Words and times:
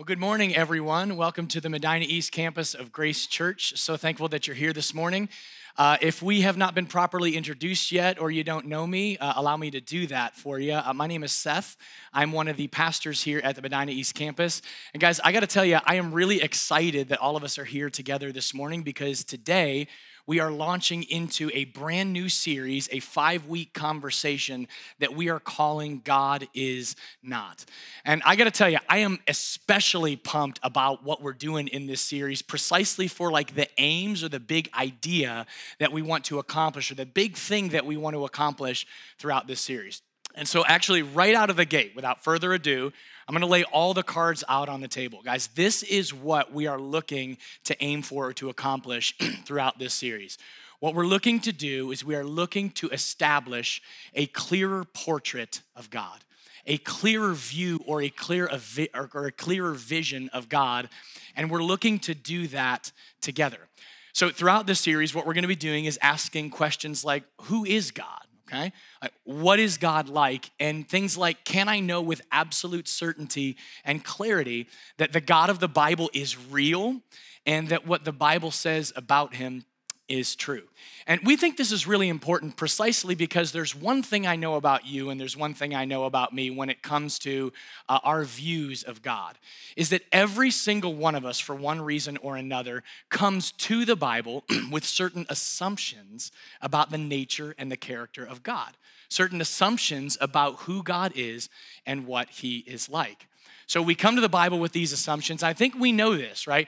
Well, 0.00 0.06
good 0.06 0.18
morning, 0.18 0.56
everyone. 0.56 1.18
Welcome 1.18 1.46
to 1.48 1.60
the 1.60 1.68
Medina 1.68 2.06
East 2.08 2.32
campus 2.32 2.72
of 2.72 2.90
Grace 2.90 3.26
Church. 3.26 3.76
So 3.76 3.98
thankful 3.98 4.28
that 4.28 4.46
you're 4.46 4.56
here 4.56 4.72
this 4.72 4.94
morning. 4.94 5.28
Uh, 5.76 5.98
if 6.00 6.22
we 6.22 6.40
have 6.40 6.56
not 6.56 6.74
been 6.74 6.86
properly 6.86 7.36
introduced 7.36 7.92
yet 7.92 8.18
or 8.18 8.30
you 8.30 8.42
don't 8.42 8.64
know 8.64 8.86
me, 8.86 9.18
uh, 9.18 9.34
allow 9.36 9.58
me 9.58 9.70
to 9.72 9.80
do 9.82 10.06
that 10.06 10.34
for 10.34 10.58
you. 10.58 10.72
Uh, 10.72 10.94
my 10.94 11.06
name 11.06 11.22
is 11.22 11.32
Seth. 11.32 11.76
I'm 12.14 12.32
one 12.32 12.48
of 12.48 12.56
the 12.56 12.68
pastors 12.68 13.22
here 13.22 13.42
at 13.44 13.56
the 13.56 13.60
Medina 13.60 13.92
East 13.92 14.14
campus. 14.14 14.62
And 14.94 15.02
guys, 15.02 15.20
I 15.20 15.32
got 15.32 15.40
to 15.40 15.46
tell 15.46 15.66
you, 15.66 15.80
I 15.84 15.96
am 15.96 16.14
really 16.14 16.40
excited 16.40 17.10
that 17.10 17.18
all 17.18 17.36
of 17.36 17.44
us 17.44 17.58
are 17.58 17.66
here 17.66 17.90
together 17.90 18.32
this 18.32 18.54
morning 18.54 18.80
because 18.80 19.22
today 19.22 19.86
we 20.26 20.40
are 20.40 20.50
launching 20.50 21.02
into 21.04 21.50
a 21.54 21.64
brand 21.64 22.12
new 22.12 22.28
series, 22.28 22.88
a 22.92 23.00
five 23.00 23.46
week 23.46 23.72
conversation 23.72 24.68
that 24.98 25.14
we 25.14 25.28
are 25.28 25.40
calling 25.40 26.02
God 26.04 26.48
is 26.54 26.96
Not. 27.22 27.64
And 28.04 28.22
I 28.24 28.36
gotta 28.36 28.50
tell 28.50 28.70
you, 28.70 28.78
I 28.88 28.98
am 28.98 29.18
especially 29.26 30.16
pumped 30.16 30.60
about 30.62 31.04
what 31.04 31.22
we're 31.22 31.32
doing 31.32 31.68
in 31.68 31.86
this 31.86 32.00
series, 32.00 32.42
precisely 32.42 33.08
for 33.08 33.30
like 33.30 33.54
the 33.54 33.68
aims 33.78 34.22
or 34.22 34.28
the 34.28 34.40
big 34.40 34.70
idea 34.74 35.46
that 35.78 35.92
we 35.92 36.02
want 36.02 36.24
to 36.26 36.38
accomplish 36.38 36.90
or 36.90 36.94
the 36.94 37.06
big 37.06 37.36
thing 37.36 37.70
that 37.70 37.86
we 37.86 37.96
want 37.96 38.14
to 38.14 38.24
accomplish 38.24 38.86
throughout 39.18 39.46
this 39.46 39.60
series. 39.60 40.02
And 40.34 40.46
so, 40.46 40.64
actually, 40.64 41.02
right 41.02 41.34
out 41.34 41.50
of 41.50 41.56
the 41.56 41.64
gate, 41.64 41.92
without 41.96 42.22
further 42.22 42.52
ado, 42.52 42.92
I'm 43.26 43.34
gonna 43.34 43.46
lay 43.46 43.64
all 43.64 43.94
the 43.94 44.02
cards 44.02 44.44
out 44.48 44.68
on 44.68 44.80
the 44.80 44.88
table. 44.88 45.20
Guys, 45.24 45.48
this 45.54 45.82
is 45.82 46.14
what 46.14 46.52
we 46.52 46.66
are 46.66 46.80
looking 46.80 47.38
to 47.64 47.76
aim 47.82 48.02
for 48.02 48.26
or 48.26 48.32
to 48.34 48.48
accomplish 48.48 49.14
throughout 49.44 49.78
this 49.78 49.94
series. 49.94 50.38
What 50.80 50.94
we're 50.94 51.06
looking 51.06 51.40
to 51.40 51.52
do 51.52 51.90
is 51.90 52.04
we 52.04 52.14
are 52.14 52.24
looking 52.24 52.70
to 52.70 52.88
establish 52.88 53.82
a 54.14 54.26
clearer 54.26 54.84
portrait 54.84 55.60
of 55.76 55.90
God, 55.90 56.24
a 56.66 56.78
clearer 56.78 57.34
view 57.34 57.80
or 57.86 58.00
a, 58.00 58.08
clear, 58.08 58.50
or 58.94 59.26
a 59.26 59.32
clearer 59.32 59.72
vision 59.74 60.30
of 60.32 60.48
God, 60.48 60.88
and 61.36 61.50
we're 61.50 61.62
looking 61.62 61.98
to 62.00 62.14
do 62.14 62.46
that 62.48 62.92
together. 63.20 63.68
So, 64.12 64.30
throughout 64.30 64.66
this 64.66 64.80
series, 64.80 65.14
what 65.14 65.26
we're 65.26 65.34
gonna 65.34 65.48
be 65.48 65.54
doing 65.54 65.84
is 65.84 65.98
asking 66.02 66.50
questions 66.50 67.04
like 67.04 67.24
Who 67.42 67.64
is 67.64 67.90
God? 67.90 68.26
Okay? 68.52 68.72
Uh, 69.00 69.08
what 69.24 69.58
is 69.58 69.78
God 69.78 70.08
like? 70.08 70.50
And 70.58 70.88
things 70.88 71.16
like, 71.16 71.44
can 71.44 71.68
I 71.68 71.80
know 71.80 72.02
with 72.02 72.22
absolute 72.32 72.88
certainty 72.88 73.56
and 73.84 74.04
clarity 74.04 74.68
that 74.98 75.12
the 75.12 75.20
God 75.20 75.50
of 75.50 75.60
the 75.60 75.68
Bible 75.68 76.10
is 76.12 76.36
real 76.38 77.00
and 77.46 77.68
that 77.68 77.86
what 77.86 78.04
the 78.04 78.12
Bible 78.12 78.50
says 78.50 78.92
about 78.96 79.34
him 79.34 79.64
is 80.10 80.34
true. 80.34 80.64
And 81.06 81.20
we 81.24 81.36
think 81.36 81.56
this 81.56 81.72
is 81.72 81.86
really 81.86 82.08
important 82.08 82.56
precisely 82.56 83.14
because 83.14 83.52
there's 83.52 83.74
one 83.74 84.02
thing 84.02 84.26
I 84.26 84.36
know 84.36 84.56
about 84.56 84.86
you 84.86 85.08
and 85.08 85.20
there's 85.20 85.36
one 85.36 85.54
thing 85.54 85.74
I 85.74 85.84
know 85.84 86.04
about 86.04 86.34
me 86.34 86.50
when 86.50 86.68
it 86.68 86.82
comes 86.82 87.18
to 87.20 87.52
uh, 87.88 88.00
our 88.02 88.24
views 88.24 88.82
of 88.82 89.02
God 89.02 89.38
is 89.76 89.90
that 89.90 90.02
every 90.12 90.50
single 90.50 90.94
one 90.94 91.14
of 91.14 91.24
us 91.24 91.38
for 91.38 91.54
one 91.54 91.80
reason 91.80 92.16
or 92.18 92.36
another 92.36 92.82
comes 93.08 93.52
to 93.52 93.84
the 93.84 93.96
Bible 93.96 94.44
with 94.70 94.84
certain 94.84 95.26
assumptions 95.28 96.32
about 96.60 96.90
the 96.90 96.98
nature 96.98 97.54
and 97.56 97.70
the 97.70 97.76
character 97.76 98.24
of 98.24 98.42
God. 98.42 98.76
Certain 99.08 99.40
assumptions 99.40 100.18
about 100.20 100.56
who 100.60 100.82
God 100.82 101.12
is 101.14 101.48
and 101.86 102.06
what 102.06 102.28
he 102.30 102.58
is 102.58 102.88
like. 102.88 103.26
So 103.66 103.80
we 103.80 103.94
come 103.94 104.16
to 104.16 104.20
the 104.20 104.28
Bible 104.28 104.58
with 104.58 104.72
these 104.72 104.92
assumptions. 104.92 105.44
I 105.44 105.52
think 105.52 105.76
we 105.76 105.92
know 105.92 106.16
this, 106.16 106.48
right? 106.48 106.66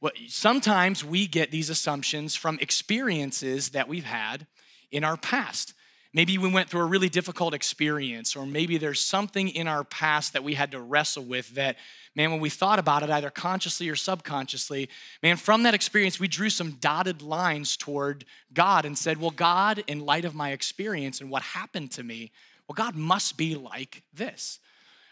Well, 0.00 0.12
sometimes 0.28 1.04
we 1.04 1.26
get 1.26 1.50
these 1.50 1.70
assumptions 1.70 2.36
from 2.36 2.58
experiences 2.60 3.70
that 3.70 3.88
we've 3.88 4.04
had 4.04 4.46
in 4.92 5.02
our 5.02 5.16
past. 5.16 5.74
Maybe 6.14 6.38
we 6.38 6.50
went 6.50 6.70
through 6.70 6.82
a 6.82 6.86
really 6.86 7.08
difficult 7.08 7.52
experience, 7.52 8.36
or 8.36 8.46
maybe 8.46 8.78
there's 8.78 9.04
something 9.04 9.48
in 9.48 9.66
our 9.66 9.82
past 9.82 10.32
that 10.32 10.44
we 10.44 10.54
had 10.54 10.70
to 10.70 10.80
wrestle 10.80 11.24
with 11.24 11.50
that, 11.56 11.76
man, 12.14 12.30
when 12.30 12.40
we 12.40 12.48
thought 12.48 12.78
about 12.78 13.02
it, 13.02 13.10
either 13.10 13.28
consciously 13.28 13.88
or 13.88 13.96
subconsciously, 13.96 14.88
man, 15.22 15.36
from 15.36 15.64
that 15.64 15.74
experience, 15.74 16.20
we 16.20 16.28
drew 16.28 16.48
some 16.48 16.78
dotted 16.80 17.20
lines 17.20 17.76
toward 17.76 18.24
God 18.54 18.84
and 18.84 18.96
said, 18.96 19.18
well, 19.20 19.32
God, 19.32 19.82
in 19.88 20.06
light 20.06 20.24
of 20.24 20.34
my 20.34 20.52
experience 20.52 21.20
and 21.20 21.28
what 21.28 21.42
happened 21.42 21.90
to 21.92 22.04
me, 22.04 22.30
well, 22.68 22.74
God 22.74 22.94
must 22.94 23.36
be 23.36 23.56
like 23.56 24.04
this. 24.14 24.60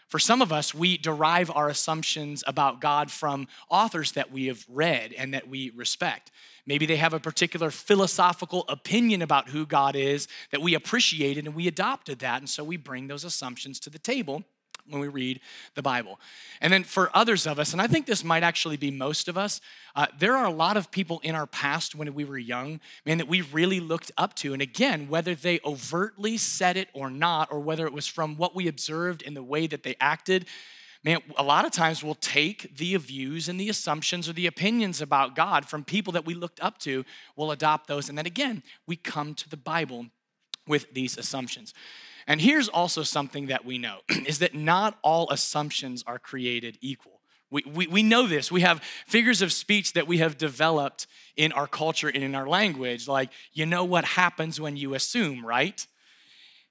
For 0.07 0.19
some 0.19 0.41
of 0.41 0.53
us, 0.53 0.73
we 0.73 0.97
derive 0.97 1.51
our 1.53 1.67
assumptions 1.67 2.43
about 2.47 2.79
God 2.79 3.11
from 3.11 3.47
authors 3.69 4.13
that 4.13 4.31
we 4.31 4.45
have 4.45 4.65
read 4.69 5.13
and 5.13 5.33
that 5.33 5.49
we 5.49 5.71
respect. 5.71 6.31
Maybe 6.65 6.85
they 6.85 6.95
have 6.95 7.13
a 7.13 7.19
particular 7.19 7.71
philosophical 7.71 8.63
opinion 8.69 9.21
about 9.21 9.49
who 9.49 9.65
God 9.65 9.95
is 9.95 10.27
that 10.51 10.61
we 10.61 10.73
appreciated 10.73 11.45
and 11.45 11.55
we 11.55 11.67
adopted 11.67 12.19
that. 12.19 12.39
And 12.41 12.49
so 12.49 12.63
we 12.63 12.77
bring 12.77 13.07
those 13.07 13.25
assumptions 13.25 13.79
to 13.81 13.89
the 13.89 13.99
table 13.99 14.43
when 14.89 15.01
we 15.01 15.07
read 15.07 15.39
the 15.75 15.81
Bible. 15.81 16.19
And 16.61 16.71
then 16.71 16.83
for 16.83 17.09
others 17.13 17.45
of 17.45 17.59
us, 17.59 17.73
and 17.73 17.81
I 17.81 17.87
think 17.87 18.05
this 18.05 18.23
might 18.23 18.43
actually 18.43 18.77
be 18.77 18.91
most 18.91 19.27
of 19.27 19.37
us, 19.37 19.61
uh, 19.95 20.07
there 20.17 20.35
are 20.35 20.45
a 20.45 20.51
lot 20.51 20.77
of 20.77 20.91
people 20.91 21.19
in 21.23 21.35
our 21.35 21.47
past 21.47 21.95
when 21.95 22.13
we 22.13 22.25
were 22.25 22.37
young, 22.37 22.79
man, 23.05 23.17
that 23.17 23.27
we 23.27 23.41
really 23.41 23.79
looked 23.79 24.11
up 24.17 24.33
to. 24.35 24.53
And 24.53 24.61
again, 24.61 25.07
whether 25.07 25.35
they 25.35 25.59
overtly 25.65 26.37
said 26.37 26.77
it 26.77 26.89
or 26.93 27.09
not, 27.09 27.51
or 27.51 27.59
whether 27.59 27.85
it 27.85 27.93
was 27.93 28.07
from 28.07 28.37
what 28.37 28.55
we 28.55 28.67
observed 28.67 29.21
in 29.21 29.33
the 29.33 29.43
way 29.43 29.67
that 29.67 29.83
they 29.83 29.95
acted, 29.99 30.45
man, 31.03 31.19
a 31.37 31.43
lot 31.43 31.65
of 31.65 31.71
times 31.71 32.03
we'll 32.03 32.15
take 32.15 32.75
the 32.77 32.95
views 32.97 33.47
and 33.47 33.59
the 33.59 33.69
assumptions 33.69 34.27
or 34.27 34.33
the 34.33 34.47
opinions 34.47 35.01
about 35.01 35.35
God 35.35 35.65
from 35.65 35.83
people 35.83 36.13
that 36.13 36.25
we 36.25 36.33
looked 36.33 36.61
up 36.61 36.77
to, 36.79 37.05
we'll 37.35 37.51
adopt 37.51 37.87
those. 37.87 38.09
And 38.09 38.17
then 38.17 38.25
again, 38.25 38.63
we 38.85 38.95
come 38.95 39.33
to 39.35 39.49
the 39.49 39.57
Bible 39.57 40.07
with 40.67 40.93
these 40.93 41.17
assumptions. 41.17 41.73
And 42.27 42.41
here's 42.41 42.67
also 42.67 43.03
something 43.03 43.47
that 43.47 43.65
we 43.65 43.77
know 43.77 43.99
is 44.25 44.39
that 44.39 44.53
not 44.53 44.99
all 45.01 45.29
assumptions 45.31 46.03
are 46.05 46.19
created 46.19 46.77
equal. 46.81 47.21
We, 47.49 47.63
we, 47.65 47.87
we 47.87 48.03
know 48.03 48.27
this. 48.27 48.51
We 48.51 48.61
have 48.61 48.83
figures 49.07 49.41
of 49.41 49.53
speech 49.53 49.93
that 49.93 50.05
we 50.05 50.17
have 50.17 50.37
developed 50.37 51.07
in 51.37 51.53
our 51.53 51.67
culture 51.67 52.09
and 52.09 52.21
in 52.21 52.35
our 52.35 52.47
language, 52.47 53.07
like, 53.07 53.29
you 53.53 53.65
know 53.65 53.85
what 53.85 54.03
happens 54.03 54.59
when 54.59 54.75
you 54.75 54.93
assume, 54.93 55.45
right? 55.45 55.85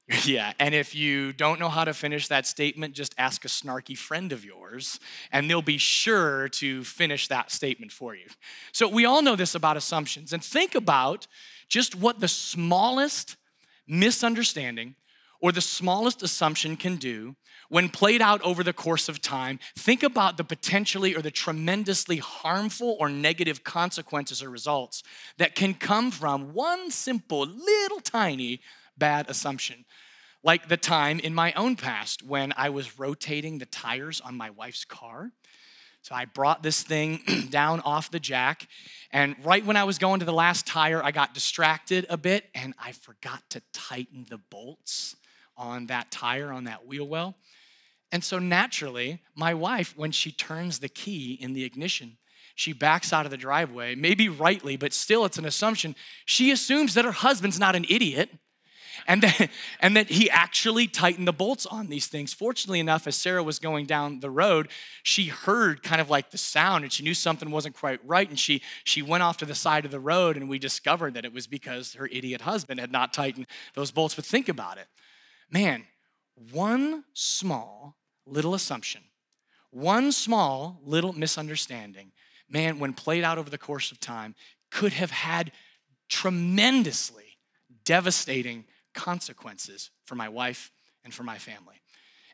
Yeah, 0.25 0.53
and 0.61 0.73
if 0.73 0.95
you 0.95 1.33
don't 1.33 1.59
know 1.59 1.69
how 1.69 1.83
to 1.83 1.93
finish 1.93 2.29
that 2.29 2.47
statement, 2.47 2.95
just 2.95 3.13
ask 3.19 3.45
a 3.45 3.49
snarky 3.49 3.99
friend 3.99 4.31
of 4.31 4.45
yours, 4.45 5.01
and 5.33 5.51
they'll 5.51 5.63
be 5.63 5.79
sure 5.79 6.49
to 6.51 6.85
finish 6.85 7.27
that 7.27 7.51
statement 7.51 7.91
for 7.91 8.15
you. 8.15 8.27
So, 8.71 8.87
we 8.87 9.05
all 9.05 9.21
know 9.21 9.35
this 9.35 9.57
about 9.57 9.77
assumptions. 9.77 10.33
And 10.33 10.45
think 10.45 10.77
about 10.77 11.27
just 11.69 11.97
what 11.97 12.21
the 12.21 12.29
smallest 12.29 13.35
misunderstanding 13.89 14.95
or 15.41 15.53
the 15.53 15.61
smallest 15.61 16.23
assumption 16.23 16.77
can 16.77 16.97
do 16.97 17.37
when 17.69 17.89
played 17.89 18.23
out 18.23 18.41
over 18.43 18.63
the 18.63 18.73
course 18.73 19.09
of 19.09 19.21
time, 19.21 19.59
think 19.77 20.03
about 20.03 20.37
the 20.37 20.45
potentially 20.45 21.15
or 21.15 21.23
the 21.23 21.31
tremendously 21.31 22.19
harmful 22.19 22.97
or 23.01 23.09
negative 23.09 23.65
consequences 23.65 24.43
or 24.43 24.51
results 24.51 25.03
that 25.39 25.55
can 25.55 25.75
come 25.75 26.11
from 26.11 26.53
one 26.53 26.91
simple, 26.91 27.47
little 27.47 28.01
tiny 28.01 28.61
bad 28.97 29.29
assumption. 29.29 29.85
Like 30.43 30.69
the 30.69 30.77
time 30.77 31.19
in 31.19 31.35
my 31.35 31.53
own 31.55 31.77
past 31.77 32.23
when 32.23 32.53
I 32.57 32.71
was 32.71 32.99
rotating 32.99 33.59
the 33.59 33.67
tires 33.67 34.21
on 34.21 34.37
my 34.37 34.51
wife's 34.51 34.85
car. 34.85 35.33
So 36.03 36.15
I 36.15 36.25
brought 36.25 36.63
this 36.63 36.85
thing 36.85 37.23
down 37.51 37.81
off 37.81 38.13
the 38.13 38.21
jack, 38.21 38.69
and 39.11 39.35
right 39.43 39.67
when 39.67 39.77
I 39.77 39.83
was 39.83 39.99
going 39.99 40.21
to 40.21 40.27
the 40.27 40.33
last 40.33 40.65
tire, 40.65 41.03
I 41.03 41.11
got 41.11 41.35
distracted 41.35 42.07
a 42.09 42.17
bit 42.17 42.45
and 42.55 42.75
I 42.79 42.93
forgot 42.93 43.43
to 43.51 43.63
tighten 43.73 44.25
the 44.31 44.39
bolts 44.39 45.17
on 45.57 45.87
that 45.87 46.11
tire, 46.11 46.53
on 46.53 46.65
that 46.65 46.87
wheel 46.87 47.07
well. 47.07 47.35
And 48.13 48.23
so 48.23 48.39
naturally, 48.39 49.21
my 49.35 49.55
wife, 49.55 49.95
when 49.97 50.13
she 50.13 50.31
turns 50.31 50.79
the 50.79 50.89
key 50.89 51.39
in 51.41 51.53
the 51.53 51.65
ignition, 51.65 52.19
she 52.55 52.73
backs 52.73 53.13
out 53.13 53.27
of 53.27 53.31
the 53.31 53.37
driveway, 53.37 53.95
maybe 53.95 54.29
rightly, 54.29 54.77
but 54.77 54.93
still 54.93 55.25
it's 55.25 55.39
an 55.39 55.45
assumption. 55.45 55.95
She 56.25 56.51
assumes 56.51 56.95
that 56.95 57.05
her 57.05 57.13
husband's 57.13 57.59
not 57.59 57.77
an 57.77 57.85
idiot 57.89 58.31
and 59.07 59.23
that, 59.23 59.51
and 59.81 59.97
that 59.97 60.09
he 60.09 60.31
actually 60.31 60.87
tightened 60.87 61.29
the 61.29 61.33
bolts 61.33 61.67
on 61.67 61.89
these 61.89 62.07
things. 62.07 62.33
Fortunately 62.33 62.81
enough, 62.81 63.07
as 63.07 63.17
Sarah 63.17 63.43
was 63.43 63.59
going 63.59 63.87
down 63.87 64.21
the 64.21 64.31
road, 64.31 64.69
she 65.03 65.27
heard 65.27 65.83
kind 65.83 66.01
of 66.01 66.09
like 66.09 66.31
the 66.31 66.39
sound 66.39 66.85
and 66.85 66.93
she 66.93 67.03
knew 67.03 67.15
something 67.15 67.51
wasn't 67.51 67.77
quite 67.77 68.01
right. 68.05 68.29
And 68.29 68.39
she, 68.39 68.63
she 68.85 69.03
went 69.03 69.23
off 69.23 69.37
to 69.39 69.45
the 69.45 69.55
side 69.55 69.85
of 69.85 69.91
the 69.91 70.01
road 70.01 70.37
and 70.37 70.49
we 70.49 70.59
discovered 70.59 71.15
that 71.15 71.25
it 71.25 71.33
was 71.33 71.47
because 71.47 71.95
her 71.95 72.07
idiot 72.07 72.43
husband 72.43 72.81
had 72.81 72.93
not 72.93 73.13
tightened 73.13 73.47
those 73.75 73.91
bolts. 73.91 74.15
But 74.15 74.25
think 74.25 74.49
about 74.49 74.79
it 74.79 74.87
man, 75.51 75.85
one 76.53 77.05
small 77.13 77.97
little 78.27 78.55
assumption, 78.55 79.03
one 79.71 80.13
small 80.13 80.81
little 80.85 81.13
misunderstanding, 81.13 82.13
man, 82.49 82.79
when 82.79 82.93
played 82.93 83.25
out 83.25 83.39
over 83.39 83.51
the 83.51 83.59
course 83.59 83.91
of 83.93 84.01
time, 84.01 84.35
could 84.71 84.93
have 84.93 85.11
had 85.11 85.53
tremendously 86.09 87.39
devastating 87.85 88.65
consequences 88.95 89.91
for 90.05 90.15
my 90.15 90.29
wife 90.29 90.71
and 91.05 91.15
for 91.15 91.23
my 91.23 91.39
family. 91.39 91.77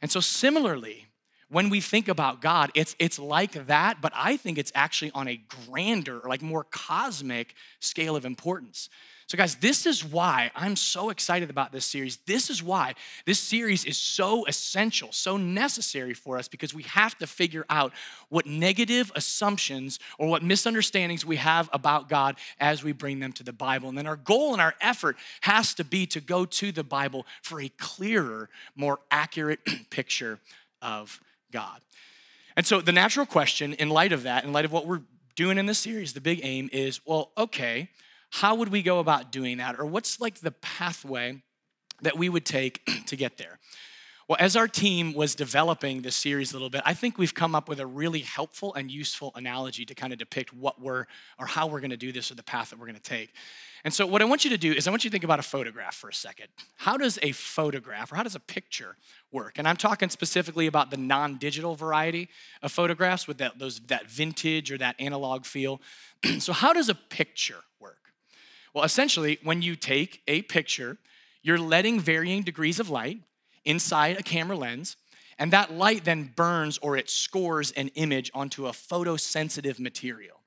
And 0.00 0.10
so, 0.10 0.20
similarly, 0.20 1.06
when 1.48 1.68
we 1.68 1.80
think 1.80 2.08
about 2.08 2.40
God, 2.40 2.70
it's, 2.74 2.96
it's 2.98 3.18
like 3.18 3.66
that, 3.66 4.00
but 4.00 4.12
I 4.16 4.36
think 4.38 4.56
it's 4.56 4.72
actually 4.74 5.10
on 5.14 5.28
a 5.28 5.40
grander, 5.66 6.20
like 6.26 6.40
more 6.40 6.64
cosmic 6.64 7.54
scale 7.78 8.16
of 8.16 8.24
importance. 8.24 8.88
So, 9.26 9.38
guys, 9.38 9.54
this 9.56 9.86
is 9.86 10.04
why 10.04 10.50
I'm 10.54 10.76
so 10.76 11.10
excited 11.10 11.48
about 11.48 11.72
this 11.72 11.84
series. 11.84 12.18
This 12.26 12.50
is 12.50 12.62
why 12.62 12.94
this 13.24 13.38
series 13.38 13.84
is 13.84 13.96
so 13.96 14.44
essential, 14.46 15.12
so 15.12 15.36
necessary 15.36 16.12
for 16.12 16.36
us, 16.38 16.48
because 16.48 16.74
we 16.74 16.82
have 16.84 17.16
to 17.18 17.26
figure 17.26 17.64
out 17.70 17.92
what 18.28 18.46
negative 18.46 19.12
assumptions 19.14 19.98
or 20.18 20.28
what 20.28 20.42
misunderstandings 20.42 21.24
we 21.24 21.36
have 21.36 21.70
about 21.72 22.08
God 22.08 22.36
as 22.58 22.82
we 22.82 22.92
bring 22.92 23.20
them 23.20 23.32
to 23.34 23.44
the 23.44 23.52
Bible. 23.52 23.88
And 23.88 23.96
then 23.96 24.06
our 24.06 24.16
goal 24.16 24.52
and 24.52 24.60
our 24.60 24.74
effort 24.80 25.16
has 25.42 25.74
to 25.74 25.84
be 25.84 26.06
to 26.06 26.20
go 26.20 26.44
to 26.44 26.72
the 26.72 26.84
Bible 26.84 27.26
for 27.42 27.60
a 27.60 27.68
clearer, 27.68 28.48
more 28.74 28.98
accurate 29.10 29.60
picture 29.90 30.40
of 30.80 31.20
God. 31.52 31.80
And 32.56 32.66
so, 32.66 32.80
the 32.80 32.92
natural 32.92 33.24
question, 33.24 33.72
in 33.74 33.88
light 33.88 34.12
of 34.12 34.24
that, 34.24 34.44
in 34.44 34.52
light 34.52 34.64
of 34.64 34.72
what 34.72 34.86
we're 34.86 35.02
doing 35.36 35.58
in 35.58 35.66
this 35.66 35.78
series, 35.78 36.12
the 36.12 36.20
big 36.20 36.40
aim 36.42 36.68
is 36.72 37.00
well, 37.06 37.30
okay 37.38 37.88
how 38.32 38.54
would 38.54 38.70
we 38.70 38.80
go 38.82 38.98
about 38.98 39.30
doing 39.30 39.58
that? 39.58 39.78
Or 39.78 39.84
what's 39.84 40.18
like 40.18 40.40
the 40.40 40.52
pathway 40.52 41.42
that 42.00 42.16
we 42.16 42.30
would 42.30 42.46
take 42.46 42.80
to 43.06 43.14
get 43.14 43.36
there? 43.36 43.58
Well, 44.26 44.38
as 44.40 44.56
our 44.56 44.68
team 44.68 45.12
was 45.12 45.34
developing 45.34 46.00
this 46.00 46.16
series 46.16 46.52
a 46.52 46.54
little 46.54 46.70
bit, 46.70 46.80
I 46.86 46.94
think 46.94 47.18
we've 47.18 47.34
come 47.34 47.54
up 47.54 47.68
with 47.68 47.78
a 47.78 47.86
really 47.86 48.20
helpful 48.20 48.72
and 48.72 48.90
useful 48.90 49.32
analogy 49.34 49.84
to 49.84 49.94
kind 49.94 50.14
of 50.14 50.18
depict 50.18 50.54
what 50.54 50.80
we're 50.80 51.04
or 51.38 51.44
how 51.44 51.66
we're 51.66 51.80
going 51.80 51.90
to 51.90 51.96
do 51.98 52.10
this 52.10 52.30
or 52.30 52.34
the 52.34 52.42
path 52.42 52.70
that 52.70 52.78
we're 52.78 52.86
going 52.86 52.96
to 52.96 53.02
take. 53.02 53.34
And 53.84 53.92
so, 53.92 54.06
what 54.06 54.22
I 54.22 54.24
want 54.24 54.44
you 54.44 54.50
to 54.50 54.56
do 54.56 54.72
is, 54.72 54.86
I 54.86 54.90
want 54.90 55.04
you 55.04 55.10
to 55.10 55.12
think 55.12 55.24
about 55.24 55.38
a 55.40 55.42
photograph 55.42 55.94
for 55.94 56.08
a 56.08 56.14
second. 56.14 56.46
How 56.76 56.96
does 56.96 57.18
a 57.20 57.32
photograph 57.32 58.12
or 58.12 58.16
how 58.16 58.22
does 58.22 58.36
a 58.36 58.40
picture 58.40 58.96
work? 59.30 59.58
And 59.58 59.68
I'm 59.68 59.76
talking 59.76 60.08
specifically 60.08 60.66
about 60.66 60.90
the 60.90 60.96
non 60.96 61.36
digital 61.36 61.74
variety 61.74 62.30
of 62.62 62.72
photographs 62.72 63.28
with 63.28 63.36
that, 63.38 63.58
those, 63.58 63.80
that 63.88 64.08
vintage 64.08 64.72
or 64.72 64.78
that 64.78 64.96
analog 64.98 65.44
feel. 65.44 65.82
so, 66.38 66.54
how 66.54 66.72
does 66.72 66.88
a 66.88 66.94
picture 66.94 67.64
work? 67.78 68.01
Well, 68.74 68.84
essentially, 68.84 69.38
when 69.42 69.62
you 69.62 69.76
take 69.76 70.22
a 70.26 70.42
picture, 70.42 70.96
you're 71.42 71.58
letting 71.58 72.00
varying 72.00 72.42
degrees 72.42 72.80
of 72.80 72.88
light 72.88 73.20
inside 73.64 74.18
a 74.18 74.22
camera 74.22 74.56
lens, 74.56 74.96
and 75.38 75.52
that 75.52 75.72
light 75.72 76.04
then 76.04 76.32
burns 76.34 76.78
or 76.78 76.96
it 76.96 77.10
scores 77.10 77.70
an 77.72 77.88
image 77.94 78.30
onto 78.32 78.66
a 78.66 78.72
photosensitive 78.72 79.78
material. 79.78 80.38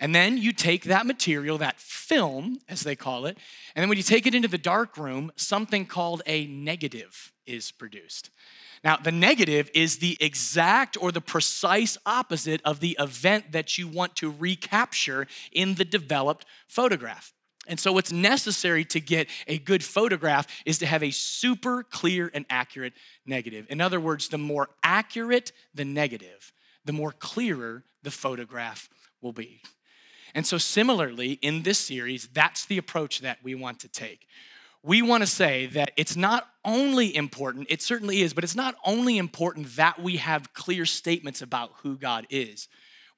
And 0.00 0.14
then 0.14 0.38
you 0.38 0.52
take 0.52 0.84
that 0.84 1.04
material, 1.06 1.58
that 1.58 1.78
film, 1.78 2.58
as 2.68 2.80
they 2.80 2.96
call 2.96 3.26
it, 3.26 3.36
and 3.74 3.82
then 3.82 3.88
when 3.88 3.98
you 3.98 4.02
take 4.02 4.26
it 4.26 4.34
into 4.34 4.48
the 4.48 4.58
dark 4.58 4.96
room, 4.96 5.30
something 5.36 5.84
called 5.84 6.22
a 6.26 6.46
negative 6.46 7.32
is 7.46 7.70
produced. 7.70 8.30
Now, 8.82 8.96
the 8.96 9.12
negative 9.12 9.70
is 9.74 9.98
the 9.98 10.16
exact 10.20 10.96
or 10.98 11.12
the 11.12 11.20
precise 11.20 11.98
opposite 12.06 12.62
of 12.64 12.80
the 12.80 12.96
event 12.98 13.52
that 13.52 13.76
you 13.76 13.86
want 13.86 14.16
to 14.16 14.30
recapture 14.30 15.26
in 15.52 15.74
the 15.74 15.84
developed 15.84 16.46
photograph. 16.66 17.34
And 17.66 17.78
so, 17.78 17.92
what's 17.92 18.10
necessary 18.10 18.84
to 18.86 19.00
get 19.00 19.28
a 19.46 19.58
good 19.58 19.84
photograph 19.84 20.46
is 20.64 20.78
to 20.78 20.86
have 20.86 21.02
a 21.02 21.10
super 21.10 21.82
clear 21.82 22.30
and 22.32 22.46
accurate 22.48 22.94
negative. 23.26 23.66
In 23.68 23.80
other 23.80 24.00
words, 24.00 24.28
the 24.28 24.38
more 24.38 24.70
accurate 24.82 25.52
the 25.74 25.84
negative, 25.84 26.52
the 26.84 26.92
more 26.92 27.12
clearer 27.12 27.84
the 28.02 28.10
photograph 28.10 28.88
will 29.20 29.32
be. 29.32 29.62
And 30.34 30.46
so, 30.46 30.58
similarly, 30.58 31.32
in 31.32 31.62
this 31.62 31.78
series, 31.78 32.28
that's 32.28 32.64
the 32.64 32.78
approach 32.78 33.20
that 33.20 33.38
we 33.42 33.54
want 33.54 33.80
to 33.80 33.88
take. 33.88 34.26
We 34.82 35.02
want 35.02 35.22
to 35.22 35.26
say 35.26 35.66
that 35.66 35.90
it's 35.96 36.16
not 36.16 36.48
only 36.64 37.14
important, 37.14 37.66
it 37.68 37.82
certainly 37.82 38.22
is, 38.22 38.32
but 38.32 38.44
it's 38.44 38.56
not 38.56 38.76
only 38.86 39.18
important 39.18 39.76
that 39.76 40.00
we 40.00 40.16
have 40.16 40.54
clear 40.54 40.86
statements 40.86 41.42
about 41.42 41.72
who 41.82 41.98
God 41.98 42.26
is 42.30 42.68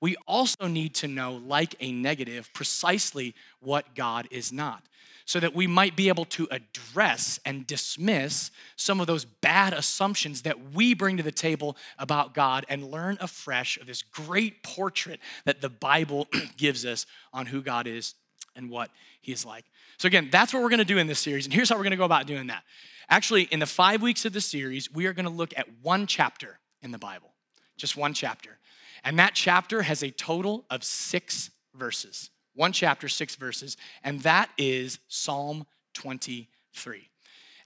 we 0.03 0.17
also 0.27 0.67
need 0.67 0.95
to 0.97 1.07
know, 1.07 1.41
like 1.47 1.77
a 1.79 1.93
negative, 1.93 2.51
precisely 2.53 3.37
what 3.61 3.95
God 3.95 4.27
is 4.33 4.53
not, 4.53 4.83
so 5.25 5.39
that 5.39 5.55
we 5.55 5.69
might 5.69 5.95
be 5.95 6.09
able 6.09 6.25
to 6.25 6.49
address 6.51 7.39
and 7.47 7.69
dismiss 7.69 8.51
some 8.75 9.01
of 9.01 9.07
those 9.07 9.25
bad 9.25 9.73
assumptions 9.73 10.43
that 10.43 10.75
we 10.75 10.93
bring 10.93 11.19
to 11.19 11.23
the 11.23 11.31
table 11.31 11.77
about 12.01 12.35
God 12.35 12.67
and 12.69 12.91
learn 12.91 13.17
afresh 13.21 13.79
of 13.79 13.87
this 13.87 14.03
great 14.03 14.65
portrait 14.65 15.21
that 15.45 15.61
the 15.61 15.71
Bible 15.71 16.27
gives 16.57 16.85
us 16.85 17.07
on 17.33 17.47
who 17.47 17.63
God 17.63 17.87
is 17.87 18.17
and 18.57 18.69
what 18.69 18.91
He 19.21 19.31
is 19.31 19.47
like. 19.47 19.65
So, 19.99 20.09
again, 20.09 20.31
that's 20.33 20.53
what 20.53 20.65
we're 20.65 20.69
gonna 20.69 20.85
do 20.85 20.99
in 20.99 21.07
this 21.07 21.21
series, 21.21 21.47
and 21.47 21.55
here's 21.55 21.69
how 21.69 21.77
we're 21.77 21.85
gonna 21.85 21.97
go 21.97 22.05
about 22.05 22.27
doing 22.27 22.49
that. 22.49 22.65
Actually, 23.09 23.45
in 23.45 23.61
the 23.61 23.67
five 23.67 24.03
weeks 24.03 24.25
of 24.25 24.33
the 24.33 24.41
series, 24.41 24.93
we 24.93 25.07
are 25.07 25.13
gonna 25.13 25.31
look 25.31 25.55
at 25.57 25.69
one 25.81 26.09
chapter 26.09 26.59
in 26.83 26.91
the 26.91 26.99
Bible, 26.99 27.33
just 27.77 27.97
one 27.97 28.15
chapter. 28.15 28.59
And 29.05 29.19
that 29.19 29.35
chapter 29.35 29.83
has 29.83 30.03
a 30.03 30.11
total 30.11 30.65
of 30.71 30.85
six 30.85 31.51
verses. 31.75 32.31
One 32.55 32.73
chapter, 32.73 33.09
six 33.09 33.35
verses, 33.37 33.77
and 34.05 34.21
that 34.21 34.51
is 34.59 34.99
Psalm 35.09 35.67
23. 35.95 37.09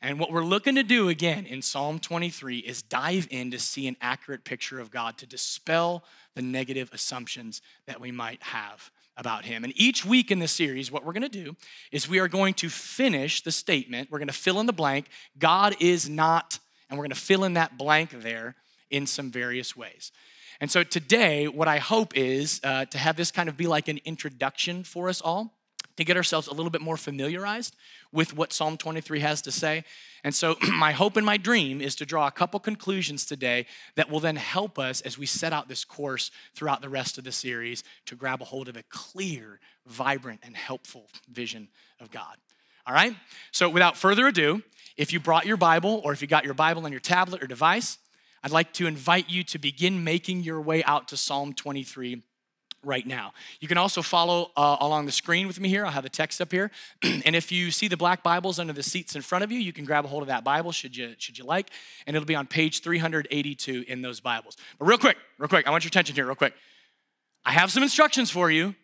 And 0.00 0.20
what 0.20 0.30
we're 0.30 0.44
looking 0.44 0.76
to 0.76 0.82
do 0.82 1.08
again 1.08 1.46
in 1.46 1.62
Psalm 1.62 1.98
23 1.98 2.58
is 2.58 2.82
dive 2.82 3.26
in 3.30 3.50
to 3.50 3.58
see 3.58 3.88
an 3.88 3.96
accurate 4.00 4.44
picture 4.44 4.78
of 4.78 4.90
God, 4.90 5.18
to 5.18 5.26
dispel 5.26 6.04
the 6.34 6.42
negative 6.42 6.90
assumptions 6.92 7.62
that 7.86 8.00
we 8.00 8.12
might 8.12 8.42
have 8.42 8.90
about 9.16 9.44
Him. 9.44 9.64
And 9.64 9.72
each 9.76 10.04
week 10.04 10.30
in 10.30 10.38
this 10.38 10.52
series, 10.52 10.92
what 10.92 11.04
we're 11.04 11.14
gonna 11.14 11.28
do 11.28 11.56
is 11.90 12.08
we 12.08 12.18
are 12.18 12.28
going 12.28 12.54
to 12.54 12.68
finish 12.68 13.42
the 13.42 13.50
statement. 13.50 14.10
We're 14.10 14.18
gonna 14.18 14.32
fill 14.32 14.60
in 14.60 14.66
the 14.66 14.72
blank 14.72 15.06
God 15.38 15.74
is 15.80 16.08
not, 16.08 16.58
and 16.88 16.98
we're 16.98 17.04
gonna 17.04 17.14
fill 17.14 17.44
in 17.44 17.54
that 17.54 17.78
blank 17.78 18.10
there 18.10 18.54
in 18.90 19.06
some 19.06 19.30
various 19.30 19.76
ways. 19.76 20.12
And 20.60 20.70
so 20.70 20.82
today, 20.82 21.48
what 21.48 21.68
I 21.68 21.78
hope 21.78 22.16
is 22.16 22.60
uh, 22.64 22.86
to 22.86 22.98
have 22.98 23.16
this 23.16 23.30
kind 23.30 23.48
of 23.48 23.56
be 23.56 23.66
like 23.66 23.88
an 23.88 24.00
introduction 24.04 24.84
for 24.84 25.08
us 25.08 25.20
all 25.20 25.52
to 25.96 26.04
get 26.04 26.16
ourselves 26.16 26.46
a 26.46 26.52
little 26.52 26.70
bit 26.70 26.80
more 26.80 26.96
familiarized 26.96 27.74
with 28.12 28.36
what 28.36 28.52
Psalm 28.52 28.76
23 28.76 29.20
has 29.20 29.42
to 29.42 29.50
say. 29.50 29.84
And 30.24 30.34
so, 30.34 30.56
my 30.72 30.92
hope 30.92 31.16
and 31.16 31.26
my 31.26 31.36
dream 31.36 31.80
is 31.80 31.94
to 31.96 32.06
draw 32.06 32.26
a 32.26 32.30
couple 32.30 32.60
conclusions 32.60 33.24
today 33.24 33.66
that 33.96 34.10
will 34.10 34.20
then 34.20 34.36
help 34.36 34.78
us 34.78 35.00
as 35.02 35.18
we 35.18 35.26
set 35.26 35.52
out 35.52 35.68
this 35.68 35.84
course 35.84 36.30
throughout 36.54 36.82
the 36.82 36.88
rest 36.88 37.18
of 37.18 37.24
the 37.24 37.32
series 37.32 37.84
to 38.06 38.14
grab 38.14 38.42
a 38.42 38.44
hold 38.44 38.68
of 38.68 38.76
a 38.76 38.82
clear, 38.84 39.60
vibrant, 39.86 40.40
and 40.42 40.56
helpful 40.56 41.08
vision 41.30 41.68
of 42.00 42.10
God. 42.10 42.36
All 42.86 42.94
right? 42.94 43.14
So, 43.52 43.68
without 43.68 43.96
further 43.96 44.26
ado, 44.26 44.62
if 44.96 45.12
you 45.12 45.20
brought 45.20 45.46
your 45.46 45.56
Bible 45.56 46.00
or 46.04 46.12
if 46.12 46.22
you 46.22 46.28
got 46.28 46.44
your 46.44 46.54
Bible 46.54 46.84
on 46.84 46.92
your 46.92 47.00
tablet 47.00 47.42
or 47.42 47.46
device, 47.46 47.98
I'd 48.46 48.52
like 48.52 48.72
to 48.74 48.86
invite 48.86 49.28
you 49.28 49.42
to 49.42 49.58
begin 49.58 50.04
making 50.04 50.44
your 50.44 50.60
way 50.60 50.84
out 50.84 51.08
to 51.08 51.16
Psalm 51.16 51.52
23 51.52 52.22
right 52.84 53.04
now. 53.04 53.32
You 53.58 53.66
can 53.66 53.76
also 53.76 54.02
follow 54.02 54.52
uh, 54.56 54.76
along 54.78 55.06
the 55.06 55.10
screen 55.10 55.48
with 55.48 55.58
me 55.58 55.68
here. 55.68 55.84
I'll 55.84 55.90
have 55.90 56.04
the 56.04 56.08
text 56.08 56.40
up 56.40 56.52
here. 56.52 56.70
and 57.02 57.34
if 57.34 57.50
you 57.50 57.72
see 57.72 57.88
the 57.88 57.96
black 57.96 58.22
Bibles 58.22 58.60
under 58.60 58.72
the 58.72 58.84
seats 58.84 59.16
in 59.16 59.22
front 59.22 59.42
of 59.42 59.50
you, 59.50 59.58
you 59.58 59.72
can 59.72 59.84
grab 59.84 60.04
a 60.04 60.08
hold 60.08 60.22
of 60.22 60.28
that 60.28 60.44
Bible 60.44 60.70
should 60.70 60.96
you 60.96 61.16
should 61.18 61.36
you 61.36 61.44
like, 61.44 61.70
and 62.06 62.14
it'll 62.14 62.24
be 62.24 62.36
on 62.36 62.46
page 62.46 62.82
382 62.82 63.84
in 63.88 64.00
those 64.00 64.20
Bibles. 64.20 64.56
But 64.78 64.86
real 64.86 64.98
quick, 64.98 65.16
real 65.38 65.48
quick, 65.48 65.66
I 65.66 65.72
want 65.72 65.82
your 65.82 65.88
attention 65.88 66.14
here 66.14 66.26
real 66.26 66.36
quick. 66.36 66.54
I 67.44 67.50
have 67.50 67.72
some 67.72 67.82
instructions 67.82 68.30
for 68.30 68.48
you 68.48 68.76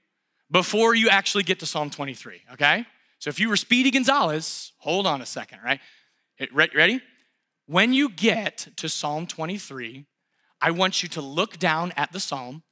before 0.51 0.97
you 0.97 1.09
actually 1.09 1.45
get 1.45 1.61
to 1.61 1.67
Psalm 1.67 1.89
23, 1.89 2.41
okay? 2.55 2.85
So 3.21 3.31
if 3.31 3.39
you 3.39 3.49
were 3.49 3.57
Speedy 3.57 3.93
Gonzalez, 3.93 4.73
hold 4.79 5.07
on 5.07 5.23
a 5.23 5.27
second, 5.27 5.61
right? 5.65 5.79
Ready? 6.53 7.01
When 7.73 7.95
you 7.95 8.11
get 8.11 8.69
to 8.77 8.87
Psalm 8.87 9.27
23, 9.27 10.05
I 10.61 10.71
want 10.73 11.03
you 11.03 11.09
to 11.09 11.23
look 11.23 11.59
down 11.59 11.91
at 11.97 12.13
the 12.13 12.21
psalm, 12.21 12.65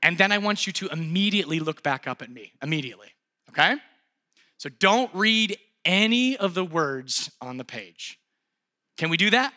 and 0.00 0.16
then 0.16 0.30
I 0.30 0.38
want 0.38 0.64
you 0.64 0.72
to 0.74 0.86
immediately 0.92 1.58
look 1.58 1.82
back 1.82 2.06
up 2.06 2.22
at 2.22 2.30
me, 2.30 2.52
immediately, 2.62 3.08
okay? 3.48 3.74
So 4.58 4.68
don't 4.68 5.12
read 5.12 5.58
any 5.84 6.36
of 6.36 6.54
the 6.54 6.64
words 6.64 7.32
on 7.40 7.56
the 7.56 7.64
page. 7.64 8.20
Can 8.96 9.10
we 9.10 9.16
do 9.16 9.28
that? 9.30 9.52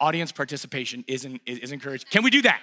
Audience 0.00 0.32
participation 0.32 1.04
is, 1.06 1.26
in, 1.26 1.38
is 1.44 1.70
encouraged. 1.70 2.08
Can 2.08 2.22
we 2.22 2.30
do 2.30 2.40
that? 2.40 2.62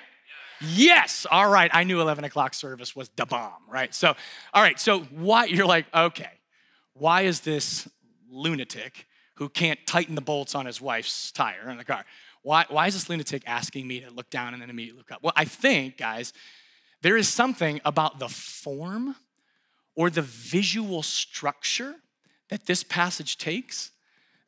Yes. 0.61 1.27
All 1.29 1.51
right. 1.51 1.69
I 1.71 1.83
knew 1.83 2.01
11 2.01 2.23
o'clock 2.23 2.55
service 2.55 2.95
was 2.95 3.09
the 3.09 3.27
bomb, 3.27 3.61
right? 3.69 3.93
So, 3.93 4.15
all 4.55 4.63
right. 4.63 4.79
So, 4.79 5.01
why 5.11 5.45
you're 5.45 5.67
like, 5.67 5.85
okay, 5.93 6.31
why 6.95 7.21
is 7.21 7.41
this 7.41 7.87
lunatic 8.31 9.05
who 9.39 9.47
can't 9.47 9.79
tighten 9.87 10.15
the 10.15 10.21
bolts 10.21 10.53
on 10.53 10.65
his 10.65 10.81
wife's 10.81 11.31
tire 11.31 11.69
in 11.69 11.77
the 11.77 11.85
car. 11.85 12.03
Why, 12.41 12.65
why 12.67 12.87
is 12.87 12.93
this 12.93 13.09
lunatic 13.09 13.41
asking 13.47 13.87
me 13.87 14.01
to 14.01 14.11
look 14.11 14.29
down 14.29 14.53
and 14.53 14.61
then 14.61 14.69
immediately 14.69 14.99
look 14.99 15.11
up? 15.13 15.23
Well, 15.23 15.33
I 15.35 15.45
think, 15.45 15.97
guys, 15.97 16.33
there 17.01 17.15
is 17.15 17.29
something 17.29 17.79
about 17.85 18.19
the 18.19 18.27
form 18.27 19.15
or 19.95 20.09
the 20.09 20.21
visual 20.21 21.01
structure 21.03 21.95
that 22.49 22.65
this 22.65 22.83
passage 22.83 23.37
takes 23.37 23.91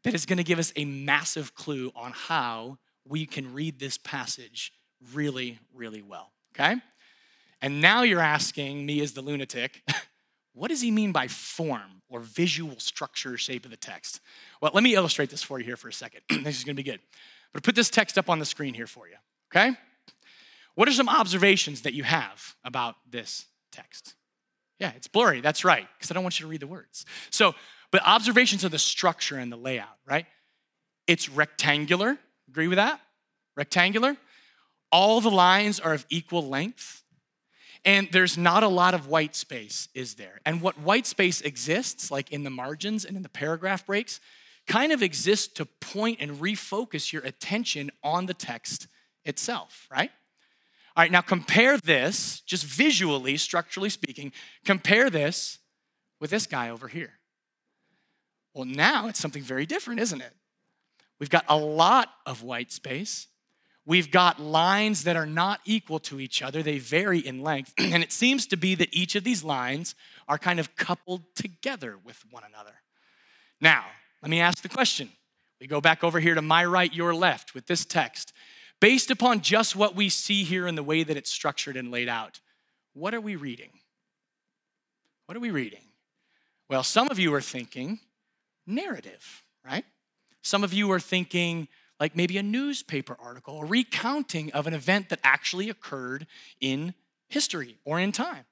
that 0.03 0.13
is 0.13 0.25
going 0.25 0.37
to 0.37 0.43
give 0.43 0.59
us 0.59 0.73
a 0.75 0.83
massive 0.83 1.55
clue 1.55 1.91
on 1.95 2.11
how 2.11 2.77
we 3.07 3.25
can 3.25 3.53
read 3.53 3.79
this 3.79 3.97
passage 3.97 4.73
really, 5.13 5.57
really 5.73 6.01
well. 6.01 6.31
Okay? 6.53 6.75
And 7.61 7.79
now 7.79 8.01
you're 8.01 8.19
asking 8.19 8.85
me, 8.85 8.99
as 9.01 9.13
the 9.13 9.21
lunatic, 9.21 9.83
what 10.53 10.69
does 10.69 10.81
he 10.81 10.91
mean 10.91 11.11
by 11.11 11.27
form 11.27 12.01
or 12.09 12.19
visual 12.19 12.77
structure 12.79 13.37
shape 13.37 13.65
of 13.65 13.71
the 13.71 13.77
text? 13.77 14.19
Well, 14.61 14.71
let 14.73 14.83
me 14.83 14.95
illustrate 14.95 15.29
this 15.29 15.43
for 15.43 15.59
you 15.59 15.65
here 15.65 15.77
for 15.77 15.87
a 15.87 15.93
second. 15.93 16.21
this 16.43 16.57
is 16.57 16.63
gonna 16.63 16.75
be 16.75 16.83
good. 16.83 16.99
But 17.53 17.63
put 17.63 17.75
this 17.75 17.89
text 17.89 18.17
up 18.17 18.29
on 18.29 18.39
the 18.39 18.45
screen 18.45 18.73
here 18.73 18.87
for 18.87 19.07
you, 19.07 19.15
okay? 19.51 19.77
What 20.75 20.87
are 20.87 20.93
some 20.93 21.09
observations 21.09 21.81
that 21.81 21.93
you 21.93 22.03
have 22.03 22.55
about 22.63 22.95
this 23.09 23.45
text? 23.71 24.15
Yeah, 24.79 24.91
it's 24.95 25.07
blurry. 25.07 25.41
That's 25.41 25.63
right, 25.63 25.87
because 25.97 26.11
I 26.11 26.13
don't 26.13 26.23
want 26.23 26.39
you 26.39 26.45
to 26.45 26.49
read 26.49 26.61
the 26.61 26.67
words. 26.67 27.05
So, 27.29 27.53
but 27.91 28.01
observations 28.05 28.63
of 28.63 28.71
the 28.71 28.79
structure 28.79 29.37
and 29.37 29.51
the 29.51 29.57
layout, 29.57 29.97
right? 30.07 30.25
It's 31.07 31.29
rectangular. 31.29 32.17
Agree 32.47 32.67
with 32.67 32.77
that? 32.77 32.99
Rectangular. 33.55 34.17
All 34.91 35.21
the 35.21 35.29
lines 35.29 35.79
are 35.79 35.93
of 35.93 36.05
equal 36.09 36.47
length. 36.47 37.00
And 37.83 38.09
there's 38.11 38.37
not 38.37 38.63
a 38.63 38.67
lot 38.67 38.93
of 38.93 39.07
white 39.07 39.35
space, 39.35 39.89
is 39.95 40.15
there? 40.15 40.39
And 40.45 40.61
what 40.61 40.79
white 40.79 41.07
space 41.07 41.41
exists, 41.41 42.11
like 42.11 42.31
in 42.31 42.43
the 42.43 42.49
margins 42.49 43.05
and 43.05 43.17
in 43.17 43.23
the 43.23 43.29
paragraph 43.29 43.85
breaks, 43.85 44.19
kind 44.67 44.91
of 44.91 45.01
exists 45.01 45.47
to 45.55 45.65
point 45.65 46.17
and 46.21 46.39
refocus 46.39 47.11
your 47.11 47.23
attention 47.23 47.91
on 48.03 48.27
the 48.27 48.33
text 48.33 48.87
itself, 49.25 49.87
right? 49.91 50.11
All 50.95 51.03
right, 51.03 51.11
now 51.11 51.21
compare 51.21 51.77
this, 51.77 52.41
just 52.41 52.65
visually, 52.65 53.37
structurally 53.37 53.89
speaking, 53.89 54.31
compare 54.65 55.09
this 55.09 55.59
with 56.19 56.29
this 56.29 56.45
guy 56.45 56.69
over 56.69 56.87
here. 56.87 57.13
Well, 58.53 58.65
now 58.65 59.07
it's 59.07 59.19
something 59.19 59.41
very 59.41 59.65
different, 59.65 60.01
isn't 60.01 60.21
it? 60.21 60.33
We've 61.19 61.29
got 61.29 61.45
a 61.47 61.57
lot 61.57 62.09
of 62.25 62.43
white 62.43 62.71
space. 62.71 63.27
We've 63.85 64.11
got 64.11 64.39
lines 64.39 65.03
that 65.05 65.15
are 65.15 65.25
not 65.25 65.59
equal 65.65 65.99
to 65.99 66.19
each 66.19 66.41
other, 66.41 66.61
they 66.61 66.77
vary 66.77 67.19
in 67.19 67.41
length. 67.41 67.73
and 67.77 68.03
it 68.03 68.11
seems 68.11 68.45
to 68.47 68.57
be 68.57 68.75
that 68.75 68.89
each 68.91 69.15
of 69.15 69.23
these 69.23 69.43
lines 69.43 69.95
are 70.27 70.37
kind 70.37 70.59
of 70.59 70.75
coupled 70.75 71.23
together 71.35 71.97
with 72.03 72.23
one 72.31 72.43
another. 72.43 72.73
Now, 73.59 73.85
let 74.21 74.29
me 74.29 74.39
ask 74.39 74.61
the 74.61 74.69
question. 74.69 75.09
We 75.59 75.67
go 75.67 75.81
back 75.81 76.03
over 76.03 76.19
here 76.19 76.35
to 76.35 76.41
my 76.41 76.65
right, 76.65 76.93
your 76.93 77.13
left 77.13 77.53
with 77.53 77.67
this 77.67 77.85
text 77.85 78.33
based 78.81 79.11
upon 79.11 79.41
just 79.41 79.75
what 79.75 79.95
we 79.95 80.09
see 80.09 80.43
here 80.43 80.67
and 80.67 80.77
the 80.77 80.83
way 80.83 81.03
that 81.03 81.15
it's 81.15 81.31
structured 81.31 81.77
and 81.77 81.91
laid 81.91 82.09
out, 82.09 82.41
what 82.93 83.13
are 83.13 83.21
we 83.21 83.37
reading? 83.37 83.69
What 85.27 85.37
are 85.37 85.39
we 85.39 85.51
reading? 85.51 85.83
Well, 86.69 86.83
some 86.83 87.09
of 87.09 87.19
you 87.19 87.33
are 87.33 87.41
thinking 87.41 87.99
narrative, 88.65 89.43
right? 89.63 89.85
Some 90.41 90.63
of 90.63 90.73
you 90.73 90.91
are 90.91 90.99
thinking 90.99 91.67
like 92.01 92.15
maybe 92.15 92.39
a 92.39 92.43
newspaper 92.43 93.15
article, 93.23 93.61
a 93.61 93.65
recounting 93.65 94.51
of 94.53 94.65
an 94.65 94.73
event 94.73 95.09
that 95.09 95.19
actually 95.23 95.69
occurred 95.69 96.25
in 96.59 96.95
history 97.29 97.77
or 97.85 97.99
in 97.99 98.11
time. 98.11 98.43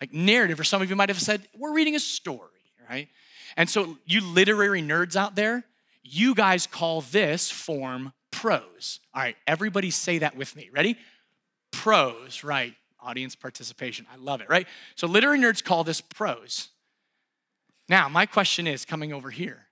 Like 0.00 0.12
narrative, 0.12 0.58
or 0.58 0.64
some 0.64 0.80
of 0.80 0.88
you 0.88 0.96
might 0.96 1.10
have 1.10 1.20
said, 1.20 1.46
we're 1.56 1.74
reading 1.74 1.94
a 1.94 2.00
story, 2.00 2.48
right? 2.88 3.08
And 3.58 3.68
so, 3.68 3.98
you 4.06 4.22
literary 4.22 4.80
nerds 4.82 5.16
out 5.16 5.36
there, 5.36 5.64
you 6.02 6.34
guys 6.34 6.66
call 6.66 7.02
this 7.02 7.50
form 7.50 8.14
prose. 8.30 9.00
All 9.14 9.22
right, 9.22 9.36
everybody 9.46 9.90
say 9.90 10.18
that 10.18 10.34
with 10.34 10.56
me. 10.56 10.70
Ready? 10.72 10.96
Prose, 11.72 12.42
right? 12.42 12.74
Audience 13.00 13.36
participation. 13.36 14.06
I 14.10 14.16
love 14.16 14.40
it, 14.40 14.48
right? 14.48 14.66
So 14.96 15.06
literary 15.06 15.38
nerds 15.38 15.62
call 15.62 15.84
this 15.84 16.00
prose. 16.00 16.70
Now, 17.86 18.08
my 18.08 18.24
question 18.24 18.66
is 18.66 18.86
coming 18.86 19.12
over 19.12 19.30
here. 19.30 19.63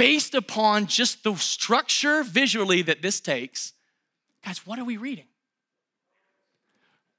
Based 0.00 0.34
upon 0.34 0.86
just 0.86 1.24
the 1.24 1.36
structure 1.36 2.22
visually 2.22 2.80
that 2.80 3.02
this 3.02 3.20
takes, 3.20 3.74
guys, 4.42 4.66
what 4.66 4.78
are 4.78 4.84
we 4.84 4.96
reading? 4.96 5.26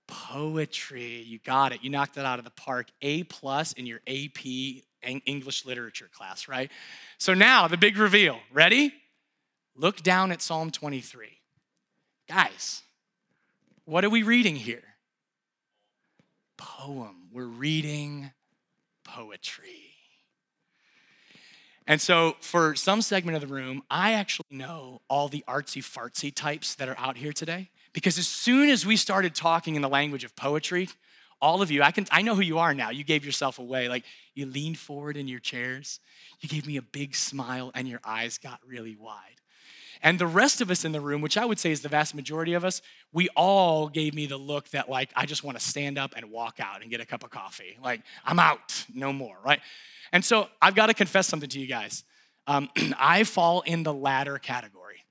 Poetry. 0.07 1.21
You 1.21 1.37
got 1.45 1.73
it. 1.73 1.83
You 1.83 1.91
knocked 1.91 2.17
it 2.17 2.25
out 2.25 2.39
of 2.39 2.45
the 2.45 2.49
park. 2.49 2.87
A 3.03 3.21
plus 3.25 3.73
in 3.73 3.85
your 3.85 3.99
AP 4.07 4.39
English 5.03 5.63
literature 5.63 6.09
class, 6.11 6.47
right? 6.47 6.71
So 7.19 7.35
now 7.35 7.67
the 7.67 7.77
big 7.77 7.97
reveal. 7.97 8.39
Ready? 8.51 8.91
Look 9.75 10.01
down 10.01 10.31
at 10.31 10.41
Psalm 10.41 10.71
23. 10.71 11.27
Guys, 12.27 12.81
what 13.85 14.03
are 14.03 14.09
we 14.09 14.23
reading 14.23 14.55
here? 14.55 14.83
Poem. 16.57 17.27
We're 17.31 17.45
reading 17.45 18.31
poetry. 19.03 19.90
And 21.87 21.99
so, 21.99 22.35
for 22.41 22.75
some 22.75 23.01
segment 23.01 23.35
of 23.35 23.41
the 23.41 23.53
room, 23.53 23.83
I 23.89 24.13
actually 24.13 24.45
know 24.51 25.01
all 25.09 25.27
the 25.27 25.43
artsy 25.47 25.81
fartsy 25.81 26.33
types 26.33 26.75
that 26.75 26.87
are 26.87 26.97
out 26.97 27.17
here 27.17 27.33
today. 27.33 27.69
Because 27.93 28.17
as 28.17 28.27
soon 28.27 28.69
as 28.69 28.85
we 28.85 28.95
started 28.95 29.35
talking 29.35 29.75
in 29.75 29.81
the 29.81 29.89
language 29.89 30.23
of 30.23 30.35
poetry, 30.35 30.89
all 31.41 31.61
of 31.61 31.71
you, 31.71 31.81
I 31.81 31.91
can 31.91 32.05
I 32.11 32.21
know 32.21 32.35
who 32.35 32.41
you 32.41 32.59
are 32.59 32.73
now. 32.73 32.91
You 32.91 33.03
gave 33.03 33.25
yourself 33.25 33.59
away. 33.59 33.89
Like 33.89 34.05
you 34.35 34.45
leaned 34.45 34.77
forward 34.77 35.17
in 35.17 35.27
your 35.27 35.39
chairs, 35.39 35.99
you 36.39 36.47
gave 36.47 36.67
me 36.67 36.77
a 36.77 36.81
big 36.81 37.15
smile, 37.15 37.71
and 37.73 37.87
your 37.87 37.99
eyes 38.05 38.37
got 38.37 38.59
really 38.65 38.95
wide. 38.95 39.40
And 40.03 40.17
the 40.17 40.27
rest 40.27 40.61
of 40.61 40.71
us 40.71 40.83
in 40.83 40.91
the 40.91 41.01
room, 41.01 41.21
which 41.21 41.37
I 41.37 41.45
would 41.45 41.59
say 41.59 41.71
is 41.71 41.81
the 41.81 41.89
vast 41.89 42.15
majority 42.15 42.53
of 42.53 42.65
us, 42.65 42.81
we 43.13 43.29
all 43.35 43.87
gave 43.87 44.13
me 44.13 44.25
the 44.25 44.37
look 44.37 44.69
that, 44.69 44.89
like, 44.89 45.11
I 45.15 45.25
just 45.25 45.43
want 45.43 45.59
to 45.59 45.63
stand 45.63 45.97
up 45.97 46.13
and 46.15 46.31
walk 46.31 46.59
out 46.59 46.81
and 46.81 46.89
get 46.89 47.01
a 47.01 47.05
cup 47.05 47.23
of 47.23 47.29
coffee. 47.29 47.77
Like, 47.83 48.01
I'm 48.25 48.39
out, 48.39 48.85
no 48.93 49.13
more, 49.13 49.37
right? 49.45 49.59
And 50.11 50.25
so 50.25 50.49
I've 50.61 50.75
got 50.75 50.87
to 50.87 50.93
confess 50.93 51.27
something 51.27 51.49
to 51.49 51.59
you 51.59 51.67
guys. 51.67 52.03
Um, 52.47 52.69
I 52.97 53.23
fall 53.23 53.61
in 53.61 53.83
the 53.83 53.93
latter 53.93 54.37
category. 54.39 55.05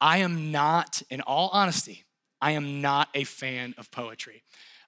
I 0.00 0.18
am 0.18 0.50
not, 0.50 1.02
in 1.10 1.20
all 1.20 1.50
honesty, 1.52 2.04
I 2.40 2.52
am 2.52 2.80
not 2.80 3.08
a 3.14 3.24
fan 3.24 3.74
of 3.78 3.90
poetry. 3.90 4.42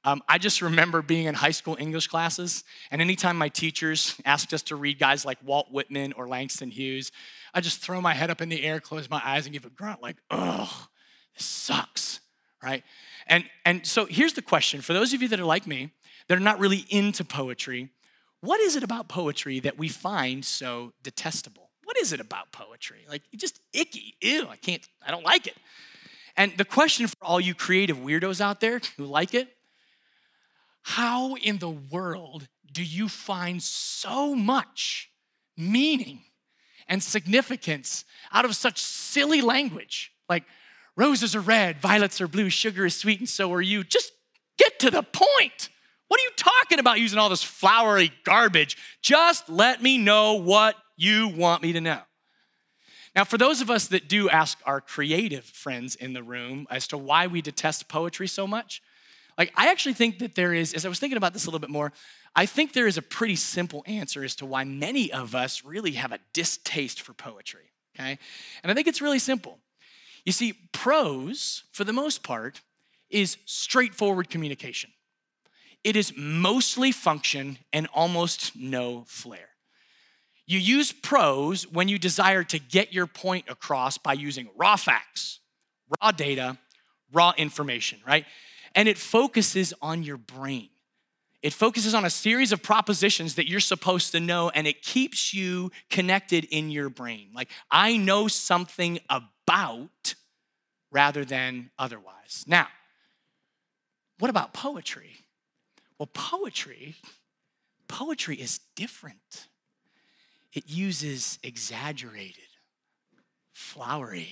Um, 0.07 0.23
I 0.29 0.37
just 0.37 0.61
remember 0.61 1.01
being 1.01 1.27
in 1.27 1.35
high 1.35 1.53
school 1.53 1.77
English 1.81 2.09
classes, 2.09 2.65
and 2.91 3.01
anytime 3.01 3.39
my 3.39 3.49
teachers 3.49 4.21
asked 4.27 4.53
us 4.53 4.63
to 4.65 4.77
read 4.77 4.99
guys 4.99 5.25
like 5.25 5.39
Walt 5.43 5.69
Whitman 5.71 6.13
or 6.13 6.29
Langston 6.29 6.71
Hughes, 6.71 7.11
I 7.55 7.61
just 7.61 7.79
throw 7.79 8.01
my 8.01 8.15
head 8.15 8.31
up 8.31 8.41
in 8.41 8.49
the 8.49 8.65
air, 8.65 8.81
close 8.81 9.09
my 9.09 9.23
eyes, 9.25 9.47
and 9.47 9.53
give 9.53 9.65
a 9.65 9.71
grunt 9.71 10.03
like, 10.03 10.17
"Ugh, 10.31 10.89
this 11.35 11.47
sucks," 11.47 12.21
right? 12.63 12.83
And 13.27 13.49
and 13.65 13.87
so 13.87 14.07
here's 14.07 14.33
the 14.35 14.43
question 14.43 14.81
for 14.81 14.93
those 14.93 15.13
of 15.13 15.23
you 15.23 15.29
that 15.29 15.41
are 15.41 15.45
like 15.45 15.67
me, 15.67 15.91
that 16.29 16.37
are 16.37 16.41
not 16.41 16.59
really 16.59 16.85
into 16.91 17.25
poetry. 17.25 17.91
What 18.41 18.61
is 18.61 18.77
it 18.77 18.83
about 18.83 19.09
poetry 19.09 19.61
that 19.61 19.79
we 19.79 19.89
find 19.89 20.45
so 20.45 20.93
detestable? 21.03 21.71
What 21.85 21.97
is 21.99 22.13
it 22.13 22.21
about 22.21 22.53
poetry? 22.53 23.07
Like 23.09 23.23
just 23.37 23.61
icky. 23.73 24.17
Ew, 24.21 24.49
I 24.49 24.57
can't. 24.57 24.87
I 25.07 25.11
don't 25.11 25.25
like 25.25 25.47
it. 25.47 25.57
And 26.37 26.53
the 26.57 26.65
question 26.65 27.07
for 27.07 27.17
all 27.23 27.41
you 27.41 27.55
creative 27.55 27.97
weirdos 27.97 28.41
out 28.41 28.61
there 28.61 28.81
who 28.97 29.05
like 29.05 29.35
it 29.35 29.49
how 30.85 31.35
in 31.37 31.59
the 31.59 31.71
world 31.71 32.47
do 32.71 32.83
you 32.85 33.09
find 33.09 33.63
so 33.63 34.35
much 34.35 35.11
meaning 35.57 36.21
and 36.89 37.03
significance 37.03 38.05
out 38.33 38.45
of 38.45 38.55
such 38.57 38.81
silly 38.81 39.41
language 39.41 40.13
like 40.29 40.45
roses 40.97 41.35
are 41.35 41.41
red, 41.41 41.81
violets 41.81 42.21
are 42.21 42.29
blue, 42.29 42.51
sugar 42.51 42.87
is 42.87 42.97
sweet, 42.97 43.19
and 43.19 43.29
so 43.29 43.53
are 43.53 43.63
you. 43.63 43.85
Just 43.85 44.13
get 44.59 44.79
to 44.81 44.91
the 44.91 45.03
point. 45.03 45.69
What 46.09 46.21
are 46.21 46.25
you 46.25 46.31
talking 46.37 46.79
about 46.79 47.01
using 47.01 47.19
all 47.19 47.29
this 47.29 47.43
flowery 47.43 48.13
garbage? 48.25 48.77
Just 49.03 49.49
let 49.49 49.83
me 49.83 49.99
know 49.99 50.35
what 50.35 50.77
you 50.97 51.29
want 51.29 51.63
me 51.63 51.73
to 51.73 51.81
know. 51.81 52.01
Now, 53.17 53.25
for 53.25 53.39
those 53.39 53.61
of 53.61 53.71
us 53.71 53.89
that 53.89 54.09
do 54.09 54.29
ask 54.29 54.59
our 54.67 54.81
creative 54.81 55.45
friends 55.45 55.95
in 55.95 56.13
the 56.13 56.23
room 56.23 56.67
as 56.69 56.89
to 56.89 56.99
why 56.99 57.27
we 57.27 57.43
detest 57.43 57.89
poetry 57.89 58.27
so 58.27 58.47
much, 58.47 58.83
like 59.39 59.53
I 59.57 59.71
actually 59.71 59.95
think 59.95 60.19
that 60.19 60.35
there 60.35 60.53
is, 60.53 60.75
as 60.75 60.85
I 60.85 60.89
was 60.89 60.99
thinking 60.99 61.17
about 61.17 61.33
this 61.33 61.45
a 61.45 61.49
little 61.49 61.61
bit 61.61 61.71
more, 61.71 61.93
I 62.37 62.47
think 62.47 62.73
there 62.73 62.87
is 62.87 62.99
a 62.99 63.03
pretty 63.03 63.37
simple 63.37 63.85
answer 63.87 64.25
as 64.25 64.35
to 64.37 64.47
why 64.47 64.65
many 64.65 65.13
of 65.13 65.35
us 65.35 65.65
really 65.65 65.93
have 65.93 66.13
a 66.13 66.19
distaste 66.33 67.01
for 67.01 67.13
poetry, 67.13 67.71
okay? 67.95 68.19
And 68.63 68.73
I 68.73 68.75
think 68.75 68.89
it's 68.89 69.01
really 69.01 69.21
simple. 69.21 69.59
You 70.25 70.33
see, 70.33 70.55
prose, 70.73 71.65
for 71.73 71.85
the 71.85 71.93
most 71.93 72.23
part, 72.23 72.63
is 73.09 73.37
straightforward 73.45 74.31
communication. 74.31 74.91
It 75.85 75.97
is 75.97 76.13
mostly 76.17 76.91
function 76.93 77.59
and 77.73 77.87
almost 77.95 78.57
no 78.57 79.05
flair. 79.07 79.51
You 80.47 80.59
use 80.59 80.93
prose 80.93 81.67
when 81.67 81.89
you 81.89 81.99
desire 81.99 82.43
to 82.45 82.59
get 82.59 82.93
your 82.93 83.07
point 83.07 83.47
across 83.49 83.97
by 83.97 84.15
using 84.15 84.49
raw 84.57 84.77
facts, 84.77 85.41
raw 86.01 86.11
data, 86.11 86.59
raw 87.13 87.33
information, 87.37 88.01
right? 88.07 88.25
And 88.75 88.89
it 88.89 88.99
focuses 88.99 89.73
on 89.81 90.03
your 90.03 90.17
brain. 90.17 90.71
It 91.45 91.53
focuses 91.53 91.93
on 91.93 92.07
a 92.07 92.11
series 92.11 92.53
of 92.53 92.63
propositions 92.63 93.35
that 93.35 93.47
you're 93.47 93.61
supposed 93.61 94.13
to 94.13 94.19
know, 94.19 94.49
and 94.49 94.67
it 94.67 94.81
keeps 94.81 95.35
you 95.35 95.73
connected 95.91 96.45
in 96.45 96.71
your 96.71 96.89
brain. 96.89 97.33
Like, 97.35 97.51
I 97.71 97.99
know 97.99 98.29
something 98.29 98.99
about 99.11 100.15
rather 100.91 101.23
than 101.23 101.71
otherwise. 101.79 102.47
Now, 102.47 102.69
what 104.19 104.31
about 104.31 104.55
poetry? 104.55 105.17
Well, 105.99 106.09
poetry, 106.15 106.95
poetry 107.89 108.37
is 108.37 108.61
different. 108.75 109.49
It 110.55 110.65
uses 110.67 111.39
exaggerated, 111.43 112.49
flowery, 113.53 114.31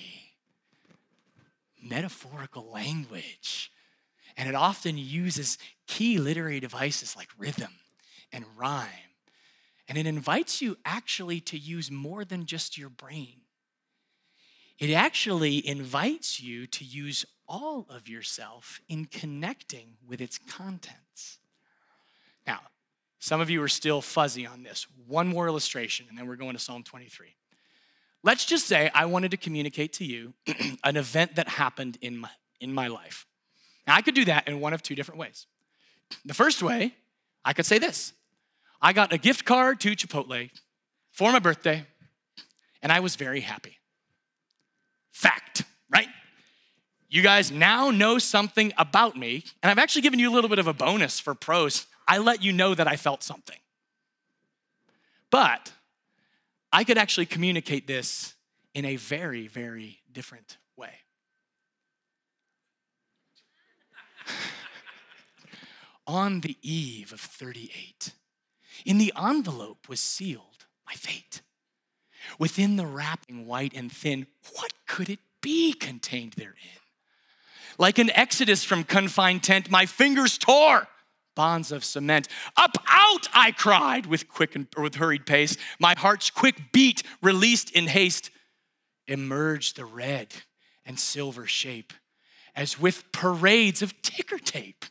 metaphorical 1.79 2.71
language 2.71 3.69
and 4.37 4.49
it 4.49 4.55
often 4.55 4.97
uses 4.97 5.57
key 5.93 6.17
literary 6.17 6.59
devices 6.59 7.15
like 7.15 7.29
rhythm 7.37 7.71
and 8.31 8.45
rhyme. 8.57 8.87
And 9.87 9.95
it 9.95 10.07
invites 10.07 10.59
you 10.59 10.75
actually 10.83 11.39
to 11.41 11.57
use 11.57 11.91
more 11.91 12.25
than 12.25 12.47
just 12.47 12.79
your 12.79 12.89
brain. 12.89 13.41
It 14.79 14.91
actually 14.91 15.65
invites 15.67 16.41
you 16.41 16.65
to 16.65 16.83
use 16.83 17.25
all 17.47 17.85
of 17.91 18.09
yourself 18.09 18.81
in 18.89 19.05
connecting 19.05 19.97
with 20.07 20.19
its 20.19 20.39
contents. 20.39 21.37
Now, 22.47 22.61
Some 23.19 23.39
of 23.39 23.49
you 23.49 23.61
are 23.63 23.69
still 23.69 24.01
fuzzy 24.01 24.45
on 24.45 24.63
this. 24.63 24.85
One 25.07 25.27
more 25.27 25.47
illustration, 25.47 26.07
and 26.09 26.17
then 26.17 26.27
we're 26.27 26.35
going 26.35 26.53
to 26.53 26.59
Psalm 26.59 26.83
23. 26.83 27.35
Let's 28.21 28.45
just 28.45 28.67
say 28.67 28.91
I 28.93 29.05
wanted 29.05 29.31
to 29.31 29.37
communicate 29.37 29.93
to 29.93 30.05
you 30.05 30.33
an 30.83 30.97
event 30.97 31.35
that 31.35 31.47
happened 31.47 31.97
in 32.01 32.17
my, 32.17 32.31
in 32.59 32.73
my 32.73 32.87
life. 32.87 33.25
Now, 33.87 33.95
I 33.95 34.01
could 34.01 34.15
do 34.15 34.25
that 34.25 34.47
in 34.47 34.59
one 34.59 34.73
of 34.73 34.81
two 34.81 34.95
different 34.95 35.19
ways. 35.19 35.45
The 36.25 36.33
first 36.33 36.61
way, 36.63 36.93
I 37.45 37.53
could 37.53 37.65
say 37.65 37.79
this 37.79 38.13
I 38.81 38.93
got 38.93 39.13
a 39.13 39.17
gift 39.17 39.45
card 39.45 39.79
to 39.81 39.91
Chipotle 39.95 40.49
for 41.11 41.31
my 41.31 41.39
birthday, 41.39 41.85
and 42.81 42.91
I 42.91 42.99
was 42.99 43.15
very 43.15 43.41
happy. 43.41 43.77
Fact, 45.11 45.63
right? 45.89 46.07
You 47.09 47.21
guys 47.21 47.51
now 47.51 47.91
know 47.91 48.17
something 48.17 48.73
about 48.77 49.15
me, 49.15 49.43
and 49.61 49.69
I've 49.69 49.77
actually 49.77 50.01
given 50.01 50.19
you 50.19 50.31
a 50.31 50.33
little 50.33 50.49
bit 50.49 50.59
of 50.59 50.67
a 50.67 50.73
bonus 50.73 51.19
for 51.19 51.35
prose. 51.35 51.85
I 52.07 52.17
let 52.17 52.43
you 52.43 52.51
know 52.51 52.73
that 52.75 52.87
I 52.87 52.95
felt 52.95 53.23
something. 53.23 53.57
But 55.29 55.71
I 56.71 56.83
could 56.83 56.97
actually 56.97 57.27
communicate 57.27 57.87
this 57.87 58.33
in 58.73 58.85
a 58.85 58.95
very, 58.95 59.47
very 59.47 59.99
different 60.11 60.57
way. 60.75 60.93
On 66.05 66.41
the 66.41 66.57
eve 66.61 67.13
of 67.13 67.21
38, 67.21 68.13
in 68.85 68.97
the 68.97 69.13
envelope 69.17 69.87
was 69.87 69.99
sealed 69.99 70.65
my 70.85 70.93
fate. 70.93 71.41
Within 72.39 72.75
the 72.75 72.85
wrapping, 72.85 73.45
white 73.45 73.73
and 73.73 73.91
thin, 73.91 74.27
what 74.55 74.73
could 74.85 75.09
it 75.09 75.19
be 75.41 75.73
contained 75.73 76.33
therein? 76.33 76.55
Like 77.77 77.97
an 77.97 78.11
exodus 78.11 78.63
from 78.63 78.83
confined 78.83 79.43
tent, 79.43 79.71
my 79.71 79.85
fingers 79.85 80.37
tore 80.37 80.87
bonds 81.35 81.71
of 81.71 81.83
cement. 81.83 82.27
Up, 82.57 82.77
out, 82.87 83.27
I 83.33 83.51
cried 83.51 84.05
with 84.05 84.27
quick 84.27 84.55
and 84.55 84.67
with 84.77 84.95
hurried 84.95 85.25
pace. 85.25 85.57
My 85.79 85.95
heart's 85.97 86.29
quick 86.29 86.71
beat, 86.71 87.03
released 87.21 87.71
in 87.71 87.87
haste, 87.87 88.29
emerged 89.07 89.75
the 89.75 89.85
red 89.85 90.33
and 90.85 90.99
silver 90.99 91.45
shape, 91.45 91.93
as 92.55 92.79
with 92.79 93.11
parades 93.11 93.81
of 93.81 93.99
ticker 94.01 94.37
tape. 94.37 94.85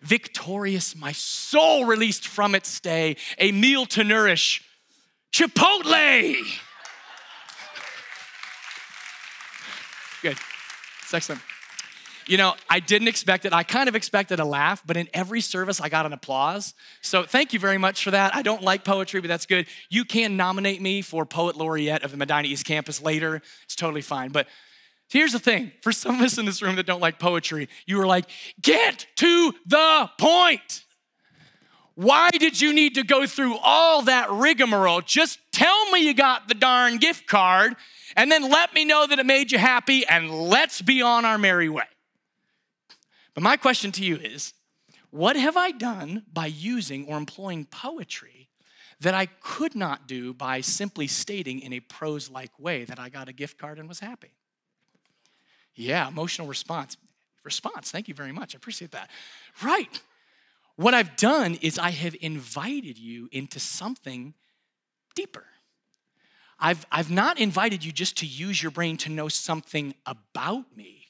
Victorious, 0.00 0.96
my 0.96 1.12
soul 1.12 1.84
released 1.84 2.26
from 2.26 2.54
its 2.54 2.68
stay, 2.68 3.16
a 3.38 3.52
meal 3.52 3.86
to 3.86 4.02
nourish. 4.04 4.64
Chipotle! 5.32 6.36
Good. 10.22 10.36
It's 11.02 11.14
excellent. 11.14 11.42
You 12.26 12.36
know, 12.36 12.54
I 12.68 12.78
didn't 12.78 13.08
expect 13.08 13.44
it. 13.44 13.52
I 13.52 13.64
kind 13.64 13.88
of 13.88 13.96
expected 13.96 14.38
a 14.38 14.44
laugh, 14.44 14.82
but 14.86 14.96
in 14.96 15.08
every 15.12 15.40
service, 15.40 15.80
I 15.80 15.88
got 15.88 16.06
an 16.06 16.12
applause. 16.12 16.74
So 17.00 17.24
thank 17.24 17.52
you 17.52 17.58
very 17.58 17.78
much 17.78 18.04
for 18.04 18.12
that. 18.12 18.34
I 18.36 18.42
don't 18.42 18.62
like 18.62 18.84
poetry, 18.84 19.20
but 19.20 19.28
that's 19.28 19.46
good. 19.46 19.66
You 19.88 20.04
can 20.04 20.36
nominate 20.36 20.80
me 20.80 21.02
for 21.02 21.26
Poet 21.26 21.56
Laureate 21.56 22.04
of 22.04 22.12
the 22.12 22.16
Medina 22.16 22.46
East 22.46 22.64
Campus 22.64 23.02
later. 23.02 23.42
It's 23.64 23.74
totally 23.74 24.02
fine. 24.02 24.30
But 24.30 24.46
here's 25.10 25.32
the 25.32 25.38
thing 25.38 25.72
for 25.82 25.92
some 25.92 26.16
of 26.16 26.20
us 26.22 26.38
in 26.38 26.46
this 26.46 26.62
room 26.62 26.76
that 26.76 26.86
don't 26.86 27.00
like 27.00 27.18
poetry, 27.18 27.68
you 27.86 27.98
were 27.98 28.06
like, 28.06 28.26
get 28.60 29.06
to 29.16 29.52
the 29.66 30.10
point. 30.18 30.84
Why 31.94 32.30
did 32.30 32.60
you 32.60 32.72
need 32.72 32.94
to 32.94 33.02
go 33.02 33.26
through 33.26 33.56
all 33.58 34.02
that 34.02 34.30
rigmarole? 34.30 35.02
Just 35.02 35.38
tell 35.52 35.90
me 35.90 36.06
you 36.06 36.14
got 36.14 36.48
the 36.48 36.54
darn 36.54 36.96
gift 36.96 37.26
card 37.26 37.74
and 38.16 38.32
then 38.32 38.48
let 38.48 38.72
me 38.74 38.84
know 38.84 39.06
that 39.06 39.18
it 39.18 39.26
made 39.26 39.52
you 39.52 39.58
happy 39.58 40.06
and 40.06 40.30
let's 40.30 40.80
be 40.80 41.02
on 41.02 41.24
our 41.24 41.36
merry 41.36 41.68
way. 41.68 41.84
But 43.34 43.42
my 43.42 43.56
question 43.56 43.92
to 43.92 44.04
you 44.04 44.16
is 44.16 44.54
what 45.10 45.36
have 45.36 45.56
I 45.56 45.72
done 45.72 46.24
by 46.32 46.46
using 46.46 47.06
or 47.06 47.16
employing 47.16 47.66
poetry 47.66 48.48
that 49.00 49.14
I 49.14 49.26
could 49.26 49.74
not 49.74 50.06
do 50.06 50.32
by 50.32 50.60
simply 50.60 51.06
stating 51.06 51.60
in 51.60 51.72
a 51.72 51.80
prose 51.80 52.30
like 52.30 52.58
way 52.58 52.84
that 52.84 52.98
I 52.98 53.08
got 53.08 53.28
a 53.28 53.32
gift 53.32 53.58
card 53.58 53.78
and 53.78 53.88
was 53.88 54.00
happy? 54.00 54.30
Yeah, 55.80 56.06
emotional 56.08 56.46
response. 56.46 56.96
Response, 57.42 57.90
thank 57.90 58.06
you 58.06 58.14
very 58.14 58.32
much. 58.32 58.54
I 58.54 58.58
appreciate 58.58 58.90
that. 58.90 59.08
Right. 59.62 60.00
What 60.76 60.94
I've 60.94 61.16
done 61.16 61.56
is 61.62 61.78
I 61.78 61.90
have 61.90 62.14
invited 62.20 62.98
you 62.98 63.28
into 63.32 63.58
something 63.58 64.34
deeper. 65.14 65.44
I've, 66.58 66.84
I've 66.92 67.10
not 67.10 67.40
invited 67.40 67.82
you 67.84 67.92
just 67.92 68.18
to 68.18 68.26
use 68.26 68.62
your 68.62 68.70
brain 68.70 68.98
to 68.98 69.10
know 69.10 69.28
something 69.28 69.94
about 70.04 70.76
me. 70.76 71.06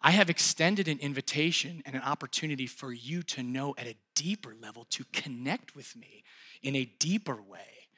I 0.00 0.12
have 0.12 0.30
extended 0.30 0.88
an 0.88 0.98
invitation 1.00 1.82
and 1.84 1.94
an 1.94 2.02
opportunity 2.02 2.66
for 2.66 2.92
you 2.92 3.22
to 3.24 3.42
know 3.42 3.74
at 3.76 3.86
a 3.86 3.96
deeper 4.14 4.54
level, 4.58 4.86
to 4.90 5.04
connect 5.12 5.76
with 5.76 5.94
me 5.96 6.22
in 6.62 6.74
a 6.76 6.86
deeper 6.98 7.36
way, 7.42 7.88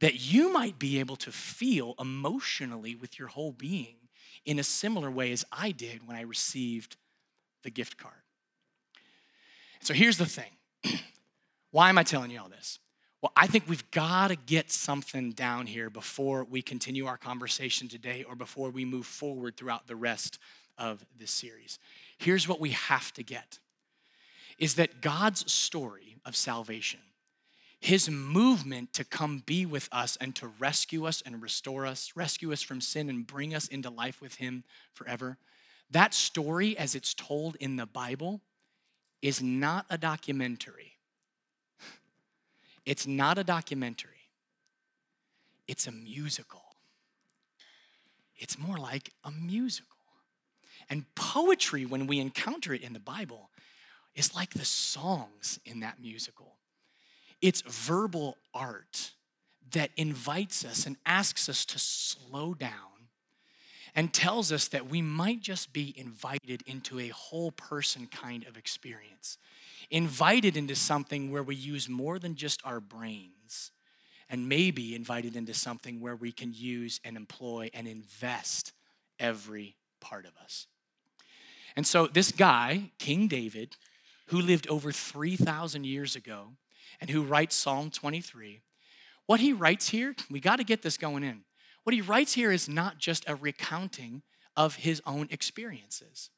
that 0.00 0.32
you 0.32 0.52
might 0.52 0.78
be 0.78 1.00
able 1.00 1.16
to 1.16 1.32
feel 1.32 1.94
emotionally 1.98 2.94
with 2.94 3.18
your 3.18 3.28
whole 3.28 3.52
being 3.52 3.96
in 4.44 4.58
a 4.58 4.64
similar 4.64 5.10
way 5.10 5.32
as 5.32 5.44
I 5.52 5.70
did 5.70 6.06
when 6.06 6.16
I 6.16 6.22
received 6.22 6.96
the 7.62 7.70
gift 7.70 7.96
card. 7.96 8.14
So 9.80 9.94
here's 9.94 10.18
the 10.18 10.26
thing 10.26 10.50
why 11.70 11.88
am 11.88 11.98
I 11.98 12.02
telling 12.02 12.30
you 12.30 12.40
all 12.40 12.48
this? 12.48 12.78
Well, 13.20 13.32
I 13.36 13.48
think 13.48 13.64
we've 13.66 13.90
got 13.90 14.28
to 14.28 14.36
get 14.36 14.70
something 14.70 15.32
down 15.32 15.66
here 15.66 15.90
before 15.90 16.44
we 16.44 16.62
continue 16.62 17.06
our 17.06 17.16
conversation 17.16 17.88
today 17.88 18.24
or 18.28 18.36
before 18.36 18.70
we 18.70 18.84
move 18.84 19.06
forward 19.06 19.56
throughout 19.56 19.88
the 19.88 19.96
rest 19.96 20.38
of 20.76 21.04
this 21.18 21.32
series. 21.32 21.80
Here's 22.18 22.46
what 22.46 22.60
we 22.60 22.70
have 22.70 23.12
to 23.14 23.24
get 23.24 23.58
is 24.58 24.74
that 24.74 25.00
God's 25.00 25.50
story 25.50 26.16
of 26.24 26.34
salvation, 26.34 27.00
his 27.80 28.10
movement 28.10 28.92
to 28.94 29.04
come 29.04 29.42
be 29.46 29.64
with 29.64 29.88
us 29.92 30.16
and 30.20 30.34
to 30.36 30.48
rescue 30.58 31.06
us 31.06 31.22
and 31.24 31.40
restore 31.40 31.86
us, 31.86 32.12
rescue 32.16 32.52
us 32.52 32.62
from 32.62 32.80
sin 32.80 33.08
and 33.08 33.26
bring 33.26 33.54
us 33.54 33.68
into 33.68 33.88
life 33.88 34.20
with 34.20 34.36
him 34.36 34.64
forever. 34.92 35.38
That 35.90 36.12
story, 36.12 36.76
as 36.76 36.94
it's 36.94 37.14
told 37.14 37.56
in 37.56 37.76
the 37.76 37.86
Bible, 37.86 38.40
is 39.22 39.40
not 39.40 39.86
a 39.88 39.96
documentary. 39.96 40.98
It's 42.84 43.06
not 43.06 43.38
a 43.38 43.44
documentary. 43.44 44.30
It's 45.66 45.86
a 45.86 45.92
musical. 45.92 46.62
It's 48.36 48.58
more 48.58 48.78
like 48.78 49.12
a 49.24 49.30
musical. 49.30 49.88
And 50.90 51.04
poetry, 51.14 51.84
when 51.84 52.06
we 52.06 52.18
encounter 52.18 52.72
it 52.72 52.82
in 52.82 52.92
the 52.92 53.00
Bible, 53.00 53.50
is 54.14 54.34
like 54.34 54.54
the 54.54 54.64
songs 54.64 55.60
in 55.64 55.80
that 55.80 56.00
musical. 56.00 56.57
It's 57.40 57.62
verbal 57.62 58.36
art 58.52 59.12
that 59.72 59.90
invites 59.96 60.64
us 60.64 60.86
and 60.86 60.96
asks 61.06 61.48
us 61.48 61.64
to 61.66 61.78
slow 61.78 62.54
down 62.54 62.72
and 63.94 64.12
tells 64.12 64.52
us 64.52 64.68
that 64.68 64.88
we 64.88 65.02
might 65.02 65.40
just 65.40 65.72
be 65.72 65.94
invited 65.96 66.62
into 66.66 66.98
a 67.00 67.08
whole 67.08 67.50
person 67.50 68.06
kind 68.06 68.46
of 68.46 68.56
experience, 68.56 69.38
invited 69.90 70.56
into 70.56 70.74
something 70.74 71.30
where 71.30 71.42
we 71.42 71.54
use 71.54 71.88
more 71.88 72.18
than 72.18 72.34
just 72.34 72.60
our 72.64 72.80
brains, 72.80 73.70
and 74.28 74.48
maybe 74.48 74.94
invited 74.94 75.36
into 75.36 75.54
something 75.54 76.00
where 76.00 76.16
we 76.16 76.30
can 76.30 76.52
use 76.54 77.00
and 77.04 77.16
employ 77.16 77.70
and 77.72 77.88
invest 77.88 78.72
every 79.18 79.74
part 80.00 80.26
of 80.26 80.32
us. 80.42 80.66
And 81.74 81.86
so, 81.86 82.06
this 82.06 82.30
guy, 82.30 82.90
King 82.98 83.26
David, 83.26 83.76
who 84.26 84.40
lived 84.40 84.68
over 84.68 84.92
3,000 84.92 85.84
years 85.84 86.14
ago 86.14 86.50
and 87.00 87.10
who 87.10 87.22
writes 87.22 87.54
Psalm 87.54 87.90
23, 87.90 88.60
what 89.26 89.40
he 89.40 89.52
writes 89.52 89.90
here, 89.90 90.14
we 90.30 90.40
got 90.40 90.56
to 90.56 90.64
get 90.64 90.82
this 90.82 90.96
going 90.96 91.22
in. 91.22 91.42
What 91.84 91.94
he 91.94 92.00
writes 92.00 92.34
here 92.34 92.50
is 92.50 92.68
not 92.68 92.98
just 92.98 93.28
a 93.28 93.34
recounting 93.34 94.22
of 94.56 94.76
his 94.76 95.00
own 95.06 95.28
experiences. 95.30 96.30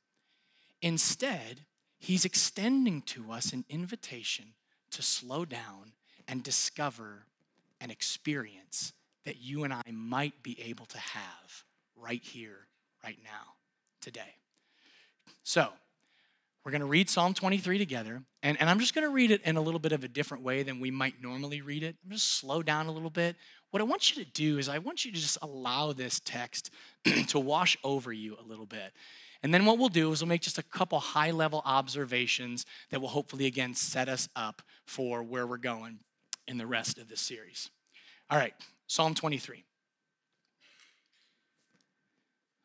Instead, 0.82 1.62
he's 1.98 2.24
extending 2.24 3.02
to 3.02 3.32
us 3.32 3.52
an 3.52 3.64
invitation 3.68 4.54
to 4.90 5.02
slow 5.02 5.44
down 5.44 5.92
and 6.26 6.42
discover 6.42 7.26
an 7.80 7.90
experience 7.90 8.92
that 9.24 9.40
you 9.40 9.64
and 9.64 9.72
I 9.72 9.82
might 9.92 10.42
be 10.42 10.60
able 10.62 10.86
to 10.86 10.98
have 10.98 11.64
right 11.96 12.22
here, 12.22 12.66
right 13.04 13.18
now, 13.22 13.54
today. 14.00 14.34
So, 15.42 15.68
we're 16.64 16.72
going 16.72 16.80
to 16.80 16.86
read 16.86 17.08
Psalm 17.08 17.32
23 17.32 17.78
together, 17.78 18.22
and, 18.42 18.60
and 18.60 18.68
I'm 18.68 18.80
just 18.80 18.94
going 18.94 19.06
to 19.06 19.12
read 19.12 19.30
it 19.30 19.40
in 19.42 19.56
a 19.56 19.60
little 19.62 19.80
bit 19.80 19.92
of 19.92 20.04
a 20.04 20.08
different 20.08 20.44
way 20.44 20.62
than 20.62 20.78
we 20.78 20.90
might 20.90 21.22
normally 21.22 21.62
read 21.62 21.82
it. 21.82 21.96
I'm 22.04 22.10
just 22.10 22.34
slow 22.34 22.62
down 22.62 22.86
a 22.86 22.92
little 22.92 23.10
bit. 23.10 23.36
What 23.70 23.80
I 23.80 23.84
want 23.84 24.14
you 24.14 24.22
to 24.22 24.30
do 24.30 24.58
is, 24.58 24.68
I 24.68 24.78
want 24.78 25.04
you 25.04 25.12
to 25.12 25.18
just 25.18 25.38
allow 25.40 25.92
this 25.92 26.20
text 26.20 26.70
to 27.28 27.38
wash 27.38 27.78
over 27.82 28.12
you 28.12 28.36
a 28.38 28.46
little 28.46 28.66
bit. 28.66 28.92
And 29.42 29.54
then 29.54 29.64
what 29.64 29.78
we'll 29.78 29.88
do 29.88 30.12
is 30.12 30.20
we'll 30.20 30.28
make 30.28 30.42
just 30.42 30.58
a 30.58 30.62
couple 30.62 30.98
high 30.98 31.30
level 31.30 31.62
observations 31.64 32.66
that 32.90 33.00
will 33.00 33.08
hopefully, 33.08 33.46
again, 33.46 33.74
set 33.74 34.10
us 34.10 34.28
up 34.36 34.60
for 34.86 35.22
where 35.22 35.46
we're 35.46 35.56
going 35.56 36.00
in 36.46 36.58
the 36.58 36.66
rest 36.66 36.98
of 36.98 37.08
this 37.08 37.22
series. 37.22 37.70
All 38.28 38.36
right, 38.36 38.52
Psalm 38.86 39.14
23. 39.14 39.64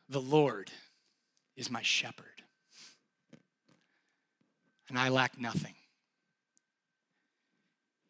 The 0.09 0.21
Lord 0.21 0.69
is 1.55 1.71
my 1.71 1.81
shepherd 1.81 2.34
and 4.89 4.97
I 4.97 5.09
lack 5.09 5.39
nothing. 5.39 5.75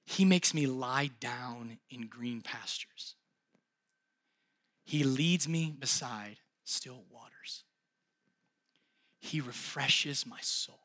He 0.05 0.25
makes 0.25 0.53
me 0.53 0.67
lie 0.67 1.09
down 1.19 1.79
in 1.89 2.07
green 2.07 2.41
pastures. 2.41 3.15
He 4.85 5.03
leads 5.03 5.47
me 5.47 5.73
beside 5.77 6.38
still 6.63 7.03
waters. 7.11 7.63
He 9.19 9.41
refreshes 9.41 10.25
my 10.25 10.39
soul. 10.41 10.79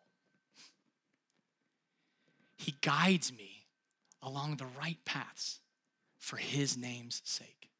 He 2.56 2.74
guides 2.80 3.32
me 3.32 3.66
along 4.22 4.56
the 4.56 4.66
right 4.78 4.98
paths 5.04 5.60
for 6.18 6.36
his 6.36 6.76
name's 6.76 7.20
sake. 7.24 7.70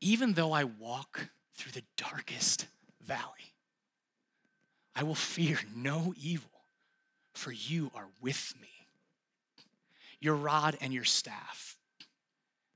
Even 0.00 0.34
though 0.34 0.52
I 0.52 0.64
walk 0.64 1.30
through 1.56 1.72
the 1.72 1.84
darkest 1.96 2.66
valley, 3.04 3.53
I 4.96 5.02
will 5.02 5.14
fear 5.14 5.58
no 5.74 6.14
evil, 6.20 6.50
for 7.32 7.50
you 7.50 7.90
are 7.94 8.08
with 8.20 8.54
me. 8.60 8.68
Your 10.20 10.36
rod 10.36 10.76
and 10.80 10.92
your 10.92 11.04
staff, 11.04 11.76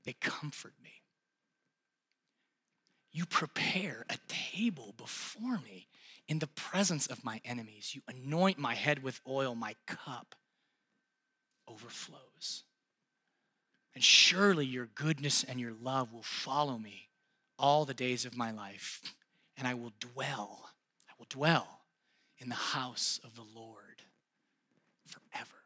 they 0.03 0.13
comfort 0.13 0.73
me. 0.83 0.91
You 3.11 3.25
prepare 3.25 4.05
a 4.09 4.17
table 4.27 4.93
before 4.97 5.59
me 5.59 5.87
in 6.27 6.39
the 6.39 6.47
presence 6.47 7.07
of 7.07 7.23
my 7.23 7.41
enemies. 7.43 7.95
You 7.95 8.01
anoint 8.07 8.59
my 8.59 8.75
head 8.75 9.01
with 9.01 9.19
oil, 9.27 9.55
my 9.55 9.75
cup 9.87 10.35
overflows. 11.67 12.63
And 13.95 14.03
surely 14.03 14.65
your 14.65 14.89
goodness 14.93 15.43
and 15.43 15.59
your 15.59 15.73
love 15.81 16.13
will 16.13 16.23
follow 16.23 16.77
me 16.77 17.07
all 17.57 17.85
the 17.85 17.93
days 17.93 18.25
of 18.25 18.37
my 18.37 18.51
life, 18.51 19.01
and 19.57 19.67
I 19.67 19.73
will 19.73 19.91
dwell, 19.99 20.69
I 21.09 21.13
will 21.17 21.27
dwell 21.29 21.78
in 22.39 22.49
the 22.49 22.55
house 22.55 23.19
of 23.23 23.35
the 23.35 23.43
Lord 23.55 24.03
forever. 25.05 25.59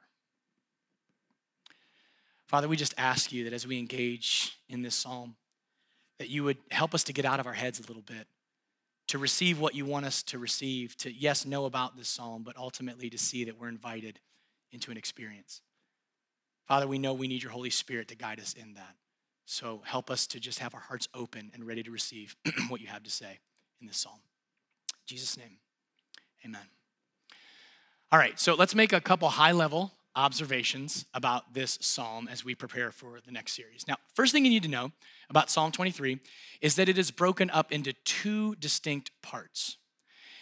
Father, 2.47 2.67
we 2.67 2.75
just 2.75 2.93
ask 2.97 3.31
you 3.31 3.45
that 3.45 3.53
as 3.53 3.65
we 3.65 3.79
engage 3.79 4.59
in 4.69 4.81
this 4.81 4.95
psalm, 4.95 5.35
that 6.19 6.29
you 6.29 6.43
would 6.43 6.57
help 6.71 6.93
us 6.93 7.03
to 7.05 7.13
get 7.13 7.25
out 7.25 7.39
of 7.39 7.47
our 7.47 7.53
heads 7.53 7.79
a 7.79 7.87
little 7.87 8.03
bit, 8.03 8.27
to 9.07 9.17
receive 9.17 9.59
what 9.59 9.75
you 9.75 9.85
want 9.85 10.05
us 10.05 10.23
to 10.23 10.37
receive, 10.37 10.95
to, 10.97 11.11
yes, 11.11 11.45
know 11.45 11.65
about 11.65 11.97
this 11.97 12.07
psalm, 12.07 12.43
but 12.43 12.55
ultimately 12.57 13.09
to 13.09 13.17
see 13.17 13.43
that 13.43 13.59
we're 13.59 13.69
invited 13.69 14.19
into 14.71 14.91
an 14.91 14.97
experience. 14.97 15.61
Father, 16.67 16.87
we 16.87 16.97
know 16.97 17.13
we 17.13 17.27
need 17.27 17.43
your 17.43 17.51
Holy 17.51 17.69
Spirit 17.69 18.07
to 18.09 18.15
guide 18.15 18.39
us 18.39 18.53
in 18.53 18.75
that. 18.75 18.95
So 19.45 19.81
help 19.83 20.09
us 20.09 20.25
to 20.27 20.39
just 20.39 20.59
have 20.59 20.73
our 20.73 20.79
hearts 20.79 21.09
open 21.13 21.51
and 21.53 21.67
ready 21.67 21.83
to 21.83 21.91
receive 21.91 22.35
what 22.69 22.79
you 22.79 22.87
have 22.87 23.03
to 23.03 23.11
say 23.11 23.39
in 23.81 23.87
this 23.87 23.97
psalm. 23.97 24.19
In 24.93 25.07
Jesus' 25.07 25.37
name, 25.37 25.57
amen. 26.45 26.61
All 28.11 28.19
right, 28.19 28.39
so 28.39 28.53
let's 28.53 28.75
make 28.75 28.93
a 28.93 29.01
couple 29.01 29.29
high 29.29 29.51
level 29.51 29.91
observations 30.15 31.05
about 31.13 31.53
this 31.53 31.79
psalm 31.81 32.27
as 32.31 32.45
we 32.45 32.53
prepare 32.53 32.91
for 32.91 33.19
the 33.25 33.31
next 33.31 33.53
series. 33.53 33.87
Now, 33.87 33.95
first 34.13 34.31
thing 34.31 34.45
you 34.45 34.51
need 34.51 34.63
to 34.63 34.69
know 34.69 34.91
about 35.29 35.49
Psalm 35.49 35.71
23 35.71 36.19
is 36.61 36.75
that 36.75 36.87
it 36.87 36.97
is 36.97 37.09
broken 37.09 37.49
up 37.49 37.71
into 37.71 37.93
two 38.05 38.55
distinct 38.55 39.11
parts. 39.21 39.77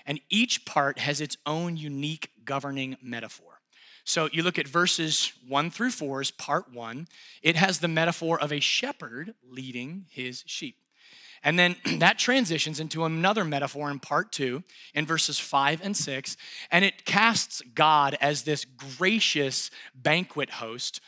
And 0.05 0.19
each 0.29 0.65
part 0.65 0.99
has 0.99 1.21
its 1.21 1.37
own 1.45 1.77
unique 1.77 2.31
governing 2.43 2.97
metaphor. 3.01 3.61
So 4.03 4.27
you 4.33 4.43
look 4.43 4.57
at 4.57 4.67
verses 4.67 5.31
one 5.47 5.69
through 5.69 5.91
four 5.91 6.21
is 6.21 6.31
part 6.31 6.73
one. 6.73 7.07
It 7.41 7.55
has 7.55 7.79
the 7.79 7.87
metaphor 7.87 8.39
of 8.39 8.51
a 8.51 8.59
shepherd 8.59 9.35
leading 9.47 10.05
his 10.09 10.43
sheep. 10.47 10.80
And 11.43 11.57
then 11.57 11.75
that 11.99 12.19
transitions 12.19 12.79
into 12.79 13.05
another 13.05 13.43
metaphor 13.43 13.89
in 13.91 13.99
part 13.99 14.31
two, 14.31 14.63
in 14.93 15.05
verses 15.05 15.39
five 15.39 15.81
and 15.83 15.95
six, 15.95 16.37
and 16.71 16.85
it 16.85 17.05
casts 17.05 17.61
God 17.73 18.17
as 18.21 18.43
this 18.43 18.65
gracious 18.65 19.71
banquet 19.95 20.49
host 20.49 21.01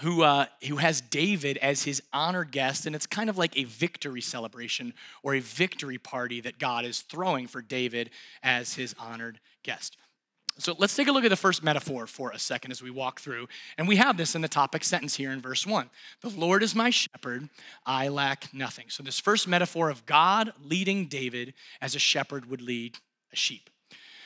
who, 0.00 0.22
uh, 0.22 0.46
who 0.66 0.76
has 0.76 1.00
David 1.00 1.58
as 1.58 1.84
his 1.84 2.02
honored 2.12 2.50
guest, 2.50 2.86
and 2.86 2.96
it's 2.96 3.06
kind 3.06 3.28
of 3.28 3.36
like 3.38 3.56
a 3.56 3.64
victory 3.64 4.22
celebration 4.22 4.94
or 5.22 5.34
a 5.34 5.40
victory 5.40 5.98
party 5.98 6.40
that 6.40 6.58
God 6.58 6.84
is 6.84 7.02
throwing 7.02 7.46
for 7.46 7.60
David 7.60 8.10
as 8.42 8.74
his 8.74 8.94
honored 8.98 9.38
guest. 9.62 9.96
So 10.58 10.74
let's 10.78 10.94
take 10.94 11.08
a 11.08 11.12
look 11.12 11.24
at 11.24 11.30
the 11.30 11.36
first 11.36 11.62
metaphor 11.62 12.06
for 12.06 12.30
a 12.30 12.38
second 12.38 12.72
as 12.72 12.82
we 12.82 12.90
walk 12.90 13.20
through. 13.20 13.48
And 13.78 13.88
we 13.88 13.96
have 13.96 14.16
this 14.16 14.34
in 14.34 14.42
the 14.42 14.48
topic 14.48 14.84
sentence 14.84 15.16
here 15.16 15.32
in 15.32 15.40
verse 15.40 15.66
one 15.66 15.88
The 16.20 16.28
Lord 16.28 16.62
is 16.62 16.74
my 16.74 16.90
shepherd, 16.90 17.48
I 17.86 18.08
lack 18.08 18.52
nothing. 18.52 18.86
So, 18.88 19.02
this 19.02 19.18
first 19.18 19.48
metaphor 19.48 19.88
of 19.88 20.04
God 20.06 20.52
leading 20.62 21.06
David 21.06 21.54
as 21.80 21.94
a 21.94 21.98
shepherd 21.98 22.50
would 22.50 22.60
lead 22.60 22.98
a 23.32 23.36
sheep. 23.36 23.70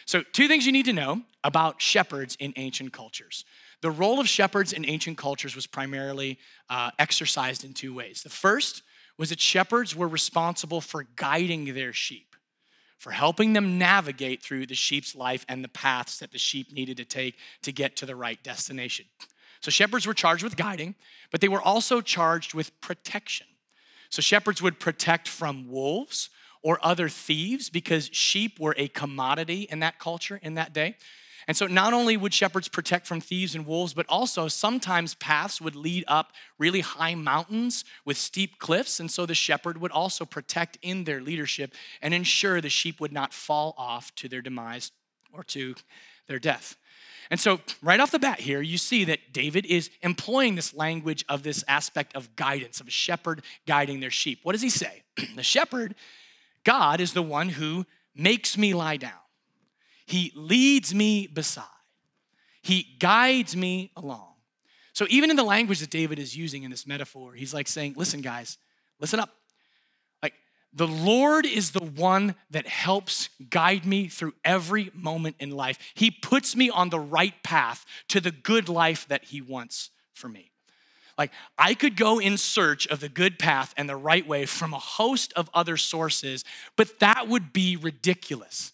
So, 0.04 0.22
two 0.32 0.48
things 0.48 0.66
you 0.66 0.72
need 0.72 0.86
to 0.86 0.92
know 0.92 1.22
about 1.44 1.80
shepherds 1.80 2.36
in 2.40 2.52
ancient 2.56 2.92
cultures. 2.92 3.44
The 3.82 3.90
role 3.90 4.20
of 4.20 4.28
shepherds 4.28 4.72
in 4.72 4.84
ancient 4.84 5.18
cultures 5.18 5.54
was 5.54 5.66
primarily 5.66 6.38
uh, 6.68 6.90
exercised 6.98 7.64
in 7.64 7.72
two 7.72 7.94
ways. 7.94 8.22
The 8.22 8.30
first 8.30 8.82
was 9.18 9.30
that 9.30 9.40
shepherds 9.40 9.94
were 9.94 10.08
responsible 10.08 10.80
for 10.80 11.06
guiding 11.16 11.72
their 11.74 11.92
sheep 11.92 12.35
for 12.98 13.10
helping 13.12 13.52
them 13.52 13.78
navigate 13.78 14.42
through 14.42 14.66
the 14.66 14.74
sheep's 14.74 15.14
life 15.14 15.44
and 15.48 15.62
the 15.62 15.68
paths 15.68 16.18
that 16.18 16.32
the 16.32 16.38
sheep 16.38 16.72
needed 16.72 16.96
to 16.96 17.04
take 17.04 17.36
to 17.62 17.72
get 17.72 17.96
to 17.96 18.06
the 18.06 18.16
right 18.16 18.42
destination. 18.42 19.06
So, 19.60 19.70
shepherds 19.70 20.06
were 20.06 20.14
charged 20.14 20.42
with 20.42 20.56
guiding, 20.56 20.94
but 21.30 21.40
they 21.40 21.48
were 21.48 21.60
also 21.60 22.00
charged 22.00 22.54
with 22.54 22.78
protection. 22.80 23.46
So, 24.10 24.22
shepherds 24.22 24.62
would 24.62 24.78
protect 24.78 25.28
from 25.28 25.70
wolves 25.70 26.30
or 26.62 26.78
other 26.82 27.08
thieves 27.08 27.70
because 27.70 28.10
sheep 28.12 28.58
were 28.58 28.74
a 28.76 28.88
commodity 28.88 29.68
in 29.70 29.80
that 29.80 29.98
culture 29.98 30.40
in 30.42 30.54
that 30.54 30.72
day. 30.72 30.96
And 31.48 31.56
so 31.56 31.66
not 31.66 31.92
only 31.92 32.16
would 32.16 32.34
shepherds 32.34 32.68
protect 32.68 33.06
from 33.06 33.20
thieves 33.20 33.54
and 33.54 33.66
wolves, 33.66 33.94
but 33.94 34.06
also 34.08 34.48
sometimes 34.48 35.14
paths 35.14 35.60
would 35.60 35.76
lead 35.76 36.04
up 36.08 36.32
really 36.58 36.80
high 36.80 37.14
mountains 37.14 37.84
with 38.04 38.16
steep 38.16 38.58
cliffs. 38.58 38.98
And 38.98 39.10
so 39.10 39.26
the 39.26 39.34
shepherd 39.34 39.78
would 39.78 39.92
also 39.92 40.24
protect 40.24 40.76
in 40.82 41.04
their 41.04 41.20
leadership 41.20 41.72
and 42.02 42.12
ensure 42.12 42.60
the 42.60 42.68
sheep 42.68 43.00
would 43.00 43.12
not 43.12 43.32
fall 43.32 43.74
off 43.78 44.12
to 44.16 44.28
their 44.28 44.42
demise 44.42 44.90
or 45.32 45.44
to 45.44 45.76
their 46.26 46.40
death. 46.40 46.76
And 47.30 47.40
so, 47.40 47.60
right 47.82 47.98
off 47.98 48.12
the 48.12 48.20
bat 48.20 48.38
here, 48.38 48.62
you 48.62 48.78
see 48.78 49.04
that 49.04 49.32
David 49.32 49.66
is 49.66 49.90
employing 50.02 50.54
this 50.54 50.72
language 50.72 51.24
of 51.28 51.42
this 51.42 51.64
aspect 51.66 52.14
of 52.14 52.36
guidance, 52.36 52.80
of 52.80 52.86
a 52.86 52.92
shepherd 52.92 53.42
guiding 53.66 53.98
their 53.98 54.12
sheep. 54.12 54.40
What 54.44 54.52
does 54.52 54.62
he 54.62 54.70
say? 54.70 55.02
the 55.34 55.42
shepherd, 55.42 55.96
God, 56.62 57.00
is 57.00 57.14
the 57.14 57.22
one 57.22 57.48
who 57.48 57.84
makes 58.14 58.56
me 58.56 58.74
lie 58.74 58.96
down. 58.96 59.25
He 60.06 60.32
leads 60.34 60.94
me 60.94 61.26
beside, 61.26 61.64
He 62.62 62.96
guides 62.98 63.56
me 63.56 63.90
along. 63.96 64.32
So, 64.92 65.06
even 65.10 65.28
in 65.28 65.36
the 65.36 65.44
language 65.44 65.80
that 65.80 65.90
David 65.90 66.18
is 66.18 66.34
using 66.34 66.62
in 66.62 66.70
this 66.70 66.86
metaphor, 66.86 67.34
he's 67.34 67.52
like 67.52 67.68
saying, 67.68 67.94
Listen, 67.98 68.22
guys, 68.22 68.56
listen 68.98 69.20
up. 69.20 69.30
Like, 70.22 70.32
the 70.72 70.86
Lord 70.86 71.44
is 71.44 71.72
the 71.72 71.84
one 71.84 72.34
that 72.50 72.66
helps 72.66 73.28
guide 73.50 73.84
me 73.84 74.08
through 74.08 74.32
every 74.42 74.90
moment 74.94 75.36
in 75.38 75.50
life. 75.50 75.78
He 75.94 76.10
puts 76.10 76.56
me 76.56 76.70
on 76.70 76.88
the 76.88 76.98
right 76.98 77.34
path 77.42 77.84
to 78.08 78.22
the 78.22 78.30
good 78.30 78.70
life 78.70 79.06
that 79.08 79.24
He 79.24 79.42
wants 79.42 79.90
for 80.14 80.28
me. 80.28 80.50
Like, 81.18 81.30
I 81.58 81.74
could 81.74 81.96
go 81.96 82.18
in 82.18 82.38
search 82.38 82.86
of 82.86 83.00
the 83.00 83.08
good 83.08 83.38
path 83.38 83.74
and 83.76 83.88
the 83.88 83.96
right 83.96 84.26
way 84.26 84.46
from 84.46 84.72
a 84.72 84.78
host 84.78 85.32
of 85.34 85.50
other 85.52 85.76
sources, 85.76 86.44
but 86.76 87.00
that 87.00 87.28
would 87.28 87.52
be 87.52 87.76
ridiculous. 87.76 88.72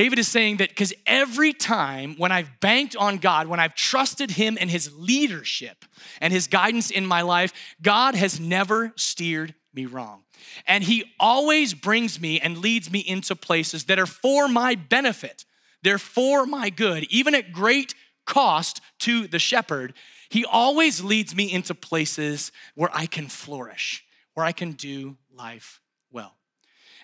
David 0.00 0.18
is 0.18 0.28
saying 0.28 0.56
that 0.56 0.70
because 0.70 0.94
every 1.04 1.52
time 1.52 2.14
when 2.16 2.32
I've 2.32 2.58
banked 2.60 2.96
on 2.96 3.18
God, 3.18 3.48
when 3.48 3.60
I've 3.60 3.74
trusted 3.74 4.30
Him 4.30 4.56
and 4.58 4.70
His 4.70 4.90
leadership 4.96 5.84
and 6.22 6.32
His 6.32 6.46
guidance 6.46 6.90
in 6.90 7.04
my 7.04 7.20
life, 7.20 7.52
God 7.82 8.14
has 8.14 8.40
never 8.40 8.94
steered 8.96 9.54
me 9.74 9.84
wrong. 9.84 10.22
And 10.66 10.82
He 10.82 11.04
always 11.20 11.74
brings 11.74 12.18
me 12.18 12.40
and 12.40 12.56
leads 12.56 12.90
me 12.90 13.00
into 13.00 13.36
places 13.36 13.84
that 13.84 13.98
are 13.98 14.06
for 14.06 14.48
my 14.48 14.74
benefit, 14.74 15.44
they're 15.82 15.98
for 15.98 16.46
my 16.46 16.70
good, 16.70 17.04
even 17.10 17.34
at 17.34 17.52
great 17.52 17.94
cost 18.24 18.80
to 19.00 19.26
the 19.26 19.38
shepherd. 19.38 19.92
He 20.30 20.46
always 20.46 21.04
leads 21.04 21.36
me 21.36 21.52
into 21.52 21.74
places 21.74 22.52
where 22.74 22.90
I 22.94 23.04
can 23.04 23.28
flourish, 23.28 24.02
where 24.32 24.46
I 24.46 24.52
can 24.52 24.72
do 24.72 25.18
life. 25.30 25.78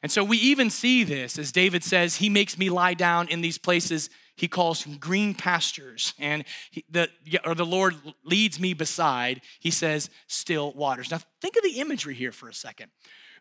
And 0.07 0.13
so 0.13 0.23
we 0.23 0.39
even 0.39 0.71
see 0.71 1.03
this 1.03 1.37
as 1.37 1.51
David 1.51 1.83
says, 1.83 2.15
He 2.15 2.29
makes 2.29 2.57
me 2.57 2.71
lie 2.71 2.95
down 2.95 3.27
in 3.27 3.41
these 3.41 3.59
places 3.59 4.09
he 4.37 4.47
calls 4.47 4.87
green 5.01 5.35
pastures. 5.35 6.15
And 6.17 6.45
he, 6.71 6.85
the, 6.89 7.11
or 7.45 7.57
the 7.57 7.67
Lord 7.67 7.97
leads 8.23 8.61
me 8.61 8.73
beside, 8.73 9.41
he 9.59 9.73
says, 9.73 10.09
still 10.29 10.71
waters. 10.75 11.11
Now 11.11 11.19
think 11.41 11.57
of 11.57 11.65
the 11.65 11.81
imagery 11.81 12.15
here 12.15 12.31
for 12.31 12.49
a 12.49 12.55
second 12.55 12.93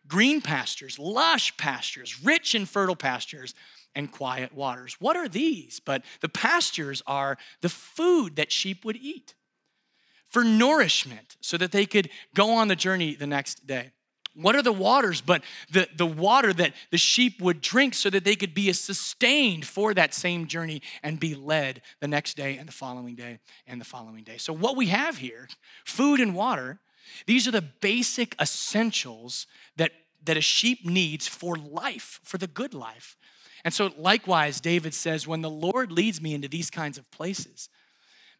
green 0.08 0.40
pastures, 0.40 0.98
lush 0.98 1.56
pastures, 1.56 2.20
rich 2.24 2.56
and 2.56 2.68
fertile 2.68 2.96
pastures, 2.96 3.54
and 3.94 4.10
quiet 4.10 4.52
waters. 4.52 4.96
What 4.98 5.16
are 5.16 5.28
these? 5.28 5.78
But 5.78 6.02
the 6.20 6.28
pastures 6.28 7.00
are 7.06 7.38
the 7.60 7.68
food 7.68 8.34
that 8.34 8.50
sheep 8.50 8.84
would 8.84 8.96
eat 8.96 9.36
for 10.28 10.42
nourishment 10.42 11.36
so 11.40 11.56
that 11.58 11.70
they 11.70 11.86
could 11.86 12.10
go 12.34 12.50
on 12.50 12.66
the 12.66 12.74
journey 12.74 13.14
the 13.14 13.28
next 13.28 13.68
day. 13.68 13.92
What 14.36 14.54
are 14.54 14.62
the 14.62 14.72
waters 14.72 15.22
but 15.22 15.42
the, 15.70 15.88
the 15.96 16.06
water 16.06 16.52
that 16.52 16.74
the 16.90 16.98
sheep 16.98 17.40
would 17.40 17.62
drink 17.62 17.94
so 17.94 18.10
that 18.10 18.24
they 18.24 18.36
could 18.36 18.52
be 18.52 18.70
sustained 18.74 19.64
for 19.64 19.94
that 19.94 20.12
same 20.12 20.46
journey 20.46 20.82
and 21.02 21.18
be 21.18 21.34
led 21.34 21.80
the 22.00 22.08
next 22.08 22.36
day 22.36 22.58
and 22.58 22.68
the 22.68 22.72
following 22.72 23.14
day 23.14 23.38
and 23.66 23.80
the 23.80 23.84
following 23.84 24.24
day? 24.24 24.36
So, 24.36 24.52
what 24.52 24.76
we 24.76 24.86
have 24.86 25.18
here, 25.18 25.48
food 25.86 26.20
and 26.20 26.34
water, 26.34 26.80
these 27.26 27.48
are 27.48 27.52
the 27.52 27.62
basic 27.62 28.36
essentials 28.38 29.46
that, 29.76 29.92
that 30.24 30.36
a 30.36 30.42
sheep 30.42 30.84
needs 30.84 31.26
for 31.26 31.56
life, 31.56 32.20
for 32.22 32.36
the 32.36 32.46
good 32.46 32.74
life. 32.74 33.16
And 33.64 33.72
so, 33.72 33.90
likewise, 33.96 34.60
David 34.60 34.92
says, 34.92 35.26
when 35.26 35.40
the 35.40 35.50
Lord 35.50 35.90
leads 35.90 36.20
me 36.20 36.34
into 36.34 36.48
these 36.48 36.68
kinds 36.68 36.98
of 36.98 37.10
places, 37.10 37.70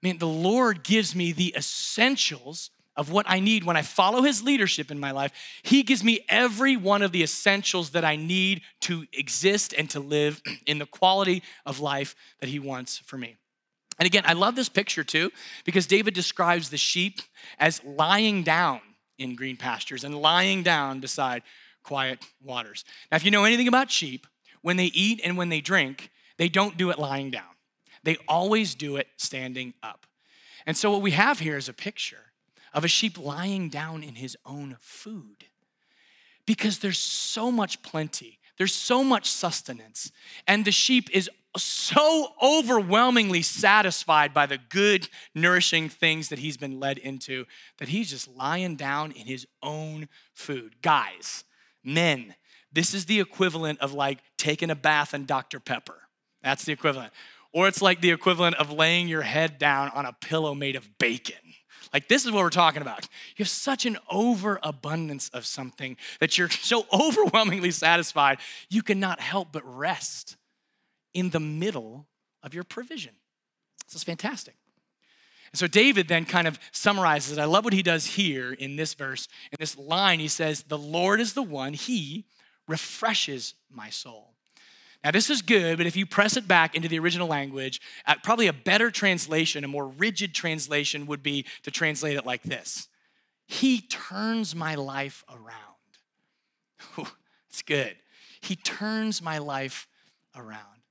I 0.02 0.06
mean, 0.06 0.18
the 0.18 0.26
Lord 0.26 0.85
gives 0.85 1.14
me 1.14 1.32
the 1.32 1.54
essentials 1.56 2.70
of 2.96 3.11
what 3.11 3.26
I 3.28 3.40
need 3.40 3.64
when 3.64 3.76
I 3.76 3.82
follow 3.82 4.22
his 4.22 4.42
leadership 4.42 4.90
in 4.90 4.98
my 4.98 5.11
life. 5.11 5.32
He 5.62 5.82
gives 5.82 6.02
me 6.02 6.24
every 6.28 6.76
one 6.76 7.02
of 7.02 7.12
the 7.12 7.22
essentials 7.22 7.90
that 7.90 8.04
I 8.04 8.16
need 8.16 8.62
to 8.82 9.04
exist 9.12 9.74
and 9.76 9.88
to 9.90 10.00
live 10.00 10.40
in 10.66 10.78
the 10.78 10.87
quality 10.87 11.42
of 11.64 11.80
life 11.80 12.14
that 12.40 12.48
he 12.48 12.59
wants 12.59 12.98
for 12.98 13.18
me. 13.18 13.37
And 13.98 14.06
again, 14.06 14.24
I 14.26 14.35
love 14.35 14.56
this 14.56 14.68
picture 14.68 15.04
too 15.04 15.30
because 15.64 15.87
David 15.87 16.14
describes 16.14 16.70
the 16.70 16.76
sheep 16.76 17.20
as 17.59 17.82
lying 17.85 18.42
down 18.42 18.80
in 19.18 19.35
green 19.35 19.56
pastures 19.56 20.04
and 20.04 20.14
lying 20.14 20.62
down 20.62 21.00
beside 21.00 21.42
quiet 21.82 22.18
waters. 22.42 22.85
Now, 23.11 23.16
if 23.16 23.24
you 23.24 23.30
know 23.30 23.44
anything 23.44 23.68
about 23.68 23.90
sheep, 23.90 24.26
when 24.62 24.76
they 24.76 24.87
eat 24.87 25.20
and 25.24 25.38
when 25.38 25.48
they 25.48 25.61
drink, 25.61 26.11
they 26.37 26.48
don't 26.48 26.76
do 26.76 26.90
it 26.90 26.98
lying 26.98 27.30
down. 27.30 27.44
They 28.02 28.16
always 28.28 28.74
do 28.74 28.96
it 28.96 29.09
standing 29.16 29.74
up. 29.82 30.06
And 30.66 30.76
so, 30.76 30.90
what 30.90 31.02
we 31.02 31.12
have 31.12 31.38
here 31.38 31.56
is 31.56 31.68
a 31.68 31.72
picture 31.72 32.25
of 32.76 32.84
a 32.84 32.88
sheep 32.88 33.18
lying 33.18 33.70
down 33.70 34.04
in 34.04 34.14
his 34.16 34.36
own 34.44 34.76
food 34.80 35.46
because 36.46 36.78
there's 36.78 36.98
so 36.98 37.50
much 37.50 37.82
plenty, 37.82 38.38
there's 38.58 38.74
so 38.74 39.02
much 39.02 39.28
sustenance, 39.30 40.12
and 40.46 40.64
the 40.64 40.70
sheep 40.70 41.08
is 41.10 41.28
so 41.56 42.34
overwhelmingly 42.42 43.40
satisfied 43.40 44.34
by 44.34 44.44
the 44.44 44.58
good, 44.68 45.08
nourishing 45.34 45.88
things 45.88 46.28
that 46.28 46.38
he's 46.38 46.58
been 46.58 46.78
led 46.78 46.98
into 46.98 47.46
that 47.78 47.88
he's 47.88 48.10
just 48.10 48.28
lying 48.36 48.76
down 48.76 49.10
in 49.10 49.26
his 49.26 49.46
own 49.62 50.06
food. 50.34 50.76
Guys, 50.82 51.44
men, 51.82 52.34
this 52.70 52.92
is 52.92 53.06
the 53.06 53.20
equivalent 53.20 53.80
of 53.80 53.94
like 53.94 54.18
taking 54.36 54.70
a 54.70 54.74
bath 54.74 55.14
in 55.14 55.24
Dr. 55.24 55.60
Pepper. 55.60 55.96
That's 56.42 56.66
the 56.66 56.72
equivalent. 56.72 57.14
Or 57.52 57.68
it's 57.68 57.80
like 57.80 58.02
the 58.02 58.10
equivalent 58.10 58.56
of 58.56 58.70
laying 58.70 59.08
your 59.08 59.22
head 59.22 59.58
down 59.58 59.90
on 59.94 60.04
a 60.04 60.12
pillow 60.12 60.54
made 60.54 60.76
of 60.76 60.98
bacon. 60.98 61.45
Like, 61.92 62.09
this 62.09 62.25
is 62.25 62.33
what 62.33 62.42
we're 62.42 62.51
talking 62.51 62.83
about. 62.83 63.05
You 63.37 63.44
have 63.44 63.49
such 63.49 63.87
an 63.87 63.99
overabundance 64.11 65.29
of 65.31 65.46
something 65.46 65.96
that 66.20 66.37
you're 66.38 66.51
so 66.51 66.87
overwhelmingly 66.92 67.70
satisfied, 67.70 68.38
you 68.68 68.83
cannot 68.83 69.20
help 69.20 69.49
but 69.53 69.62
rest 69.64 70.37
in 71.14 71.31
the 71.31 71.40
middle 71.40 72.07
of 72.42 72.55
your 72.55 72.64
provision. 72.64 73.12
This 73.87 73.96
is 73.96 74.05
fantastic. 74.05 74.55
And 75.53 75.59
so 75.59 75.66
David 75.66 76.09
then 76.09 76.25
kind 76.25 76.46
of 76.46 76.59
summarizes 76.72 77.38
it. 77.38 77.40
I 77.40 77.44
love 77.44 77.64
what 77.64 77.72
he 77.72 77.83
does 77.83 78.07
here 78.07 78.53
in 78.53 78.77
this 78.77 78.94
verse. 78.94 79.29
In 79.53 79.57
this 79.59 79.79
line, 79.79 80.20
he 80.20 80.29
says, 80.29 80.64
The 80.64 80.79
Lord 80.79 81.20
is 81.20 81.35
the 81.35 81.42
one, 81.42 81.72
he 81.72 82.27
refreshes 82.68 83.55
my 83.70 83.90
soul. 83.90 84.36
Now, 85.07 85.12
this 85.12 85.31
is 85.31 85.40
good, 85.40 85.77
but 85.77 85.87
if 85.87 85.95
you 85.95 86.05
press 86.05 86.37
it 86.37 86.49
back 86.49 86.75
into 86.75 86.88
the 86.88 86.99
original 86.99 87.29
language, 87.29 87.81
uh, 88.07 88.16
probably 88.25 88.49
a 88.49 88.53
better 88.53 88.90
translation, 88.90 89.62
a 89.62 89.69
more 89.69 89.87
rigid 89.87 90.35
translation 90.35 91.07
would 91.07 91.23
be 91.23 91.47
to 91.62 91.71
translate 91.71 92.16
it 92.16 92.27
like 92.27 92.42
this 92.42 92.88
He 93.47 93.83
turns 93.83 94.57
my 94.57 94.75
life 94.75 95.23
around. 95.29 97.07
it's 97.49 97.62
good. 97.62 97.95
He 98.40 98.57
turns 98.57 99.23
my 99.23 99.38
life 99.38 99.87
around. 100.35 100.83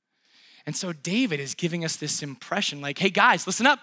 And 0.65 0.77
so 0.77 0.93
David 0.93 1.41
is 1.41 1.53
giving 1.53 1.83
us 1.83 1.97
this 1.97 2.23
impression 2.23 2.79
like, 2.79 2.97
hey 2.97 3.09
guys, 3.09 3.45
listen 3.45 3.67
up. 3.67 3.79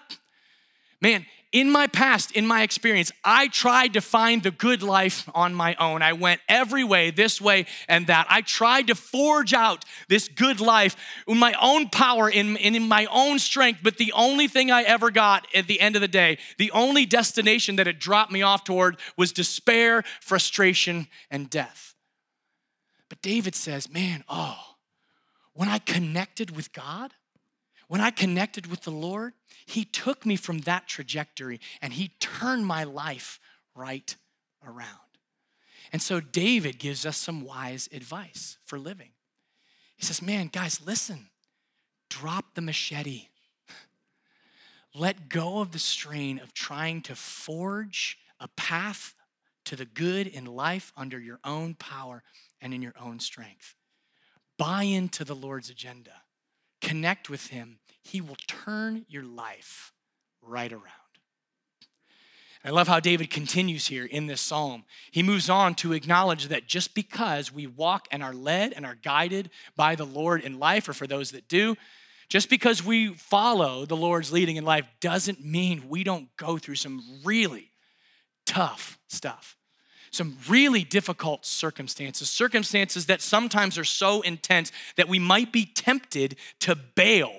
Man, 0.99 1.27
in 1.53 1.71
my 1.71 1.85
past, 1.85 2.31
in 2.31 2.47
my 2.47 2.63
experience, 2.63 3.11
I 3.23 3.47
tried 3.47 3.93
to 3.93 4.01
find 4.01 4.41
the 4.41 4.49
good 4.49 4.81
life 4.81 5.29
on 5.35 5.53
my 5.53 5.75
own. 5.75 6.01
I 6.01 6.13
went 6.13 6.41
every 6.49 6.83
way, 6.83 7.11
this 7.11 7.39
way 7.39 7.67
and 7.87 8.07
that. 8.07 8.25
I 8.27 8.41
tried 8.41 8.87
to 8.87 8.95
forge 8.95 9.53
out 9.53 9.85
this 10.09 10.27
good 10.27 10.59
life 10.59 10.95
in 11.27 11.37
my 11.37 11.53
own 11.61 11.89
power, 11.89 12.27
in, 12.27 12.57
in 12.57 12.87
my 12.87 13.05
own 13.05 13.37
strength, 13.37 13.81
but 13.83 13.97
the 13.97 14.11
only 14.13 14.47
thing 14.47 14.71
I 14.71 14.81
ever 14.81 15.11
got 15.11 15.47
at 15.53 15.67
the 15.67 15.79
end 15.79 15.95
of 15.95 16.01
the 16.01 16.07
day, 16.07 16.39
the 16.57 16.71
only 16.71 17.05
destination 17.05 17.75
that 17.75 17.87
it 17.87 17.99
dropped 17.99 18.31
me 18.31 18.41
off 18.41 18.63
toward 18.63 18.97
was 19.15 19.31
despair, 19.31 20.03
frustration, 20.21 21.07
and 21.29 21.51
death. 21.51 21.93
But 23.09 23.21
David 23.21 23.53
says, 23.53 23.91
man, 23.91 24.23
oh, 24.27 24.57
when 25.53 25.69
I 25.69 25.77
connected 25.77 26.55
with 26.55 26.73
God, 26.73 27.13
when 27.93 28.01
I 28.01 28.09
connected 28.09 28.65
with 28.65 28.81
the 28.81 28.89
Lord, 28.89 29.33
He 29.67 29.85
took 29.85 30.25
me 30.25 30.35
from 30.35 30.61
that 30.61 30.87
trajectory 30.87 31.59
and 31.79 31.93
He 31.93 32.07
turned 32.19 32.65
my 32.65 32.85
life 32.85 33.39
right 33.75 34.15
around. 34.65 34.87
And 35.91 36.01
so 36.01 36.19
David 36.19 36.79
gives 36.79 37.05
us 37.05 37.17
some 37.17 37.45
wise 37.45 37.87
advice 37.93 38.57
for 38.65 38.79
living. 38.79 39.11
He 39.95 40.05
says, 40.05 40.23
Man, 40.23 40.49
guys, 40.51 40.81
listen, 40.83 41.27
drop 42.09 42.55
the 42.55 42.63
machete. 42.63 43.27
Let 44.95 45.29
go 45.29 45.59
of 45.59 45.71
the 45.71 45.77
strain 45.77 46.39
of 46.39 46.51
trying 46.51 47.03
to 47.03 47.15
forge 47.15 48.17
a 48.39 48.47
path 48.47 49.13
to 49.65 49.75
the 49.75 49.85
good 49.85 50.25
in 50.25 50.45
life 50.45 50.91
under 50.97 51.19
your 51.19 51.39
own 51.43 51.75
power 51.75 52.23
and 52.59 52.73
in 52.73 52.81
your 52.81 52.95
own 52.99 53.19
strength. 53.19 53.75
Buy 54.57 54.81
into 54.81 55.23
the 55.23 55.35
Lord's 55.35 55.69
agenda 55.69 56.23
connect 56.83 57.29
with 57.29 57.47
Him, 57.47 57.79
He 58.03 58.21
will 58.21 58.37
turn 58.47 59.05
your 59.07 59.23
life 59.23 59.93
right 60.41 60.71
around. 60.71 60.83
I 62.65 62.69
love 62.69 62.87
how 62.87 63.01
David 63.01 63.29
continues 63.29 63.87
here 63.87 64.05
in 64.05 64.27
this 64.27 64.39
psalm. 64.39 64.85
He 65.11 65.21
moves 65.21 65.49
on 65.49 65.75
to 65.75 65.91
acknowledge 65.91 66.47
that 66.47 66.65
just 66.65 66.95
because 66.95 67.51
we 67.51 67.67
walk 67.67 68.07
and 68.09 68.23
are 68.23 68.33
led 68.33 68.71
and 68.71 68.85
are 68.85 68.95
guided 68.95 69.49
by 69.75 69.95
the 69.95 70.05
Lord 70.05 70.41
in 70.41 70.59
life, 70.59 70.87
or 70.87 70.93
for 70.93 71.05
those 71.05 71.31
that 71.31 71.49
do, 71.49 71.75
just 72.29 72.49
because 72.49 72.83
we 72.83 73.13
follow 73.15 73.85
the 73.85 73.97
Lord's 73.97 74.31
leading 74.31 74.55
in 74.55 74.63
life 74.63 74.87
doesn't 75.01 75.43
mean 75.43 75.89
we 75.89 76.05
don't 76.05 76.33
go 76.37 76.57
through 76.57 76.75
some 76.75 77.03
really 77.23 77.71
tough 78.45 78.97
stuff 79.07 79.57
some 80.13 80.37
really 80.47 80.83
difficult 80.83 81.45
circumstances, 81.45 82.29
circumstances 82.29 83.07
that 83.07 83.21
sometimes 83.21 83.77
are 83.77 83.83
so 83.83 84.21
intense 84.21 84.71
that 84.95 85.09
we 85.09 85.19
might 85.19 85.51
be 85.51 85.65
tempted 85.65 86.35
to 86.59 86.75
bail, 86.75 87.33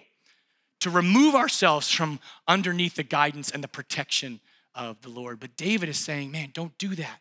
to 0.84 0.90
remove 0.90 1.34
ourselves 1.34 1.90
from 1.90 2.20
underneath 2.46 2.96
the 2.96 3.02
guidance 3.02 3.50
and 3.50 3.64
the 3.64 3.68
protection 3.68 4.38
of 4.74 5.00
the 5.00 5.08
Lord. 5.08 5.40
But 5.40 5.56
David 5.56 5.88
is 5.88 5.96
saying, 5.96 6.30
man, 6.30 6.50
don't 6.52 6.76
do 6.76 6.94
that. 6.96 7.20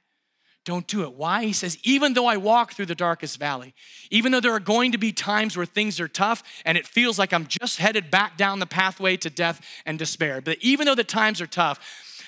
Don't 0.66 0.86
do 0.86 1.04
it. 1.04 1.14
Why? 1.14 1.46
He 1.46 1.54
says, 1.54 1.78
even 1.84 2.14
though 2.14 2.26
I 2.26 2.36
walk 2.36 2.74
through 2.74 2.88
the 2.88 2.94
darkest 2.96 3.40
valley, 3.40 3.74
even 4.12 4.34
though 4.34 4.42
there 4.42 4.52
are 4.52 4.60
going 4.60 4.92
to 4.92 4.98
be 4.98 5.14
times 5.14 5.56
where 5.56 5.66
things 5.66 6.02
are 6.02 6.10
tough 6.10 6.44
and 6.66 6.78
it 6.78 6.86
feels 6.86 7.18
like 7.18 7.32
I'm 7.32 7.48
just 7.48 7.80
headed 7.80 8.12
back 8.12 8.36
down 8.36 8.60
the 8.60 8.66
pathway 8.66 9.16
to 9.18 9.30
death 9.30 9.66
and 9.86 9.98
despair, 9.98 10.42
but 10.42 10.58
even 10.60 10.86
though 10.86 10.96
the 10.96 11.06
times 11.06 11.40
are 11.40 11.48
tough, 11.48 11.80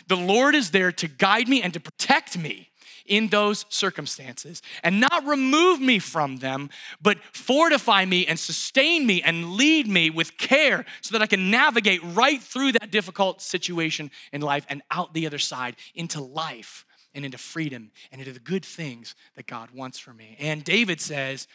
the 0.07 0.15
Lord 0.15 0.55
is 0.55 0.71
there 0.71 0.93
to 0.93 1.07
guide 1.09 1.49
me 1.49 1.61
and 1.61 1.73
to 1.73 1.81
protect 1.81 2.37
me 2.37 2.69
in 3.05 3.27
those 3.27 3.65
circumstances 3.69 4.61
and 4.83 4.99
not 4.99 5.25
remove 5.25 5.79
me 5.79 5.99
from 5.99 6.37
them, 6.37 6.69
but 7.01 7.17
fortify 7.33 8.05
me 8.05 8.25
and 8.25 8.39
sustain 8.39 9.05
me 9.05 9.21
and 9.21 9.53
lead 9.53 9.87
me 9.87 10.09
with 10.09 10.37
care 10.37 10.85
so 11.01 11.13
that 11.13 11.21
I 11.21 11.27
can 11.27 11.51
navigate 11.51 12.01
right 12.03 12.41
through 12.41 12.73
that 12.73 12.91
difficult 12.91 13.41
situation 13.41 14.11
in 14.31 14.41
life 14.41 14.65
and 14.69 14.81
out 14.91 15.13
the 15.13 15.25
other 15.25 15.39
side 15.39 15.75
into 15.93 16.21
life 16.21 16.85
and 17.13 17.23
into 17.25 17.37
freedom 17.37 17.91
and 18.11 18.21
into 18.21 18.33
the 18.33 18.39
good 18.39 18.65
things 18.65 19.15
that 19.35 19.47
God 19.47 19.71
wants 19.71 19.97
for 19.97 20.13
me. 20.13 20.35
And 20.39 20.63
David 20.63 20.99
says, 20.99 21.47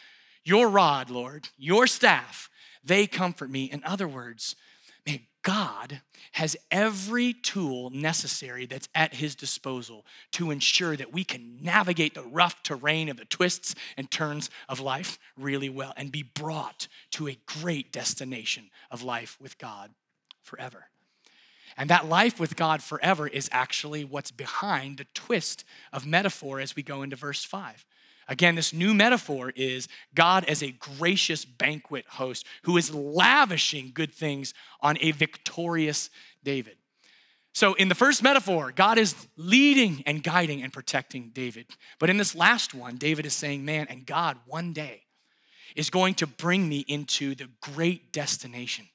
Your 0.43 0.67
rod, 0.69 1.09
Lord, 1.09 1.49
your 1.57 1.87
staff, 1.87 2.49
they 2.83 3.05
comfort 3.07 3.49
me. 3.49 3.65
In 3.65 3.83
other 3.83 4.07
words, 4.07 4.55
God 5.43 6.01
has 6.33 6.55
every 6.69 7.33
tool 7.33 7.89
necessary 7.89 8.65
that's 8.65 8.87
at 8.93 9.15
his 9.15 9.35
disposal 9.35 10.05
to 10.33 10.51
ensure 10.51 10.95
that 10.95 11.11
we 11.11 11.23
can 11.23 11.57
navigate 11.61 12.13
the 12.13 12.23
rough 12.23 12.61
terrain 12.63 13.09
of 13.09 13.17
the 13.17 13.25
twists 13.25 13.75
and 13.97 14.09
turns 14.09 14.49
of 14.69 14.79
life 14.79 15.17
really 15.37 15.69
well 15.69 15.93
and 15.97 16.11
be 16.11 16.23
brought 16.23 16.87
to 17.11 17.27
a 17.27 17.37
great 17.45 17.91
destination 17.91 18.69
of 18.91 19.03
life 19.03 19.37
with 19.41 19.57
God 19.57 19.91
forever. 20.43 20.87
And 21.77 21.89
that 21.89 22.07
life 22.07 22.39
with 22.39 22.55
God 22.55 22.83
forever 22.83 23.27
is 23.27 23.49
actually 23.51 24.03
what's 24.03 24.31
behind 24.31 24.97
the 24.97 25.07
twist 25.13 25.63
of 25.93 26.05
metaphor 26.05 26.59
as 26.59 26.75
we 26.75 26.83
go 26.83 27.01
into 27.01 27.15
verse 27.15 27.43
5. 27.43 27.85
Again, 28.31 28.55
this 28.55 28.71
new 28.71 28.93
metaphor 28.93 29.51
is 29.57 29.89
God 30.15 30.45
as 30.45 30.63
a 30.63 30.71
gracious 30.71 31.43
banquet 31.43 32.05
host 32.07 32.45
who 32.63 32.77
is 32.77 32.93
lavishing 32.93 33.91
good 33.93 34.13
things 34.13 34.53
on 34.79 34.97
a 35.01 35.11
victorious 35.11 36.09
David. 36.41 36.77
So, 37.53 37.73
in 37.73 37.89
the 37.89 37.95
first 37.95 38.23
metaphor, 38.23 38.71
God 38.73 38.97
is 38.97 39.27
leading 39.35 40.01
and 40.05 40.23
guiding 40.23 40.63
and 40.63 40.71
protecting 40.71 41.31
David. 41.33 41.65
But 41.99 42.09
in 42.09 42.15
this 42.15 42.33
last 42.33 42.73
one, 42.73 42.95
David 42.95 43.25
is 43.25 43.33
saying, 43.33 43.65
Man, 43.65 43.87
and 43.89 44.05
God 44.05 44.37
one 44.45 44.71
day 44.71 45.01
is 45.75 45.89
going 45.89 46.13
to 46.13 46.25
bring 46.25 46.69
me 46.69 46.85
into 46.87 47.35
the 47.35 47.49
great 47.61 48.13
destination 48.13 48.87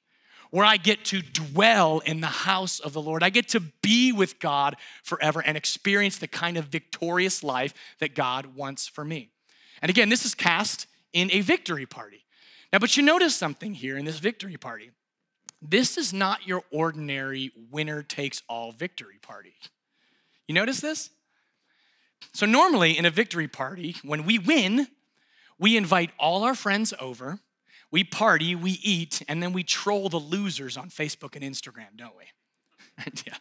where 0.57 0.65
I 0.65 0.79
get 0.79 1.05
to 1.05 1.21
dwell 1.21 1.99
in 1.99 2.23
the 2.23 2.29
house 2.29 2.81
of 2.81 2.95
the 2.95 3.03
Lord. 3.03 3.23
I 3.23 3.29
get 3.29 3.47
to 3.49 3.61
be 3.61 4.11
with 4.11 4.39
God 4.39 4.77
forever 5.03 5.43
and 5.45 5.55
experience 5.55 6.17
the 6.17 6.29
kind 6.29 6.57
of 6.57 6.65
victorious 6.65 7.45
life 7.45 7.75
that 7.99 8.15
God 8.15 8.57
wants 8.57 8.89
for 8.89 9.05
me. 9.05 9.29
And 9.83 9.91
again, 9.91 10.09
this 10.09 10.25
is 10.25 10.35
cast 10.35 10.87
in 11.13 11.31
a 11.31 11.43
victory 11.43 11.85
party. 11.85 12.25
Now, 12.73 12.79
but 12.79 12.97
you 12.97 13.03
notice 13.03 13.37
something 13.37 13.75
here 13.75 13.99
in 13.99 14.07
this 14.07 14.19
victory 14.19 14.57
party. 14.57 14.93
This 15.61 15.99
is 15.99 16.15
not 16.15 16.47
your 16.47 16.63
ordinary 16.71 17.53
winner 17.71 18.03
takes 18.03 18.43
all 18.49 18.73
victory 18.73 19.19
party. 19.21 19.53
You 20.49 20.55
notice 20.55 20.81
this? 20.81 21.11
So, 22.33 22.47
normally 22.47 22.97
in 22.97 23.05
a 23.05 23.11
victory 23.11 23.47
party, 23.47 23.97
when 24.03 24.25
we 24.25 24.39
win, 24.39 24.89
we 25.59 25.77
invite 25.77 26.13
all 26.19 26.45
our 26.45 26.55
friends 26.55 26.95
over, 26.99 27.41
we 27.91 28.05
party, 28.05 28.55
we 28.55 28.73
eat, 28.83 29.23
and 29.29 29.43
then 29.43 29.53
we 29.53 29.63
troll 29.63 30.09
the 30.09 30.19
losers 30.19 30.77
on 30.77 30.91
Facebook 30.91 31.37
and 31.37 31.45
Instagram, 31.45 31.97
don't 31.97 32.17
we? 32.17 32.25
yeah. 33.27 33.37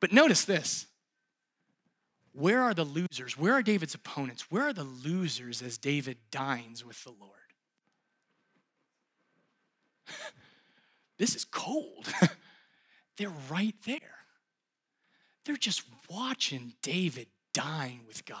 But 0.00 0.12
notice 0.12 0.44
this. 0.44 0.86
Where 2.32 2.62
are 2.62 2.74
the 2.74 2.84
losers? 2.84 3.38
Where 3.38 3.54
are 3.54 3.62
David's 3.62 3.94
opponents? 3.94 4.50
Where 4.50 4.64
are 4.64 4.72
the 4.74 4.84
losers 4.84 5.62
as 5.62 5.78
David 5.78 6.18
dines 6.30 6.84
with 6.84 7.02
the 7.02 7.12
Lord? 7.18 7.32
this 11.18 11.34
is 11.34 11.44
cold. 11.46 12.12
They're 13.16 13.32
right 13.50 13.74
there. 13.86 14.00
They're 15.46 15.56
just 15.56 15.82
watching 16.10 16.74
David 16.82 17.28
dine 17.54 18.00
with 18.06 18.26
God. 18.26 18.36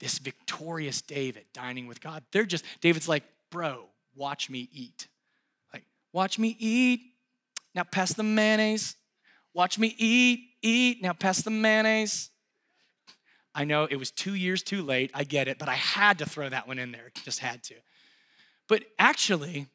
This 0.00 0.18
victorious 0.18 1.00
David 1.00 1.46
dining 1.54 1.86
with 1.86 2.02
God. 2.02 2.22
They're 2.32 2.44
just, 2.44 2.64
David's 2.82 3.08
like, 3.08 3.22
bro, 3.54 3.84
watch 4.16 4.50
me 4.50 4.68
eat. 4.72 5.06
Like, 5.72 5.84
watch 6.12 6.40
me 6.40 6.56
eat. 6.58 7.00
Now 7.72 7.84
pass 7.84 8.12
the 8.12 8.24
mayonnaise. 8.24 8.96
Watch 9.54 9.78
me 9.78 9.94
eat, 9.96 10.40
eat. 10.60 11.00
Now 11.00 11.12
pass 11.12 11.40
the 11.40 11.52
mayonnaise. 11.52 12.30
I 13.54 13.62
know 13.62 13.84
it 13.88 13.94
was 13.94 14.10
two 14.10 14.34
years 14.34 14.64
too 14.64 14.82
late. 14.82 15.12
I 15.14 15.22
get 15.22 15.46
it, 15.46 15.60
but 15.60 15.68
I 15.68 15.74
had 15.74 16.18
to 16.18 16.26
throw 16.26 16.48
that 16.48 16.66
one 16.66 16.80
in 16.80 16.90
there. 16.90 17.12
Just 17.24 17.38
had 17.38 17.62
to. 17.64 17.76
But 18.66 18.82
actually, 18.98 19.68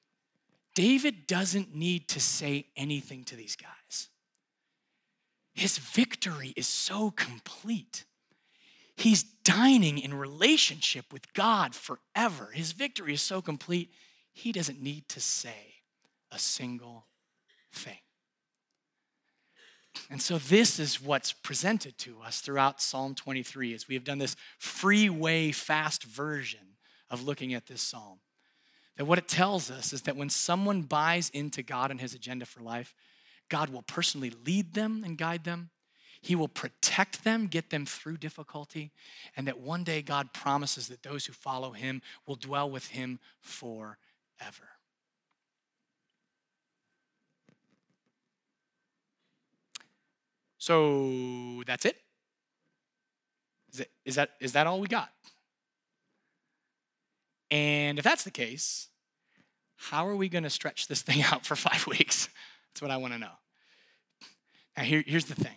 David 0.76 1.26
doesn't 1.26 1.74
need 1.74 2.10
to 2.10 2.20
say 2.20 2.66
anything 2.76 3.24
to 3.26 3.38
these 3.38 3.56
guys. 3.56 4.10
His 5.54 5.78
victory 5.78 6.54
is 6.58 6.68
so 6.68 7.12
complete. 7.12 8.04
He's 9.00 9.24
dining 9.24 9.98
in 9.98 10.14
relationship 10.14 11.14
with 11.14 11.34
God 11.34 11.74
forever. 11.74 12.50
His 12.54 12.74
victory 12.74 13.14
is 13.14 13.22
so 13.22 13.42
complete, 13.42 13.94
he 14.34 14.52
doesn't 14.52 14.82
need 14.82 15.08
to 15.10 15.22
say 15.22 15.76
a 16.34 16.38
single 16.38 17.08
thing. 17.72 18.00
And 20.10 20.22
so, 20.22 20.38
this 20.38 20.80
is 20.80 21.02
what's 21.02 21.32
presented 21.32 21.98
to 22.00 22.22
us 22.22 22.42
throughout 22.42 22.82
Psalm 22.82 23.16
23 23.16 23.74
as 23.74 23.88
we 23.88 23.96
have 23.96 24.04
done 24.04 24.18
this 24.18 24.36
freeway 24.58 25.54
fast 25.54 26.04
version 26.04 26.76
of 27.10 27.24
looking 27.24 27.54
at 27.54 27.68
this 27.68 27.82
psalm. 27.82 28.20
That 28.98 29.06
what 29.06 29.18
it 29.18 29.30
tells 29.30 29.72
us 29.72 29.94
is 29.94 30.02
that 30.04 30.18
when 30.18 30.30
someone 30.30 30.82
buys 30.82 31.30
into 31.30 31.64
God 31.64 31.90
and 31.90 32.02
his 32.02 32.14
agenda 32.14 32.46
for 32.46 32.60
life, 32.60 32.94
God 33.48 33.70
will 33.70 33.82
personally 33.82 34.34
lead 34.46 34.74
them 34.74 35.04
and 35.06 35.18
guide 35.18 35.46
them. 35.46 35.70
He 36.22 36.36
will 36.36 36.50
protect 36.50 37.24
them, 37.24 37.48
get 37.48 37.70
them 37.70 37.86
through 37.86 38.18
difficulty, 38.18 38.92
and 39.38 39.48
that 39.48 39.60
one 39.60 39.84
day 39.84 40.02
God 40.02 40.34
promises 40.34 40.88
that 40.90 41.04
those 41.04 41.26
who 41.26 41.34
follow 41.34 41.72
him 41.72 42.02
will 42.26 42.36
dwell 42.36 42.70
with 42.70 42.88
him 42.88 43.20
forever. 43.40 43.98
So 50.58 51.64
that's 51.66 51.86
it? 51.86 51.96
Is, 53.72 53.80
it, 53.80 53.92
is, 54.04 54.16
that, 54.16 54.32
is 54.42 54.52
that 54.54 54.68
all 54.68 54.82
we 54.82 54.88
got? 54.88 55.10
And 57.50 57.98
if 57.98 58.04
that's 58.04 58.24
the 58.24 58.32
case, 58.32 58.90
how 59.78 60.08
are 60.08 60.16
we 60.16 60.28
going 60.28 60.44
to 60.44 60.50
stretch 60.50 60.88
this 60.88 61.02
thing 61.04 61.24
out 61.24 61.46
for 61.46 61.56
five 61.56 61.88
weeks? 61.88 62.28
That's 62.70 62.82
what 62.82 62.92
I 62.92 62.98
want 62.98 63.14
to 63.14 63.20
know. 63.20 63.32
Now, 64.78 64.84
here, 64.84 65.04
here's 65.06 65.26
the 65.26 65.36
thing 65.36 65.56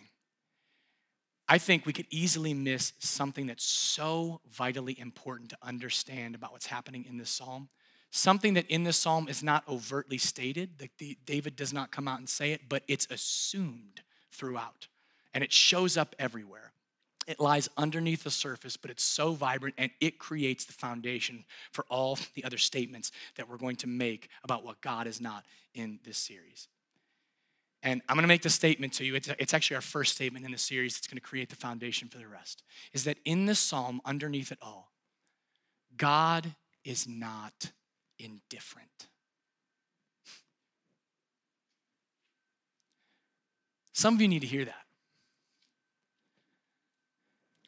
I 1.47 1.57
think 1.57 1.85
we 1.85 1.93
could 1.93 2.07
easily 2.09 2.53
miss 2.53 2.93
something 2.99 3.47
that's 3.47 3.65
so 3.65 4.41
vitally 4.51 4.97
important 4.99 5.49
to 5.49 5.57
understand 5.61 6.35
about 6.35 6.53
what's 6.53 6.67
happening 6.67 7.05
in 7.07 7.17
this 7.17 7.29
psalm. 7.29 7.69
Something 8.11 8.53
that 8.53 8.67
in 8.67 8.83
this 8.83 8.97
psalm 8.97 9.27
is 9.27 9.43
not 9.43 9.67
overtly 9.67 10.17
stated, 10.17 10.77
that 10.77 10.91
David 11.25 11.55
does 11.55 11.73
not 11.73 11.91
come 11.91 12.07
out 12.07 12.19
and 12.19 12.29
say 12.29 12.51
it, 12.51 12.69
but 12.69 12.83
it's 12.87 13.07
assumed 13.09 14.01
throughout. 14.31 14.87
And 15.33 15.43
it 15.43 15.51
shows 15.51 15.97
up 15.97 16.15
everywhere. 16.19 16.71
It 17.25 17.39
lies 17.39 17.69
underneath 17.77 18.23
the 18.23 18.31
surface, 18.31 18.77
but 18.77 18.91
it's 18.91 19.03
so 19.03 19.31
vibrant 19.31 19.75
and 19.77 19.91
it 19.99 20.19
creates 20.19 20.65
the 20.65 20.73
foundation 20.73 21.45
for 21.71 21.85
all 21.89 22.19
the 22.35 22.43
other 22.43 22.57
statements 22.57 23.11
that 23.35 23.49
we're 23.49 23.57
going 23.57 23.77
to 23.77 23.87
make 23.87 24.29
about 24.43 24.63
what 24.63 24.81
God 24.81 25.07
is 25.07 25.19
not 25.19 25.45
in 25.73 25.99
this 26.03 26.17
series. 26.17 26.67
And 27.83 28.01
I'm 28.07 28.15
going 28.15 28.23
to 28.23 28.29
make 28.29 28.41
this 28.41 28.55
statement 28.55 28.93
to 28.93 29.05
you. 29.05 29.13
It's, 29.15 29.27
it's 29.37 29.53
actually 29.53 29.75
our 29.75 29.81
first 29.81 30.15
statement 30.15 30.45
in 30.45 30.51
the 30.51 30.57
series 30.57 30.95
that's 30.95 31.05
going 31.05 31.17
to 31.17 31.21
create 31.21 31.49
the 31.49 31.57
foundation 31.57 32.07
for 32.07 32.17
the 32.17 32.27
rest. 32.27 32.63
Is 32.93 33.03
that 33.03 33.17
in 33.25 33.45
this 33.45 33.59
psalm, 33.59 33.99
underneath 34.05 34.53
it 34.53 34.57
all, 34.61 34.93
God 35.97 36.55
is 36.85 37.07
not 37.07 37.71
indifferent. 38.17 39.07
Some 43.91 44.15
of 44.15 44.21
you 44.21 44.29
need 44.29 44.41
to 44.41 44.47
hear 44.47 44.65
that. 44.65 44.85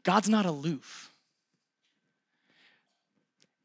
God's 0.04 0.30
not 0.30 0.45
aloof. 0.45 1.12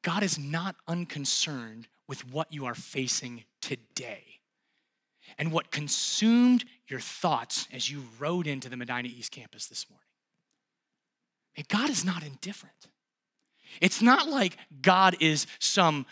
God 0.02 0.24
is 0.24 0.38
not 0.38 0.74
unconcerned 0.88 1.86
with 2.08 2.28
what 2.28 2.52
you 2.52 2.66
are 2.66 2.74
facing 2.74 3.44
today 3.60 4.39
and 5.38 5.52
what 5.52 5.70
consumed 5.70 6.64
your 6.88 7.00
thoughts 7.00 7.68
as 7.72 7.90
you 7.90 8.04
rode 8.18 8.46
into 8.46 8.68
the 8.68 8.76
Medina 8.76 9.08
East 9.08 9.32
campus 9.32 9.66
this 9.66 9.88
morning. 9.88 10.04
And 11.56 11.68
God 11.68 11.90
is 11.90 12.04
not 12.04 12.22
indifferent. 12.22 12.88
It's 13.80 14.02
not 14.02 14.28
like 14.28 14.56
God 14.82 15.16
is 15.20 15.46
some 15.58 16.06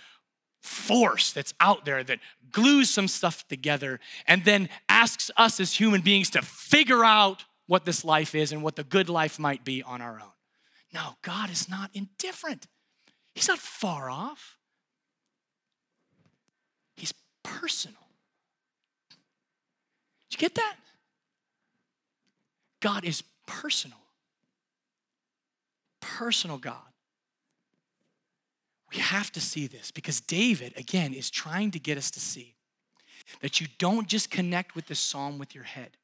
force 0.61 1.33
that's 1.33 1.55
out 1.61 1.85
there 1.85 2.03
that 2.05 2.19
glues 2.51 2.91
some 2.91 3.09
stuff 3.09 3.47
together 3.49 4.01
and 4.27 4.45
then 4.45 4.69
asks 4.89 5.31
us 5.37 5.61
as 5.61 5.75
human 5.75 6.01
beings 6.01 6.31
to 6.31 6.43
figure 6.43 7.05
out 7.05 7.45
what 7.67 7.85
this 7.85 8.05
life 8.05 8.35
is 8.35 8.53
and 8.53 8.63
what 8.63 8.77
the 8.77 8.85
good 8.85 9.09
life 9.09 9.39
might 9.39 9.65
be 9.65 9.83
on 9.83 10.01
our 10.01 10.21
own. 10.21 10.33
No, 10.93 11.17
God 11.23 11.51
is 11.51 11.69
not 11.69 11.91
indifferent. 11.93 12.67
He's 13.35 13.49
not 13.49 13.59
far 13.59 14.11
off. 14.11 14.59
He's 16.97 17.13
personal. 17.43 18.08
Did 20.29 20.41
you 20.41 20.49
get 20.49 20.55
that? 20.57 20.77
God 22.81 23.05
is 23.05 23.23
personal. 23.47 23.99
Personal 26.01 26.59
God. 26.59 26.77
We 28.93 29.01
have 29.01 29.31
to 29.33 29.41
see 29.41 29.67
this 29.67 29.91
because 29.91 30.21
David, 30.21 30.73
again, 30.77 31.13
is 31.13 31.31
trying 31.31 31.71
to 31.73 31.79
get 31.79 31.99
us 31.99 32.11
to 32.13 32.21
see 32.21 32.55
that 33.41 33.61
you 33.61 33.67
don't 33.79 34.09
just 34.09 34.31
connect 34.31 34.75
with 34.75 34.87
this 34.87 35.01
psalm 35.01 35.39
with 35.39 35.55
your 35.55 35.65
head 35.65 35.99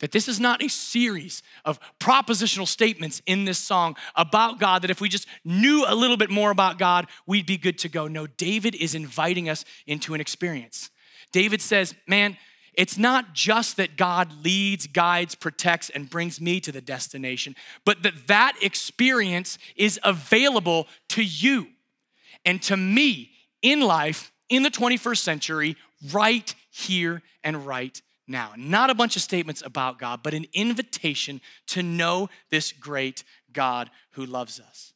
that 0.00 0.12
this 0.12 0.28
is 0.28 0.38
not 0.38 0.62
a 0.62 0.68
series 0.68 1.42
of 1.64 1.78
propositional 1.98 2.66
statements 2.66 3.20
in 3.26 3.44
this 3.44 3.58
song 3.58 3.96
about 4.14 4.60
God, 4.60 4.82
that 4.82 4.90
if 4.90 5.00
we 5.00 5.08
just 5.08 5.26
knew 5.44 5.84
a 5.86 5.94
little 5.94 6.16
bit 6.16 6.30
more 6.30 6.50
about 6.50 6.78
God, 6.78 7.06
we'd 7.26 7.46
be 7.46 7.56
good 7.56 7.78
to 7.78 7.88
go. 7.88 8.06
No, 8.06 8.26
David 8.26 8.74
is 8.74 8.94
inviting 8.94 9.48
us 9.48 9.64
into 9.86 10.14
an 10.14 10.20
experience. 10.20 10.90
David 11.32 11.60
says, 11.60 11.94
Man, 12.06 12.36
it's 12.78 12.96
not 12.96 13.34
just 13.34 13.76
that 13.78 13.96
God 13.96 14.44
leads, 14.44 14.86
guides, 14.86 15.34
protects, 15.34 15.90
and 15.90 16.08
brings 16.08 16.40
me 16.40 16.60
to 16.60 16.70
the 16.70 16.80
destination, 16.80 17.56
but 17.84 18.04
that 18.04 18.28
that 18.28 18.56
experience 18.62 19.58
is 19.74 19.98
available 20.04 20.86
to 21.08 21.24
you 21.24 21.66
and 22.44 22.62
to 22.62 22.76
me 22.76 23.32
in 23.62 23.80
life 23.80 24.30
in 24.48 24.62
the 24.62 24.70
21st 24.70 25.18
century, 25.18 25.76
right 26.12 26.54
here 26.70 27.20
and 27.42 27.66
right 27.66 28.00
now. 28.28 28.52
Not 28.56 28.90
a 28.90 28.94
bunch 28.94 29.16
of 29.16 29.22
statements 29.22 29.60
about 29.66 29.98
God, 29.98 30.22
but 30.22 30.32
an 30.32 30.46
invitation 30.52 31.40
to 31.66 31.82
know 31.82 32.30
this 32.50 32.70
great 32.70 33.24
God 33.52 33.90
who 34.12 34.24
loves 34.24 34.60
us. 34.60 34.92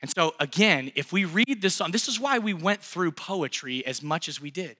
And 0.00 0.08
so, 0.08 0.32
again, 0.38 0.92
if 0.94 1.12
we 1.12 1.24
read 1.24 1.60
this 1.60 1.74
song, 1.74 1.90
this 1.90 2.06
is 2.06 2.20
why 2.20 2.38
we 2.38 2.54
went 2.54 2.82
through 2.82 3.10
poetry 3.10 3.84
as 3.84 4.00
much 4.00 4.28
as 4.28 4.40
we 4.40 4.52
did. 4.52 4.76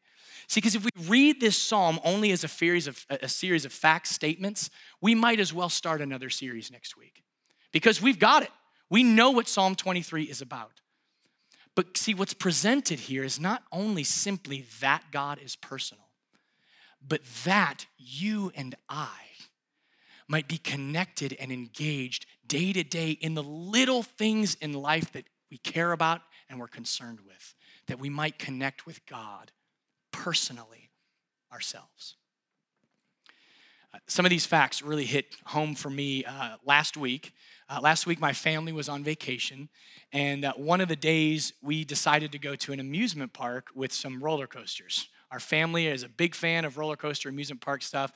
See, 0.48 0.60
because 0.60 0.74
if 0.74 0.84
we 0.84 0.90
read 1.06 1.40
this 1.40 1.58
psalm 1.58 2.00
only 2.02 2.32
as 2.32 2.42
a 2.42 2.48
series 2.48 2.86
of 2.86 3.04
a 3.10 3.28
series 3.28 3.66
of 3.66 3.72
fact 3.72 4.06
statements, 4.06 4.70
we 5.00 5.14
might 5.14 5.40
as 5.40 5.52
well 5.52 5.68
start 5.68 6.00
another 6.00 6.30
series 6.30 6.70
next 6.70 6.96
week. 6.96 7.22
Because 7.70 8.00
we've 8.00 8.18
got 8.18 8.42
it. 8.42 8.50
We 8.88 9.02
know 9.02 9.30
what 9.30 9.46
Psalm 9.46 9.74
23 9.74 10.24
is 10.24 10.40
about. 10.40 10.80
But 11.74 11.98
see, 11.98 12.14
what's 12.14 12.32
presented 12.32 12.98
here 12.98 13.22
is 13.22 13.38
not 13.38 13.62
only 13.70 14.04
simply 14.04 14.64
that 14.80 15.04
God 15.12 15.38
is 15.44 15.54
personal, 15.54 16.06
but 17.06 17.20
that 17.44 17.84
you 17.98 18.50
and 18.54 18.74
I 18.88 19.18
might 20.26 20.48
be 20.48 20.58
connected 20.58 21.36
and 21.38 21.52
engaged 21.52 22.24
day 22.46 22.72
to 22.72 22.82
day 22.82 23.10
in 23.10 23.34
the 23.34 23.42
little 23.42 24.02
things 24.02 24.54
in 24.56 24.72
life 24.72 25.12
that 25.12 25.26
we 25.50 25.58
care 25.58 25.92
about 25.92 26.22
and 26.48 26.58
we're 26.58 26.68
concerned 26.68 27.20
with, 27.26 27.54
that 27.86 27.98
we 27.98 28.08
might 28.08 28.38
connect 28.38 28.86
with 28.86 29.04
God 29.04 29.52
personally 30.18 30.90
ourselves. 31.52 32.16
Uh, 33.94 33.98
some 34.08 34.26
of 34.26 34.30
these 34.30 34.44
facts 34.44 34.82
really 34.82 35.04
hit 35.04 35.36
home 35.46 35.76
for 35.76 35.90
me 35.90 36.24
uh, 36.24 36.56
last 36.64 36.96
week. 36.96 37.32
Uh, 37.68 37.78
last 37.80 38.04
week, 38.04 38.18
my 38.20 38.32
family 38.32 38.72
was 38.72 38.88
on 38.88 39.04
vacation, 39.04 39.68
and 40.12 40.44
uh, 40.44 40.52
one 40.56 40.80
of 40.80 40.88
the 40.88 40.96
days 40.96 41.52
we 41.62 41.84
decided 41.84 42.32
to 42.32 42.38
go 42.38 42.56
to 42.56 42.72
an 42.72 42.80
amusement 42.80 43.32
park 43.32 43.68
with 43.74 43.92
some 43.92 44.20
roller 44.20 44.48
coasters. 44.48 45.08
Our 45.30 45.40
family 45.40 45.86
is 45.86 46.02
a 46.02 46.08
big 46.08 46.34
fan 46.34 46.64
of 46.64 46.78
roller 46.78 46.96
coaster 46.96 47.28
amusement 47.28 47.60
park 47.60 47.82
stuff. 47.82 48.12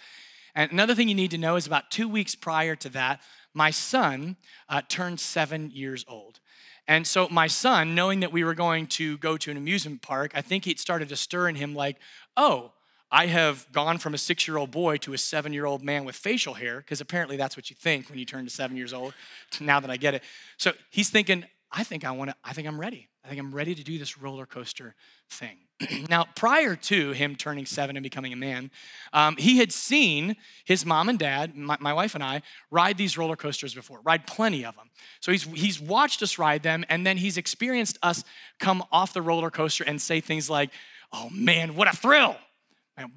And 0.55 0.73
another 0.73 0.95
thing 0.95 1.09
you 1.09 1.15
need 1.15 1.31
to 1.31 1.39
know 1.39 1.57
is 1.57 1.67
about 1.67 1.91
two 1.91 2.09
weeks 2.09 2.35
prior 2.35 2.75
to 2.77 2.89
that, 2.91 3.23
my 3.55 3.71
son 3.71 4.37
uh, 4.69 4.83
turned 4.89 5.21
seven 5.21 5.71
years 5.71 6.05
old. 6.09 6.41
And 6.89 7.07
so 7.07 7.29
my 7.31 7.47
son, 7.47 7.95
knowing 7.95 8.21
that 8.21 8.33
we 8.33 8.45
were 8.45 8.55
going 8.55 8.87
to 8.89 9.17
go 9.19 9.37
to 9.37 9.51
an 9.51 9.57
amusement 9.57 10.03
park, 10.03 10.33
I 10.35 10.43
think 10.43 10.67
it 10.67 10.81
started 10.81 11.09
to 11.11 11.17
stir 11.17 11.49
in 11.49 11.55
him 11.55 11.75
like, 11.75 11.99
oh, 12.37 12.73
I 13.11 13.27
have 13.27 13.67
gone 13.73 13.99
from 13.99 14.15
a 14.15 14.19
six 14.19 14.49
year 14.49 14.57
old 14.57 14.71
boy 14.71 14.97
to 14.99 15.13
a 15.13 15.19
seven 15.19 15.53
year 15.53 15.67
old 15.67 15.83
man 15.83 16.05
with 16.05 16.17
facial 16.17 16.55
hair, 16.55 16.79
because 16.79 17.01
apparently 17.01 17.37
that's 17.37 17.57
what 17.57 17.71
you 17.71 17.77
think 17.77 18.09
when 18.09 18.19
you 18.19 18.25
turn 18.25 18.45
to 18.45 18.51
seven 18.51 18.77
years 18.77 18.93
old, 18.93 19.15
now 19.61 19.81
that 19.81 19.91
I 19.91 19.97
get 19.97 20.15
it. 20.15 20.23
So 20.57 20.73
he's 20.91 21.11
thinking, 21.11 21.45
I 21.71 21.85
think 21.85 22.05
I 22.05 22.11
want 22.11 22.31
to, 22.31 22.37
I 22.43 22.53
think 22.53 22.67
I'm 22.67 22.81
ready. 22.81 23.09
I 23.25 23.29
think 23.29 23.39
I'm 23.39 23.55
ready 23.55 23.75
to 23.75 23.85
do 23.85 23.99
this 23.99 24.19
roller 24.19 24.47
coaster 24.47 24.95
thing. 25.31 25.59
now, 26.09 26.27
prior 26.35 26.77
to 26.77 27.13
him 27.13 27.37
turning 27.37 27.67
seven 27.67 27.97
and 27.97 28.03
becoming 28.03 28.33
a 28.33 28.37
man, 28.37 28.71
um, 29.13 29.37
he 29.37 29.59
had 29.59 29.73
seen 29.73 30.37
his 30.65 30.85
mom 30.85 31.09
and 31.09 31.19
dad, 31.19 31.57
my, 31.57 31.77
my, 31.81 31.93
wife 31.93 32.15
and 32.15 32.23
I, 32.23 32.43
ride 32.71 32.97
these 32.97 33.17
roller 33.19 33.37
coasters 33.37 33.75
before, 33.75 34.01
ride 34.05 34.27
plenty 34.27 34.65
of 34.65 34.75
them. 34.77 34.91
So 35.21 35.33
he's, 35.33 35.45
he's 35.45 35.81
watched 35.81 36.23
us 36.23 36.39
ride 36.39 36.63
them, 36.63 36.85
and 36.89 37.07
then 37.07 37.17
he's 37.17 37.37
experienced 37.37 37.99
us 38.03 38.25
come 38.59 38.83
off 38.93 39.13
the 39.13 39.23
roller 39.23 39.51
coaster 39.51 39.85
and 39.85 40.01
say 40.01 40.21
things 40.21 40.49
like, 40.49 40.71
oh 41.13 41.29
man, 41.31 41.75
what 41.75 41.93
a 41.93 41.97
thrill! 41.97 42.37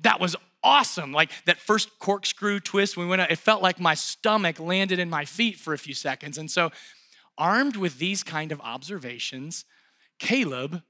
That 0.01 0.19
was 0.19 0.35
awesome. 0.63 1.11
Like 1.11 1.31
that 1.45 1.59
first 1.59 1.99
corkscrew 1.99 2.59
twist, 2.59 2.97
we 2.97 3.05
went 3.05 3.21
out, 3.21 3.31
it 3.31 3.37
felt 3.37 3.61
like 3.61 3.79
my 3.79 3.93
stomach 3.93 4.59
landed 4.59 4.99
in 4.99 5.09
my 5.09 5.25
feet 5.25 5.57
for 5.57 5.73
a 5.73 5.77
few 5.77 5.93
seconds. 5.93 6.37
And 6.37 6.49
so, 6.49 6.71
armed 7.37 7.75
with 7.75 7.99
these 7.99 8.23
kind 8.23 8.51
of 8.51 8.61
observations, 8.61 9.65
Caleb 10.19 10.81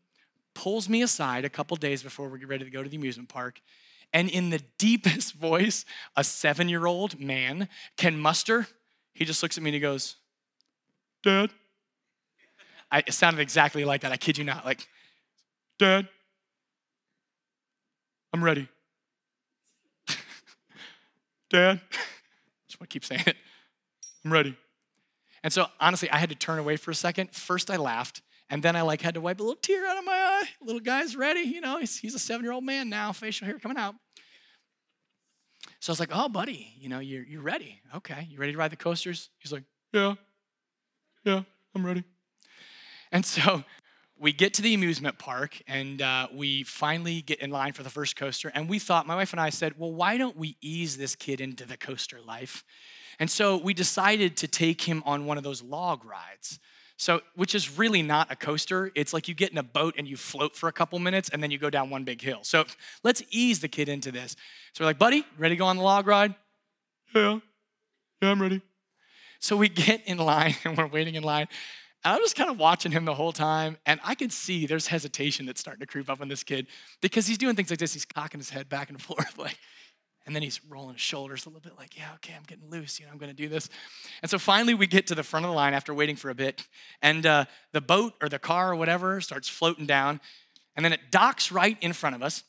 pulls 0.56 0.90
me 0.90 1.04
aside 1.04 1.46
a 1.46 1.50
couple 1.50 1.78
days 1.78 2.02
before 2.02 2.28
we 2.30 2.40
get 2.40 2.48
ready 2.48 2.66
to 2.66 2.72
go 2.72 2.82
to 2.82 2.90
the 2.90 2.98
amusement 2.98 3.30
park. 3.30 3.62
And 4.12 4.30
in 4.30 4.50
the 4.50 4.62
deepest 4.80 5.34
voice 5.34 5.86
a 6.16 6.24
seven 6.24 6.68
year 6.68 6.88
old 6.88 7.20
man 7.20 7.70
can 7.98 8.18
muster, 8.18 8.68
he 9.14 9.26
just 9.26 9.44
looks 9.44 9.58
at 9.58 9.64
me 9.64 9.70
and 9.70 9.76
he 9.76 9.80
goes, 9.80 10.16
Dad. 11.22 11.52
I, 12.92 13.04
it 13.06 13.14
sounded 13.14 13.42
exactly 13.42 13.84
like 13.84 14.02
that. 14.02 14.12
I 14.12 14.18
kid 14.18 14.38
you 14.38 14.44
not. 14.44 14.64
Like, 14.64 14.88
Dad, 15.80 16.08
I'm 18.32 18.44
ready. 18.44 18.68
Dad, 21.50 21.82
just 22.68 22.80
want 22.80 22.90
to 22.90 22.94
keep 22.94 23.04
saying 23.04 23.24
it. 23.26 23.36
I'm 24.24 24.32
ready. 24.32 24.56
And 25.44 25.52
so 25.52 25.68
honestly, 25.80 26.10
I 26.10 26.18
had 26.18 26.30
to 26.30 26.36
turn 26.36 26.60
away 26.60 26.76
for 26.76 26.92
a 26.92 26.96
second. 26.96 27.32
First, 27.32 27.70
I 27.70 27.78
laughed. 27.78 28.22
And 28.50 28.62
then 28.62 28.76
I 28.76 28.82
like 28.84 29.02
had 29.02 29.16
to 29.16 29.22
wipe 29.22 29.40
a 29.40 29.44
little 29.44 29.60
tear 29.60 29.88
out 29.88 29.98
of 29.98 30.06
my 30.06 30.12
eye. 30.12 30.50
Little 30.62 30.82
guy's 30.82 31.16
ready, 31.16 31.42
you 31.42 31.62
know, 31.62 31.80
he's, 31.80 31.98
he's 31.98 32.14
a 32.14 32.20
seven-year-old 32.20 32.64
man 32.64 32.90
now, 32.90 33.12
facial 33.12 33.48
hair 33.48 33.58
coming 33.58 33.78
out. 33.78 33.96
So 35.80 35.92
I 35.92 35.94
was 35.94 36.00
like, 36.00 36.12
oh, 36.12 36.30
buddy, 36.30 36.74
you 36.80 36.90
know, 36.90 37.00
you're, 37.00 37.24
you're 37.24 37.42
ready. 37.42 37.82
Okay, 37.96 38.28
you 38.30 38.38
ready 38.38 38.52
to 38.52 38.58
ride 38.58 38.72
the 38.72 38.76
coasters? 38.76 39.30
He's 39.40 39.52
like, 39.52 39.64
yeah, 39.94 40.16
yeah, 41.24 41.42
I'm 41.74 41.86
ready. 41.86 42.04
And 43.12 43.26
so 43.26 43.64
we 44.18 44.32
get 44.32 44.54
to 44.56 44.62
the 44.62 44.74
amusement 44.74 45.18
park 45.18 45.62
and 45.68 46.02
uh, 46.02 46.28
we 46.34 46.64
finally 46.64 47.22
get 47.22 47.40
in 47.40 47.50
line 47.50 47.74
for 47.74 47.84
the 47.84 47.90
first 47.90 48.16
coaster. 48.16 48.52
And 48.54 48.70
we 48.70 48.80
thought, 48.80 49.08
my 49.08 49.16
wife 49.16 49.34
and 49.34 49.40
I 49.40 49.50
said, 49.50 49.74
well, 49.78 49.92
why 49.92 50.18
don't 50.18 50.38
we 50.38 50.58
ease 50.62 50.98
this 50.98 51.16
kid 51.16 51.42
into 51.42 51.66
the 51.66 51.78
coaster 51.78 52.20
life? 52.22 52.64
And 53.20 53.30
so 53.30 53.58
we 53.58 53.74
decided 53.74 54.38
to 54.38 54.48
take 54.48 54.82
him 54.84 55.04
on 55.06 55.26
one 55.26 55.38
of 55.38 55.44
those 55.44 55.62
log 55.62 56.06
rides. 56.06 56.60
So, 56.98 57.22
which 57.36 57.54
is 57.54 57.78
really 57.78 58.02
not 58.02 58.32
a 58.32 58.36
coaster. 58.36 58.92
It's 58.96 59.14
like 59.14 59.28
you 59.28 59.34
get 59.34 59.52
in 59.52 59.58
a 59.58 59.64
boat 59.64 59.96
and 59.98 60.08
you 60.08 60.16
float 60.16 60.56
for 60.56 60.70
a 60.70 60.72
couple 60.72 60.98
minutes 61.00 61.30
and 61.30 61.44
then 61.44 61.52
you 61.52 61.58
go 61.58 61.70
down 61.70 61.90
one 61.90 62.04
big 62.06 62.22
hill. 62.22 62.40
So, 62.44 62.66
let's 63.04 63.22
ease 63.32 63.60
the 63.60 63.68
kid 63.68 63.90
into 63.90 64.12
this. 64.12 64.36
So, 64.74 64.84
we're 64.84 64.90
like, 64.90 65.00
buddy, 65.00 65.26
ready 65.38 65.56
to 65.56 65.60
go 65.60 65.66
on 65.66 65.78
the 65.78 65.84
log 65.84 66.08
ride? 66.08 66.36
Yeah. 67.14 67.40
Yeah, 68.22 68.32
I'm 68.32 68.42
ready. 68.42 68.62
So, 69.40 69.58
we 69.58 69.68
get 69.68 70.04
in 70.06 70.18
line 70.18 70.56
and 70.64 70.78
we're 70.78 70.88
waiting 70.88 71.16
in 71.16 71.24
line. 71.24 71.48
And 72.06 72.14
I'm 72.14 72.22
just 72.22 72.36
kind 72.36 72.50
of 72.50 72.60
watching 72.60 72.92
him 72.92 73.04
the 73.04 73.16
whole 73.16 73.34
time. 73.34 73.78
And 73.86 74.00
I 74.04 74.16
can 74.16 74.30
see 74.30 74.66
there's 74.66 74.88
hesitation 74.88 75.46
that's 75.46 75.60
starting 75.60 75.82
to 75.82 75.88
creep 75.88 76.10
up 76.10 76.22
on 76.22 76.30
this 76.30 76.44
kid 76.44 76.68
because 77.02 77.28
he's 77.28 77.38
doing 77.38 77.56
things 77.56 77.72
like 77.72 77.80
this. 77.80 77.94
He's 77.94 78.06
cocking 78.06 78.40
his 78.40 78.52
head 78.52 78.70
back 78.70 78.90
and 78.90 79.02
forth, 79.02 79.38
like, 79.38 79.58
and 80.26 80.36
then 80.36 80.42
he's 80.42 80.60
rolling 80.68 80.94
his 80.94 81.02
shoulders 81.02 81.46
a 81.46 81.50
little 81.50 81.62
bit, 81.62 81.74
like, 81.78 81.98
yeah, 81.98 82.10
okay, 82.16 82.34
I'm 82.36 82.44
getting 82.48 82.70
loose. 82.70 83.00
You 83.00 83.06
know, 83.06 83.12
I'm 83.12 83.18
going 83.18 83.30
to 83.30 83.36
do 83.36 83.48
this. 83.48 83.70
And 84.22 84.32
so 84.32 84.40
finally, 84.40 84.74
we 84.74 84.88
get 84.88 85.08
to 85.08 85.16
the 85.16 85.24
front 85.24 85.46
of 85.46 85.52
the 85.52 85.56
line 85.56 85.74
after 85.74 85.94
waiting 85.94 86.16
for 86.16 86.30
a 86.30 86.36
bit, 86.36 86.68
and 87.02 87.26
uh, 87.26 87.46
the 87.74 87.82
boat 87.82 88.14
or 88.22 88.30
the 88.30 88.40
car 88.40 88.72
or 88.72 88.76
whatever 88.76 89.22
starts 89.22 89.48
floating 89.48 89.86
down, 89.86 90.20
and 90.76 90.84
then 90.84 90.94
it 90.94 91.12
docks 91.12 91.52
right 91.52 91.78
in 91.82 91.94
front 91.94 92.16
of 92.16 92.24
us. 92.24 92.44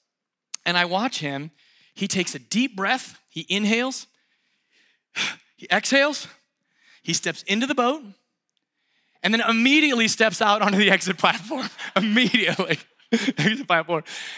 And 0.65 0.77
I 0.77 0.85
watch 0.85 1.21
him. 1.21 1.51
He 1.95 2.09
takes 2.09 2.35
a 2.35 2.39
deep 2.39 2.77
breath. 2.77 3.19
He 3.29 3.47
inhales. 3.49 4.07
He 5.59 5.67
exhales. 5.73 6.29
He 7.03 7.15
steps 7.15 7.43
into 7.45 7.67
the 7.67 7.75
boat, 7.75 8.03
and 9.23 9.33
then 9.33 9.41
immediately 9.41 10.07
steps 10.07 10.43
out 10.43 10.61
onto 10.61 10.77
the 10.77 10.91
exit 10.91 11.17
platform. 11.17 11.71
immediately. 11.97 12.79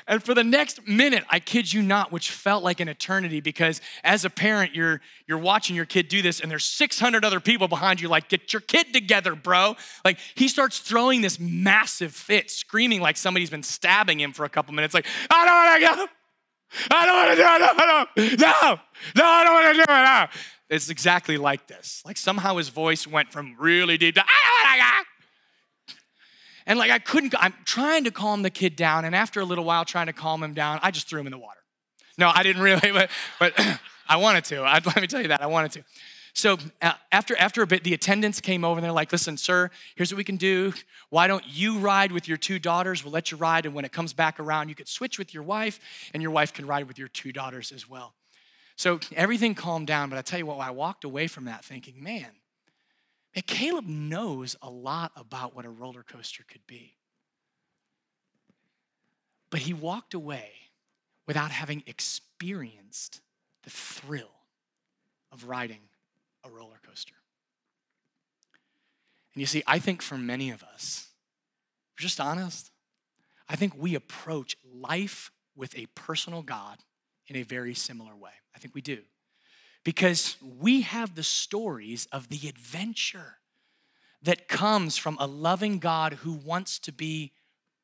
And 0.07 0.23
for 0.23 0.35
the 0.35 0.45
next 0.45 0.87
minute, 0.87 1.25
I 1.31 1.41
kid 1.41 1.73
you 1.73 1.83
not, 1.83 2.12
which 2.12 2.31
felt 2.31 2.62
like 2.62 2.81
an 2.81 2.89
eternity 2.89 3.41
because 3.41 3.81
as 4.05 4.25
a 4.25 4.31
parent, 4.31 4.75
you're, 4.75 5.01
you're 5.27 5.39
watching 5.39 5.75
your 5.75 5.85
kid 5.85 6.09
do 6.09 6.23
this 6.23 6.41
and 6.41 6.51
there's 6.51 6.64
600 6.64 7.25
other 7.25 7.41
people 7.41 7.69
behind 7.69 8.01
you 8.01 8.09
like, 8.09 8.29
get 8.29 8.53
your 8.53 8.61
kid 8.61 8.93
together, 8.93 9.35
bro. 9.35 9.77
Like 10.05 10.19
he 10.35 10.49
starts 10.49 10.79
throwing 10.79 11.21
this 11.21 11.41
massive 11.41 12.12
fit, 12.12 12.51
screaming 12.51 13.01
like 13.01 13.16
somebody's 13.16 13.51
been 13.51 13.62
stabbing 13.62 14.21
him 14.21 14.33
for 14.33 14.45
a 14.45 14.49
couple 14.49 14.75
minutes, 14.75 14.95
like, 14.95 15.07
I 15.31 15.45
don't 15.45 15.89
wanna 15.89 15.97
go. 15.97 16.12
I 16.91 17.07
don't 17.07 17.16
wanna 17.16 17.37
do 17.37 18.33
it. 18.33 18.39
No, 18.41 18.47
no, 18.47 18.79
no, 19.16 19.25
I 19.25 19.45
don't 19.45 19.55
wanna 19.55 19.75
do 19.75 19.81
it. 19.81 19.87
No. 19.87 20.27
It's 20.71 20.91
exactly 20.91 21.39
like 21.39 21.66
this. 21.66 22.03
Like 22.05 22.19
somehow 22.19 22.57
his 22.57 22.69
voice 22.69 23.07
went 23.07 23.33
from 23.33 23.57
really 23.59 23.97
deep 23.97 24.16
to, 24.16 24.23
I 24.23 24.25
don't 24.27 24.71
wanna 24.71 25.05
go 25.05 25.07
and 26.69 26.79
like 26.79 26.91
I 26.91 26.99
couldn't, 26.99 27.35
I'm 27.39 27.55
trying 27.64 28.05
to 28.05 28.11
calm 28.11 28.43
the 28.43 28.51
kid 28.51 28.77
down. 28.77 29.07
And 29.07 29.16
after 29.16 29.41
a 29.41 29.45
little 29.45 29.64
while 29.64 29.87
trying 29.87 30.07
to 30.07 30.12
calm 30.12 30.43
him 30.43 30.53
down, 30.53 30.79
I 30.83 30.91
just 30.91 31.09
threw 31.09 31.19
him 31.19 31.27
in 31.27 31.33
the 31.33 31.39
water. 31.39 31.59
No, 32.19 32.31
I 32.33 32.43
didn't 32.43 32.62
really, 32.62 32.93
but, 32.93 33.11
but 33.41 33.55
I 34.09 34.16
wanted 34.16 34.45
to. 34.45 34.62
I, 34.62 34.75
let 34.87 35.01
me 35.01 35.07
tell 35.07 35.23
you 35.23 35.29
that, 35.29 35.43
I 35.43 35.47
wanted 35.47 35.73
to. 35.73 35.85
So 36.35 36.59
uh, 36.83 36.93
after, 37.11 37.37
after 37.37 37.62
a 37.62 37.66
bit, 37.66 37.85
the 37.85 37.95
attendants 37.95 38.41
came 38.41 38.64
over 38.64 38.79
and 38.79 38.85
they're 38.85 38.93
like, 38.93 39.11
listen, 39.11 39.39
sir, 39.39 39.71
here's 39.97 40.12
what 40.12 40.19
we 40.19 40.25
can 40.25 40.37
do. 40.37 40.75
Why 41.09 41.27
don't 41.27 41.43
you 41.49 41.79
ride 41.79 42.12
with 42.12 42.29
your 42.29 42.37
two 42.37 42.59
daughters? 42.59 43.03
We'll 43.03 43.14
let 43.14 43.33
you 43.33 43.39
ride. 43.39 43.64
And 43.64 43.75
when 43.75 43.87
it 43.87 43.91
comes 43.91 44.12
back 44.12 44.39
around, 44.39 44.69
you 44.69 44.75
could 44.75 44.89
switch 44.89 45.19
with 45.19 45.33
your 45.33 45.43
wife 45.43 45.81
and 46.12 46.23
your 46.23 46.31
wife 46.31 46.53
can 46.53 46.66
ride 46.66 46.87
with 46.87 46.99
your 46.99 47.09
two 47.09 47.33
daughters 47.33 47.73
as 47.73 47.89
well. 47.89 48.14
So 48.77 49.01
everything 49.16 49.55
calmed 49.55 49.87
down. 49.87 50.11
But 50.11 50.19
I 50.19 50.23
tell 50.23 50.39
you 50.39 50.47
what, 50.47 50.59
I 50.59 50.71
walked 50.71 51.05
away 51.05 51.29
from 51.29 51.47
that 51.47 51.64
thinking, 51.64 52.01
man, 52.01 52.29
and 53.35 53.47
Caleb 53.47 53.87
knows 53.87 54.57
a 54.62 54.70
lot 54.70 55.12
about 55.16 55.55
what 55.55 55.64
a 55.64 55.70
roller 55.70 56.03
coaster 56.03 56.45
could 56.49 56.66
be. 56.66 56.97
But 59.51 59.61
he 59.61 59.72
walked 59.72 60.14
away 60.14 60.51
without 61.26 61.51
having 61.51 61.83
experienced 61.87 63.20
the 63.64 63.70
thrill 63.70 64.31
of 65.31 65.45
riding 65.45 65.81
a 66.45 66.51
roller 66.51 66.81
coaster. 66.87 67.14
And 69.35 69.41
you 69.41 69.47
see, 69.47 69.62
I 69.66 69.79
think 69.79 70.03
for 70.03 70.18
many 70.18 70.51
of 70.51 70.62
us, 70.62 71.09
we're 71.93 72.03
just 72.03 72.20
honest, 72.20 72.70
I 73.49 73.57
think 73.57 73.74
we 73.76 73.95
approach 73.95 74.57
life 74.74 75.31
with 75.55 75.76
a 75.79 75.87
personal 75.95 76.43
God 76.43 76.79
in 77.26 77.37
a 77.37 77.43
very 77.43 77.74
similar 77.74 78.16
way. 78.16 78.33
I 78.55 78.59
think 78.59 78.74
we 78.74 78.81
do 78.81 79.03
because 79.89 80.36
we 80.61 80.82
have 80.82 81.14
the 81.14 81.22
stories 81.22 82.07
of 82.12 82.28
the 82.28 82.47
adventure 82.47 83.39
that 84.20 84.47
comes 84.47 84.99
from 84.99 85.16
a 85.18 85.26
loving 85.26 85.78
God 85.78 86.12
who 86.12 86.32
wants 86.34 86.78
to 86.80 86.93
be 86.93 87.32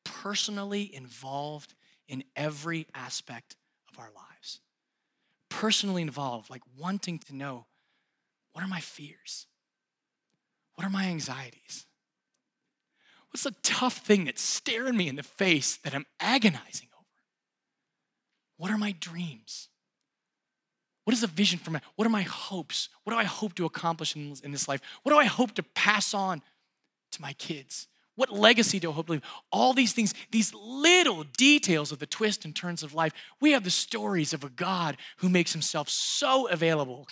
personally 0.03 0.93
involved 0.93 1.73
in 2.07 2.23
every 2.35 2.85
aspect 2.93 3.55
of 3.91 3.97
our 3.97 4.11
lives. 4.15 4.59
Personally 5.49 6.03
involved, 6.03 6.51
like 6.51 6.61
wanting 6.77 7.17
to 7.17 7.35
know 7.35 7.65
what 8.53 8.63
are 8.63 8.67
my 8.67 8.81
fears? 8.81 9.47
What 10.75 10.85
are 10.85 10.91
my 10.91 11.05
anxieties? 11.05 11.87
What's 13.31 13.45
the 13.45 13.55
tough 13.63 13.97
thing 13.97 14.25
that's 14.25 14.43
staring 14.43 14.95
me 14.95 15.07
in 15.07 15.15
the 15.15 15.23
face 15.23 15.77
that 15.77 15.95
I'm 15.95 16.05
agonizing 16.19 16.89
over? 16.93 17.23
What 18.57 18.69
are 18.69 18.77
my 18.77 18.91
dreams? 18.91 19.69
What 21.05 21.13
is 21.13 21.21
the 21.21 21.27
vision 21.27 21.59
for 21.59 21.71
me? 21.71 21.79
What 21.95 22.05
are 22.05 22.11
my 22.11 22.23
hopes? 22.23 22.89
What 23.03 23.13
do 23.13 23.19
I 23.19 23.23
hope 23.23 23.53
to 23.55 23.65
accomplish 23.65 24.15
in, 24.15 24.35
in 24.43 24.51
this 24.51 24.67
life? 24.67 24.81
What 25.03 25.11
do 25.11 25.17
I 25.17 25.25
hope 25.25 25.53
to 25.53 25.63
pass 25.63 26.13
on 26.13 26.41
to 27.11 27.21
my 27.21 27.33
kids? 27.33 27.87
What 28.15 28.31
legacy 28.31 28.79
do 28.79 28.89
I 28.89 28.93
hope 28.93 29.05
to 29.07 29.11
leave? 29.13 29.21
All 29.51 29.73
these 29.73 29.93
things, 29.93 30.15
these 30.31 30.53
little 30.53 31.23
details 31.37 31.91
of 31.91 31.99
the 31.99 32.07
twists 32.07 32.43
and 32.43 32.55
turns 32.55 32.81
of 32.81 32.95
life. 32.95 33.13
We 33.39 33.51
have 33.51 33.63
the 33.63 33.69
stories 33.69 34.33
of 34.33 34.43
a 34.43 34.49
God 34.49 34.97
who 35.17 35.29
makes 35.29 35.53
himself 35.53 35.89
so 35.89 36.47
available 36.47 37.07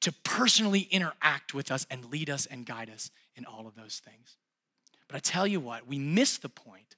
to 0.00 0.12
personally 0.24 0.80
interact 0.90 1.54
with 1.54 1.70
us 1.70 1.86
and 1.90 2.04
lead 2.06 2.28
us 2.28 2.44
and 2.44 2.66
guide 2.66 2.90
us 2.90 3.10
in 3.36 3.46
all 3.46 3.66
of 3.66 3.74
those 3.74 4.02
things. 4.04 4.36
But 5.08 5.16
I 5.16 5.20
tell 5.20 5.46
you 5.46 5.60
what, 5.60 5.86
we 5.86 5.98
miss 5.98 6.36
the 6.36 6.48
point 6.48 6.96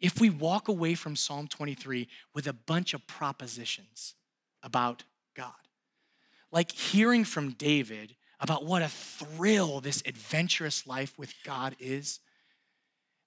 if 0.00 0.20
we 0.20 0.28
walk 0.28 0.66
away 0.66 0.94
from 0.94 1.14
Psalm 1.14 1.46
23 1.46 2.08
with 2.34 2.48
a 2.48 2.52
bunch 2.52 2.94
of 2.94 3.06
propositions 3.06 4.14
about 4.64 5.04
God. 5.36 5.52
Like 6.50 6.72
hearing 6.72 7.24
from 7.24 7.50
David 7.50 8.16
about 8.40 8.64
what 8.64 8.82
a 8.82 8.88
thrill 8.88 9.80
this 9.80 10.02
adventurous 10.06 10.86
life 10.86 11.16
with 11.18 11.32
God 11.44 11.76
is, 11.78 12.18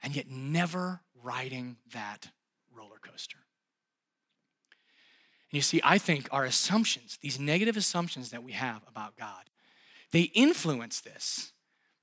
and 0.04 0.16
yet 0.16 0.30
never 0.30 1.02
riding 1.24 1.78
that 1.94 2.30
roller 2.76 3.00
coaster. 3.02 3.38
And 5.52 5.58
you 5.58 5.62
see, 5.62 5.80
I 5.84 5.98
think 5.98 6.28
our 6.32 6.44
assumptions, 6.44 7.18
these 7.22 7.40
negative 7.40 7.78
assumptions 7.78 8.32
that 8.32 8.44
we 8.44 8.52
have 8.52 8.82
about 8.88 9.16
God, 9.16 9.50
they 10.12 10.24
influence 10.34 11.00
this 11.00 11.54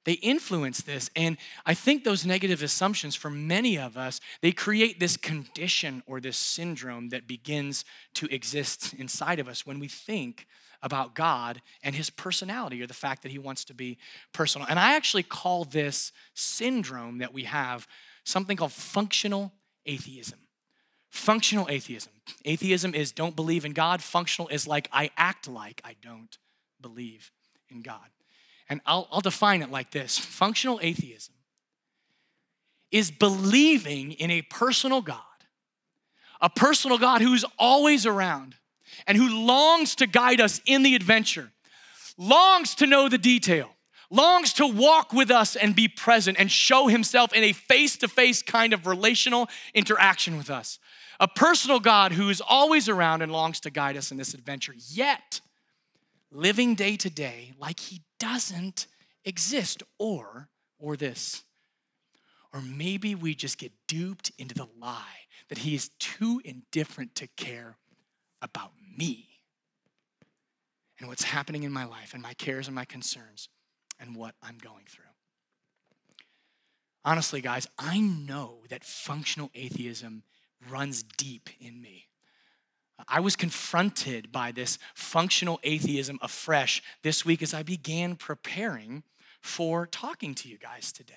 they 0.05 0.15
influence 0.15 0.83
this. 0.83 1.11
And 1.17 1.37
I 1.65 1.75
think 1.75 2.05
those 2.05 2.27
negative 2.27 2.63
assumptions 2.63 3.15
for 3.15 3.31
many 3.31 3.79
of 3.79 3.97
us, 3.97 4.21
they 4.41 4.53
create 4.53 5.01
this 5.01 5.17
condition 5.17 6.03
or 6.07 6.21
this 6.21 6.37
syndrome 6.37 7.09
that 7.09 7.27
begins 7.27 7.85
to 8.15 8.27
exist 8.33 8.95
inside 8.95 9.39
of 9.39 9.49
us 9.49 9.67
when 9.67 9.81
we 9.81 9.89
think 9.89 10.47
about 10.83 11.15
God 11.15 11.63
and 11.83 11.95
his 11.95 12.11
personality 12.11 12.83
or 12.83 12.87
the 12.87 12.95
fact 12.95 13.23
that 13.23 13.33
he 13.33 13.39
wants 13.39 13.65
to 13.65 13.75
be 13.75 13.97
personal. 14.33 14.67
And 14.69 14.79
I 14.79 14.95
actually 14.95 15.23
call 15.23 15.65
this 15.65 16.13
syndrome 16.35 17.19
that 17.19 17.33
we 17.33 17.45
have 17.45 17.89
something 18.25 18.57
called 18.57 18.73
functional 18.73 19.53
atheism. 19.87 20.39
Functional 21.11 21.69
atheism. 21.71 22.13
Atheism 22.45 22.95
is 22.95 23.13
don't 23.13 23.37
believe 23.37 23.65
in 23.65 23.73
God. 23.73 24.03
Functional 24.03 24.49
is 24.49 24.67
like 24.67 24.89
I 24.93 25.11
act 25.17 25.49
like 25.49 25.81
I 25.85 25.95
don't 26.03 26.37
believe 26.81 27.31
in 27.71 27.81
God. 27.81 28.11
And 28.69 28.81
I'll, 28.87 29.09
I'll 29.11 29.21
define 29.21 29.63
it 29.63 29.71
like 29.71 29.91
this 29.91 30.19
functional 30.19 30.81
atheism 30.83 31.35
is 32.91 33.11
believing 33.11 34.13
in 34.13 34.31
a 34.31 34.43
personal 34.43 35.03
God, 35.03 35.19
a 36.41 36.49
personal 36.49 36.97
God 36.97 37.21
who's 37.21 37.45
always 37.59 38.07
around 38.07 38.55
and 39.07 39.19
who 39.19 39.45
longs 39.45 39.97
to 39.97 40.07
guide 40.07 40.41
us 40.41 40.61
in 40.65 40.83
the 40.83 40.95
adventure, 40.95 41.51
longs 42.17 42.75
to 42.77 42.87
know 42.87 43.09
the 43.09 43.19
detail, 43.19 43.71
longs 44.11 44.53
to 44.55 44.67
walk 44.67 45.13
with 45.13 45.31
us 45.31 45.57
and 45.57 45.75
be 45.75 45.89
present 45.89 46.39
and 46.39 46.51
show 46.51 46.87
himself 46.87 47.33
in 47.33 47.43
a 47.43 47.53
face 47.53 47.97
to 47.97 48.07
face 48.07 48.43
kind 48.43 48.73
of 48.73 48.87
relational 48.87 49.49
interaction 49.75 50.37
with 50.37 50.49
us. 50.49 50.79
A 51.19 51.27
personal 51.27 51.81
God 51.81 52.13
who 52.13 52.29
is 52.29 52.41
always 52.41 52.89
around 52.89 53.23
and 53.23 53.33
longs 53.33 53.59
to 53.61 53.71
guide 53.71 53.97
us 53.97 54.11
in 54.13 54.17
this 54.17 54.35
adventure. 54.35 54.75
Yet, 54.89 55.41
living 56.35 56.75
day 56.75 56.97
to 56.97 57.09
day 57.09 57.53
like 57.59 57.81
he 57.81 58.03
doesn't 58.19 58.87
exist 59.25 59.83
or 59.99 60.49
or 60.79 60.97
this 60.97 61.45
or 62.53 62.61
maybe 62.61 63.15
we 63.15 63.35
just 63.35 63.59
get 63.59 63.73
duped 63.89 64.31
into 64.39 64.55
the 64.55 64.69
lie 64.79 65.27
that 65.49 65.59
he 65.59 65.75
is 65.75 65.91
too 65.99 66.41
indifferent 66.45 67.15
to 67.15 67.27
care 67.37 67.77
about 68.43 68.73
me 68.97 69.29
and 70.99 71.09
what's 71.09 71.25
happening 71.25 71.65
in 71.65 71.73
my 71.73 71.85
life 71.85 72.15
and 72.15 72.23
my 72.23 72.35
cares 72.35 72.67
and 72.67 72.75
my 72.75 72.85
concerns 72.85 73.49
and 74.01 74.15
what 74.15 74.35
I'm 74.43 74.59
going 74.59 74.85
through. 74.89 75.05
Honestly, 77.05 77.41
guys, 77.41 77.67
I 77.79 78.01
know 78.01 78.61
that 78.71 78.85
functional 78.85 79.51
atheism 79.55 80.23
runs 80.71 81.03
deep 81.03 81.51
in 81.61 81.81
me. 81.81 82.07
I 83.09 83.21
was 83.21 83.37
confronted 83.37 84.31
by 84.31 84.53
this 84.53 84.79
functional 84.95 85.61
atheism 85.63 86.19
afresh 86.23 86.83
this 87.03 87.25
week 87.25 87.43
as 87.43 87.53
I 87.53 87.63
began 87.63 88.17
preparing 88.17 89.03
for 89.41 89.87
talking 89.87 90.35
to 90.37 90.49
you 90.49 90.59
guys 90.59 90.93
today. 90.93 91.15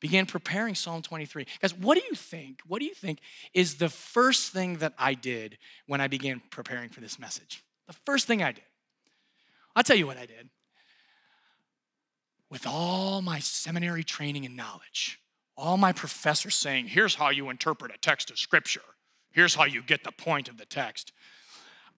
Began 0.00 0.26
preparing 0.26 0.74
Psalm 0.74 1.00
23. 1.00 1.46
Guys, 1.60 1.74
what 1.74 1.96
do 1.96 2.04
you 2.08 2.14
think? 2.14 2.60
What 2.66 2.80
do 2.80 2.84
you 2.84 2.94
think 2.94 3.20
is 3.54 3.76
the 3.76 3.88
first 3.88 4.52
thing 4.52 4.76
that 4.78 4.92
I 4.98 5.14
did 5.14 5.56
when 5.86 6.00
I 6.00 6.08
began 6.08 6.42
preparing 6.50 6.90
for 6.90 7.00
this 7.00 7.18
message? 7.18 7.64
The 7.86 7.94
first 8.04 8.26
thing 8.26 8.42
I 8.42 8.52
did. 8.52 8.64
I'll 9.74 9.82
tell 9.82 9.96
you 9.96 10.06
what 10.06 10.18
I 10.18 10.26
did. 10.26 10.50
With 12.50 12.66
all 12.66 13.22
my 13.22 13.38
seminary 13.40 14.04
training 14.04 14.44
and 14.44 14.56
knowledge, 14.56 15.20
all 15.56 15.76
my 15.76 15.92
professors 15.92 16.54
saying, 16.54 16.88
here's 16.88 17.14
how 17.14 17.30
you 17.30 17.48
interpret 17.48 17.94
a 17.94 17.98
text 17.98 18.30
of 18.30 18.38
scripture 18.38 18.82
Here's 19.34 19.54
how 19.54 19.64
you 19.64 19.82
get 19.82 20.04
the 20.04 20.12
point 20.12 20.48
of 20.48 20.56
the 20.56 20.64
text. 20.64 21.12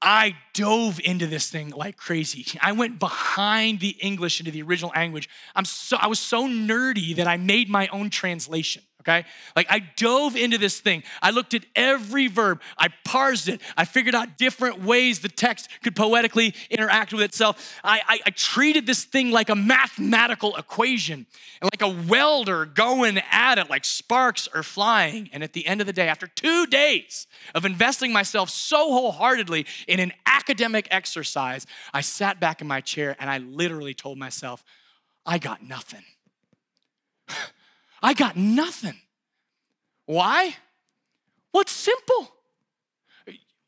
I 0.03 0.37
dove 0.53 1.01
into 1.05 1.27
this 1.27 1.51
thing 1.51 1.71
like 1.71 1.97
crazy. 1.97 2.47
I 2.61 2.73
went 2.73 2.99
behind 2.99 3.81
the 3.81 3.97
English 4.01 4.41
into 4.41 4.51
the 4.51 4.63
original 4.63 4.93
language. 4.95 5.29
I'm 5.55 5.65
so 5.65 5.97
I 6.01 6.07
was 6.07 6.19
so 6.19 6.47
nerdy 6.47 7.15
that 7.17 7.27
I 7.27 7.37
made 7.37 7.71
my 7.71 7.89
own 7.89 8.11
translation 8.11 8.83
okay? 9.07 9.25
Like 9.55 9.67
I 9.71 9.81
dove 9.97 10.37
into 10.37 10.59
this 10.59 10.81
thing. 10.81 11.03
I 11.23 11.31
looked 11.31 11.55
at 11.55 11.65
every 11.75 12.27
verb, 12.27 12.61
I 12.77 12.89
parsed 13.05 13.49
it, 13.49 13.61
I 13.77 13.85
figured 13.85 14.15
out 14.15 14.37
different 14.37 14.83
ways 14.83 15.21
the 15.21 15.29
text 15.29 15.69
could 15.83 15.95
poetically 15.95 16.55
interact 16.71 17.13
with 17.13 17.23
itself. 17.23 17.75
I, 17.85 18.01
I, 18.07 18.19
I 18.27 18.31
treated 18.31 18.87
this 18.87 19.05
thing 19.05 19.31
like 19.31 19.49
a 19.49 19.55
mathematical 19.55 20.57
equation 20.57 21.27
and 21.61 21.71
like 21.73 21.83
a 21.83 22.09
welder 22.09 22.67
going 22.67 23.19
at 23.31 23.59
it, 23.59 23.71
like 23.71 23.85
sparks 23.85 24.49
are 24.53 24.63
flying. 24.63 25.31
And 25.33 25.43
at 25.43 25.53
the 25.53 25.67
end 25.67 25.81
of 25.81 25.87
the 25.87 25.93
day, 25.93 26.09
after 26.09 26.27
two 26.27 26.67
days 26.67 27.27
of 27.55 27.65
investing 27.65 28.13
myself 28.13 28.51
so 28.51 28.93
wholeheartedly 28.93 29.67
in 29.87 30.01
an 30.01 30.13
academic 30.27 30.89
exercise, 30.91 31.67
I 31.95 32.01
sat 32.01 32.41
back 32.41 32.61
in 32.61 32.67
my 32.67 32.81
chair 32.81 33.17
and 33.19 33.31
I 33.31 33.39
literally 33.39 33.95
told 33.95 34.19
myself, 34.19 34.65
I 35.25 35.39
got 35.39 35.63
nothing. 35.63 36.03
I 38.03 38.15
got 38.15 38.37
nothing. 38.37 38.97
Why? 40.07 40.57
It's 41.55 41.73
simple. 41.73 42.31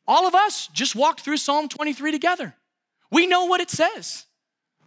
All 0.07 0.27
of 0.27 0.35
us 0.35 0.67
just 0.67 0.95
walked 0.95 1.21
through 1.21 1.37
Psalm 1.37 1.67
23 1.67 2.11
together. 2.11 2.55
We 3.11 3.27
know 3.27 3.45
what 3.45 3.61
it 3.61 3.69
says. 3.69 4.25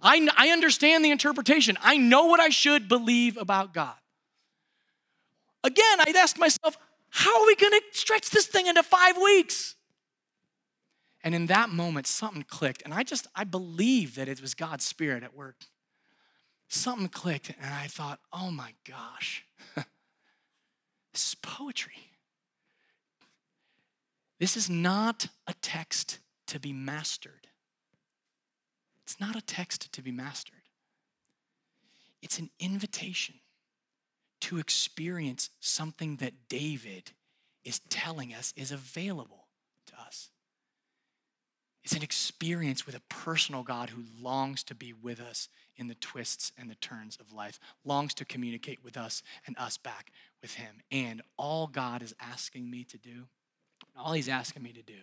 I, 0.01 0.29
I 0.37 0.49
understand 0.49 1.05
the 1.05 1.11
interpretation. 1.11 1.77
I 1.81 1.97
know 1.97 2.27
what 2.27 2.41
I 2.41 2.49
should 2.49 2.89
believe 2.89 3.37
about 3.37 3.75
God. 3.75 3.95
Again, 5.63 5.99
I'd 6.01 6.17
ask 6.17 6.39
myself, 6.39 6.77
how 7.11 7.41
are 7.41 7.47
we 7.47 7.55
going 7.55 7.73
to 7.73 7.83
stretch 7.93 8.31
this 8.31 8.47
thing 8.47 8.67
into 8.67 8.83
five 8.83 9.17
weeks? 9.17 9.77
And 11.23 11.35
in 11.35 11.47
that 11.47 11.71
moment, 11.71 12.07
something 12.07 12.43
clicked. 12.43 12.83
And 12.83 12.93
I 12.93 13.05
just, 13.05 13.29
I 13.35 13.45
believe 13.45 14.17
that 14.17 14.29
it 14.29 14.41
was 14.41 14.55
God's 14.55 14.85
Spirit 14.85 15.23
at 15.23 15.37
work 15.37 15.67
something 16.75 17.09
clicked, 17.09 17.51
and 17.51 17.73
I 17.73 17.87
thought, 17.87 18.21
oh 18.33 18.51
my 18.51 18.73
gosh, 18.89 19.45
this 19.77 19.87
is 21.15 21.37
poetry. 21.43 22.13
This 24.41 24.57
is 24.57 24.69
not 24.69 25.29
a 25.47 25.55
text 25.63 26.19
to 26.49 26.59
be 26.59 26.73
mastered. 26.73 27.47
It's 29.05 29.21
not 29.21 29.37
a 29.37 29.43
text 29.43 29.93
to 29.93 30.03
be 30.03 30.11
mastered. 30.11 30.57
It's 32.23 32.39
an 32.39 32.51
invitation 32.59 33.37
to 34.43 34.59
experience 34.59 35.51
something 35.61 36.17
that 36.17 36.49
David 36.49 37.13
is 37.65 37.81
telling 37.91 38.35
us 38.35 38.53
is 38.57 38.73
available 38.73 39.47
to 39.87 39.93
us. 40.01 40.31
It's 41.85 41.95
an 41.95 42.03
experience 42.03 42.87
with 42.87 42.95
a 42.95 43.03
personal 43.09 43.63
God 43.63 43.91
who 43.91 44.05
longs 44.21 44.63
to 44.65 44.75
be 44.75 44.93
with 44.93 45.21
us 45.21 45.49
in 45.77 45.89
the 45.89 45.95
twists 45.95 46.53
and 46.59 46.71
the 46.71 46.75
turns 46.77 47.17
of 47.17 47.33
life, 47.33 47.59
longs 47.85 48.15
to 48.15 48.25
communicate 48.25 48.85
with 48.85 48.97
us 48.97 49.23
and 49.47 49.57
us 49.59 49.77
back 49.77 50.13
with 50.41 50.55
Him. 50.55 50.83
And 50.91 51.23
all 51.37 51.67
God 51.67 52.03
is 52.03 52.15
asking 52.21 52.71
me 52.71 52.85
to 52.85 52.99
do, 52.99 53.27
all 53.97 54.13
He's 54.13 54.29
asking 54.29 54.63
me 54.63 54.73
to 54.73 54.83
do, 54.83 55.01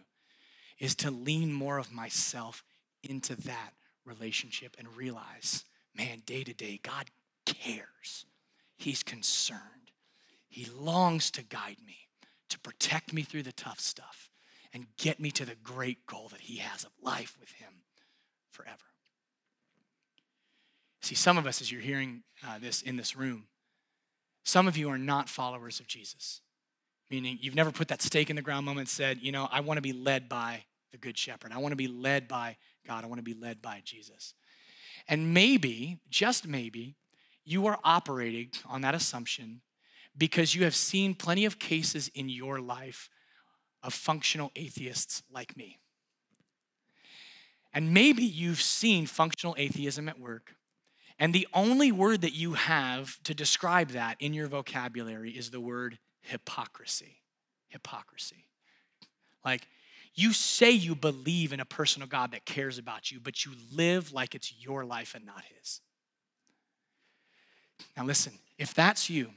is 0.79 0.95
to 0.95 1.11
lean 1.11 1.51
more 1.53 1.77
of 1.77 1.91
myself 1.91 2.63
into 3.03 3.35
that 3.35 3.71
relationship 4.05 4.75
and 4.77 4.95
realize, 4.95 5.65
man, 5.95 6.21
day 6.25 6.43
to 6.43 6.53
day, 6.53 6.79
God 6.81 7.05
cares. 7.45 8.25
He's 8.77 9.03
concerned. 9.03 9.59
He 10.47 10.65
longs 10.65 11.31
to 11.31 11.43
guide 11.43 11.77
me, 11.85 12.07
to 12.49 12.59
protect 12.59 13.13
me 13.13 13.21
through 13.21 13.43
the 13.43 13.51
tough 13.51 13.79
stuff 13.79 14.29
and 14.73 14.85
get 14.97 15.19
me 15.19 15.31
to 15.31 15.45
the 15.45 15.55
great 15.55 16.05
goal 16.05 16.27
that 16.29 16.41
He 16.41 16.57
has 16.57 16.83
of 16.83 16.91
life 17.01 17.37
with 17.39 17.51
Him 17.51 17.73
forever. 18.51 18.88
See, 21.09 21.15
some 21.15 21.39
of 21.39 21.47
us, 21.47 21.59
as 21.59 21.71
you're 21.71 21.81
hearing 21.81 22.21
uh, 22.47 22.59
this 22.59 22.83
in 22.83 22.95
this 22.95 23.15
room, 23.15 23.45
some 24.43 24.67
of 24.67 24.77
you 24.77 24.91
are 24.91 24.97
not 24.99 25.27
followers 25.27 25.79
of 25.79 25.87
Jesus, 25.87 26.41
meaning 27.09 27.39
you've 27.41 27.55
never 27.55 27.71
put 27.71 27.87
that 27.87 28.03
stake 28.03 28.29
in 28.29 28.35
the 28.35 28.43
ground 28.43 28.63
moment 28.63 28.81
and 28.81 28.89
said, 28.89 29.17
you 29.19 29.31
know, 29.31 29.49
I 29.51 29.61
want 29.61 29.79
to 29.79 29.81
be 29.81 29.91
led 29.91 30.29
by 30.29 30.65
the 30.91 30.99
Good 30.99 31.17
Shepherd. 31.17 31.51
I 31.51 31.57
want 31.57 31.71
to 31.71 31.75
be 31.75 31.87
led 31.87 32.27
by 32.27 32.57
God. 32.85 33.03
I 33.03 33.07
want 33.07 33.17
to 33.17 33.23
be 33.23 33.33
led 33.33 33.59
by 33.59 33.81
Jesus. 33.83 34.35
And 35.07 35.33
maybe, 35.33 35.97
just 36.11 36.47
maybe, 36.47 36.95
you 37.43 37.65
are 37.65 37.79
operating 37.83 38.51
on 38.67 38.81
that 38.81 38.93
assumption 38.93 39.61
because 40.15 40.53
you 40.53 40.63
have 40.63 40.75
seen 40.75 41.15
plenty 41.15 41.43
of 41.43 41.57
cases 41.57 42.11
in 42.13 42.29
your 42.29 42.61
life 42.61 43.09
of 43.81 43.95
functional 43.95 44.51
atheists 44.55 45.23
like 45.33 45.57
me. 45.57 45.79
And 47.73 47.95
maybe 47.95 48.21
you've 48.21 48.61
seen 48.61 49.07
functional 49.07 49.55
atheism 49.57 50.07
at 50.07 50.19
work, 50.19 50.53
and 51.19 51.33
the 51.33 51.47
only 51.53 51.91
word 51.91 52.21
that 52.21 52.33
you 52.33 52.53
have 52.53 53.21
to 53.23 53.33
describe 53.33 53.89
that 53.89 54.15
in 54.19 54.33
your 54.33 54.47
vocabulary 54.47 55.31
is 55.31 55.51
the 55.51 55.59
word 55.59 55.99
hypocrisy. 56.21 57.17
Hypocrisy. 57.67 58.45
Like, 59.43 59.67
you 60.15 60.33
say 60.33 60.71
you 60.71 60.95
believe 60.95 61.53
in 61.53 61.59
a 61.59 61.65
personal 61.65 62.07
God 62.07 62.31
that 62.31 62.45
cares 62.45 62.77
about 62.77 63.11
you, 63.11 63.19
but 63.19 63.45
you 63.45 63.51
live 63.73 64.11
like 64.11 64.33
it's 64.33 64.53
your 64.59 64.85
life 64.85 65.13
and 65.13 65.25
not 65.25 65.43
His. 65.57 65.81
Now, 67.95 68.05
listen, 68.05 68.33
if 68.57 68.73
that's 68.73 69.09
you, 69.09 69.31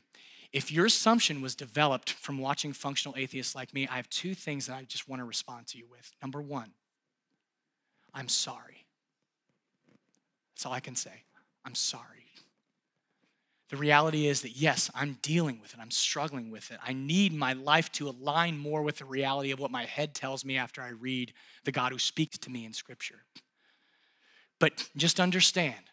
if 0.52 0.70
your 0.70 0.86
assumption 0.86 1.40
was 1.40 1.54
developed 1.54 2.10
from 2.10 2.38
watching 2.38 2.72
functional 2.72 3.16
atheists 3.16 3.54
like 3.54 3.72
me, 3.74 3.88
I 3.88 3.96
have 3.96 4.08
two 4.08 4.34
things 4.34 4.66
that 4.66 4.76
I 4.76 4.82
just 4.82 5.08
want 5.08 5.20
to 5.20 5.24
respond 5.24 5.66
to 5.68 5.78
you 5.78 5.86
with. 5.90 6.12
Number 6.20 6.40
one, 6.40 6.72
I'm 8.14 8.28
sorry. 8.28 8.84
That's 10.54 10.66
all 10.66 10.72
I 10.72 10.80
can 10.80 10.94
say. 10.94 11.24
I'm 11.64 11.74
sorry. 11.74 12.26
The 13.70 13.78
reality 13.78 14.26
is 14.26 14.42
that, 14.42 14.54
yes, 14.54 14.90
I'm 14.94 15.16
dealing 15.22 15.58
with 15.58 15.72
it. 15.72 15.80
I'm 15.80 15.90
struggling 15.90 16.50
with 16.50 16.70
it. 16.70 16.78
I 16.86 16.92
need 16.92 17.32
my 17.32 17.54
life 17.54 17.90
to 17.92 18.08
align 18.08 18.58
more 18.58 18.82
with 18.82 18.98
the 18.98 19.06
reality 19.06 19.50
of 19.50 19.58
what 19.58 19.70
my 19.70 19.86
head 19.86 20.14
tells 20.14 20.44
me 20.44 20.58
after 20.58 20.82
I 20.82 20.90
read 20.90 21.32
the 21.64 21.72
God 21.72 21.90
who 21.90 21.98
speaks 21.98 22.36
to 22.38 22.50
me 22.50 22.66
in 22.66 22.74
Scripture. 22.74 23.24
But 24.60 24.90
just 24.94 25.18
understand 25.18 25.86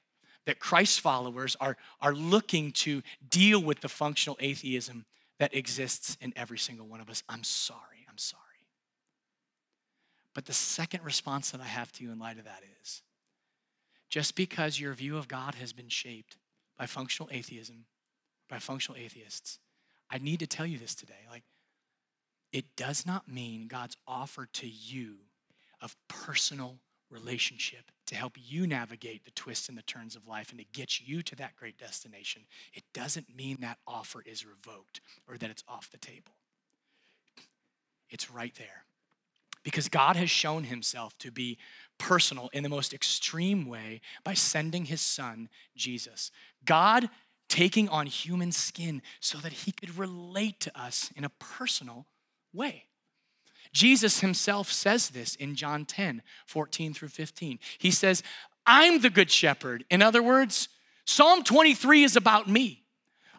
that 0.45 0.59
Christ 0.59 0.99
followers 0.99 1.55
are, 1.61 1.77
are 2.01 2.13
looking 2.13 2.73
to 2.73 3.01
deal 3.29 3.61
with 3.63 3.79
the 3.79 3.87
functional 3.87 4.37
atheism 4.41 5.05
that 5.39 5.55
exists 5.55 6.17
in 6.19 6.33
every 6.35 6.57
single 6.57 6.85
one 6.85 6.99
of 6.99 7.09
us. 7.09 7.23
I'm 7.29 7.45
sorry. 7.45 8.05
I'm 8.09 8.17
sorry. 8.17 8.43
But 10.35 10.45
the 10.45 10.53
second 10.53 11.05
response 11.05 11.51
that 11.51 11.61
I 11.61 11.65
have 11.65 11.91
to 11.93 12.03
you 12.03 12.11
in 12.11 12.19
light 12.19 12.37
of 12.37 12.43
that 12.43 12.61
is 12.81 13.01
just 14.09 14.35
because 14.35 14.79
your 14.79 14.93
view 14.93 15.17
of 15.17 15.27
God 15.27 15.55
has 15.55 15.73
been 15.73 15.89
shaped 15.89 16.37
by 16.77 16.85
functional 16.85 17.29
atheism, 17.31 17.85
by 18.49 18.59
functional 18.59 18.99
atheists, 18.99 19.59
I 20.09 20.17
need 20.17 20.39
to 20.39 20.47
tell 20.47 20.65
you 20.65 20.79
this 20.79 20.95
today. 20.95 21.25
Like, 21.29 21.43
it 22.51 22.75
does 22.75 23.05
not 23.05 23.27
mean 23.27 23.67
God's 23.67 23.95
offer 24.07 24.47
to 24.53 24.67
you 24.67 25.17
of 25.81 25.95
personal 26.07 26.79
relationship 27.11 27.91
to 28.07 28.15
help 28.15 28.33
you 28.37 28.67
navigate 28.67 29.25
the 29.25 29.31
twists 29.31 29.69
and 29.69 29.77
the 29.77 29.83
turns 29.83 30.15
of 30.15 30.27
life 30.27 30.49
and 30.49 30.59
to 30.59 30.65
get 30.73 30.99
you 30.99 31.21
to 31.23 31.35
that 31.35 31.55
great 31.55 31.77
destination. 31.77 32.43
It 32.73 32.83
doesn't 32.93 33.35
mean 33.35 33.57
that 33.61 33.77
offer 33.87 34.23
is 34.25 34.45
revoked 34.45 35.01
or 35.27 35.37
that 35.37 35.49
it's 35.49 35.63
off 35.67 35.89
the 35.91 35.97
table. 35.97 36.33
It's 38.09 38.31
right 38.31 38.53
there. 38.55 38.83
Because 39.63 39.89
God 39.89 40.15
has 40.15 40.29
shown 40.29 40.63
himself 40.65 41.17
to 41.19 41.31
be 41.31 41.57
personal 41.97 42.49
in 42.53 42.63
the 42.63 42.69
most 42.69 42.93
extreme 42.93 43.65
way 43.65 44.01
by 44.23 44.33
sending 44.33 44.85
his 44.85 45.01
son, 45.01 45.49
Jesus. 45.75 46.31
God 46.65 47.09
taking 47.49 47.89
on 47.89 48.05
human 48.05 48.51
skin 48.51 49.01
so 49.19 49.37
that 49.39 49.51
he 49.51 49.71
could 49.71 49.97
relate 49.97 50.59
to 50.61 50.79
us 50.79 51.11
in 51.15 51.23
a 51.23 51.31
personal 51.39 52.05
way. 52.53 52.85
Jesus 53.73 54.21
himself 54.21 54.71
says 54.71 55.09
this 55.09 55.35
in 55.35 55.55
John 55.55 55.85
10, 55.85 56.21
14 56.45 56.93
through 56.93 57.09
15. 57.09 57.59
He 57.77 57.91
says, 57.91 58.23
I'm 58.65 59.01
the 59.01 59.09
good 59.09 59.29
shepherd. 59.29 59.83
In 59.89 60.01
other 60.01 60.23
words, 60.23 60.69
Psalm 61.05 61.43
23 61.43 62.03
is 62.03 62.15
about 62.15 62.47
me. 62.47 62.83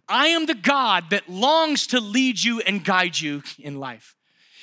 I 0.09 0.29
am 0.29 0.47
the 0.47 0.55
God 0.55 1.11
that 1.11 1.29
longs 1.29 1.87
to 1.89 2.01
lead 2.01 2.43
you 2.43 2.61
and 2.61 2.85
guide 2.85 3.19
you 3.19 3.43
in 3.59 3.79
life. 3.79 4.17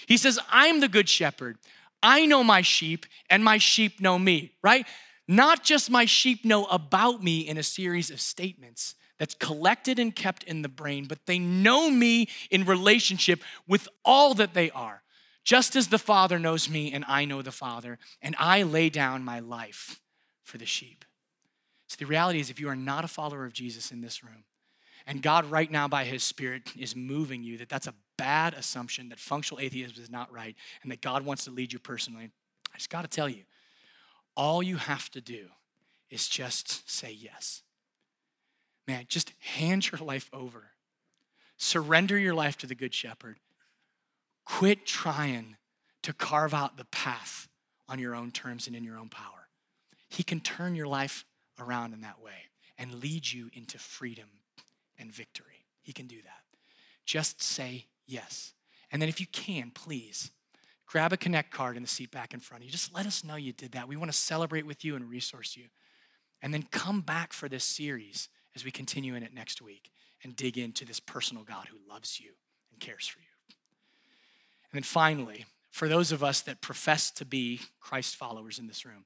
He 0.07 0.17
says, 0.17 0.39
I'm 0.49 0.79
the 0.79 0.87
good 0.87 1.07
shepherd. 1.07 1.57
I 2.01 2.25
know 2.25 2.43
my 2.43 2.61
sheep, 2.61 3.05
and 3.29 3.43
my 3.43 3.57
sheep 3.57 3.99
know 3.99 4.17
me, 4.17 4.53
right? 4.63 4.87
Not 5.27 5.63
just 5.63 5.91
my 5.91 6.05
sheep 6.05 6.45
know 6.45 6.65
about 6.65 7.21
me 7.21 7.41
in 7.41 7.57
a 7.57 7.63
series 7.63 8.09
of 8.09 8.21
statements 8.21 8.95
that's 9.19 9.33
collected 9.33 9.99
and 9.99 10.15
kept 10.15 10.43
in 10.43 10.61
the 10.61 10.69
brain, 10.69 11.05
but 11.05 11.25
they 11.25 11.37
know 11.37 11.91
me 11.91 12.29
in 12.49 12.65
relationship 12.65 13.41
with 13.67 13.89
all 14.05 14.33
that 14.35 14.53
they 14.53 14.71
are. 14.71 15.03
Just 15.43 15.75
as 15.75 15.87
the 15.87 15.99
Father 15.99 16.39
knows 16.39 16.69
me, 16.69 16.93
and 16.93 17.03
I 17.07 17.25
know 17.25 17.41
the 17.41 17.51
Father, 17.51 17.99
and 18.21 18.35
I 18.39 18.63
lay 18.63 18.89
down 18.89 19.25
my 19.25 19.39
life 19.39 19.99
for 20.43 20.57
the 20.57 20.65
sheep. 20.65 21.03
So 21.87 21.97
the 21.99 22.05
reality 22.05 22.39
is, 22.39 22.49
if 22.49 22.59
you 22.59 22.69
are 22.69 22.75
not 22.75 23.03
a 23.03 23.09
follower 23.09 23.45
of 23.45 23.53
Jesus 23.53 23.91
in 23.91 24.01
this 24.01 24.23
room, 24.23 24.45
and 25.05 25.21
God 25.21 25.45
right 25.45 25.71
now 25.71 25.87
by 25.87 26.03
his 26.03 26.23
spirit 26.23 26.71
is 26.77 26.95
moving 26.95 27.43
you 27.43 27.57
that 27.57 27.69
that's 27.69 27.87
a 27.87 27.93
bad 28.17 28.53
assumption 28.53 29.09
that 29.09 29.19
functional 29.19 29.61
atheism 29.61 30.01
is 30.01 30.09
not 30.09 30.31
right 30.31 30.55
and 30.83 30.91
that 30.91 31.01
God 31.01 31.25
wants 31.25 31.45
to 31.45 31.51
lead 31.51 31.71
you 31.71 31.79
personally. 31.79 32.29
I 32.73 32.77
just 32.77 32.89
got 32.89 33.03
to 33.03 33.07
tell 33.07 33.29
you, 33.29 33.43
all 34.35 34.61
you 34.61 34.77
have 34.77 35.09
to 35.11 35.21
do 35.21 35.47
is 36.09 36.27
just 36.27 36.89
say 36.89 37.11
yes. 37.11 37.63
Man, 38.87 39.05
just 39.07 39.33
hand 39.39 39.91
your 39.91 39.99
life 39.99 40.29
over. 40.31 40.71
Surrender 41.57 42.17
your 42.17 42.33
life 42.33 42.57
to 42.59 42.67
the 42.67 42.75
Good 42.75 42.93
Shepherd. 42.93 43.37
Quit 44.45 44.85
trying 44.85 45.57
to 46.03 46.13
carve 46.13 46.53
out 46.53 46.77
the 46.77 46.85
path 46.85 47.47
on 47.89 47.99
your 47.99 48.15
own 48.15 48.31
terms 48.31 48.67
and 48.67 48.75
in 48.75 48.83
your 48.83 48.97
own 48.97 49.09
power. 49.09 49.49
He 50.09 50.23
can 50.23 50.39
turn 50.39 50.75
your 50.75 50.87
life 50.87 51.25
around 51.59 51.93
in 51.93 52.01
that 52.01 52.21
way 52.21 52.47
and 52.77 53.01
lead 53.01 53.29
you 53.29 53.49
into 53.53 53.77
freedom 53.77 54.29
and 54.97 55.11
victory. 55.11 55.65
He 55.81 55.91
can 55.91 56.07
do 56.07 56.21
that. 56.21 56.43
Just 57.05 57.41
say 57.41 57.87
yes. 58.07 58.53
And 58.91 59.01
then 59.01 59.09
if 59.09 59.19
you 59.19 59.27
can, 59.27 59.71
please 59.71 60.31
grab 60.85 61.11
a 61.11 61.17
connect 61.17 61.51
card 61.51 61.75
in 61.75 61.83
the 61.83 61.87
seat 61.87 62.11
back 62.11 62.33
in 62.33 62.39
front 62.39 62.61
of 62.61 62.65
you. 62.65 62.71
Just 62.71 62.93
let 62.93 63.05
us 63.05 63.23
know 63.23 63.35
you 63.35 63.53
did 63.53 63.73
that. 63.73 63.87
We 63.87 63.97
want 63.97 64.11
to 64.11 64.17
celebrate 64.17 64.65
with 64.65 64.85
you 64.85 64.95
and 64.95 65.09
resource 65.09 65.57
you. 65.57 65.65
And 66.41 66.53
then 66.53 66.63
come 66.71 67.01
back 67.01 67.33
for 67.33 67.49
this 67.49 67.63
series 67.63 68.29
as 68.55 68.63
we 68.63 68.71
continue 68.71 69.15
in 69.15 69.23
it 69.23 69.33
next 69.33 69.61
week 69.61 69.91
and 70.23 70.35
dig 70.35 70.57
into 70.57 70.85
this 70.85 70.99
personal 70.99 71.43
God 71.43 71.67
who 71.69 71.77
loves 71.91 72.19
you 72.19 72.31
and 72.71 72.79
cares 72.79 73.07
for 73.07 73.19
you. 73.19 73.25
And 74.71 74.77
then 74.77 74.83
finally, 74.83 75.45
for 75.71 75.87
those 75.87 76.11
of 76.11 76.23
us 76.23 76.41
that 76.41 76.61
profess 76.61 77.11
to 77.11 77.25
be 77.25 77.61
Christ 77.79 78.15
followers 78.15 78.57
in 78.59 78.67
this 78.67 78.85
room, 78.85 79.05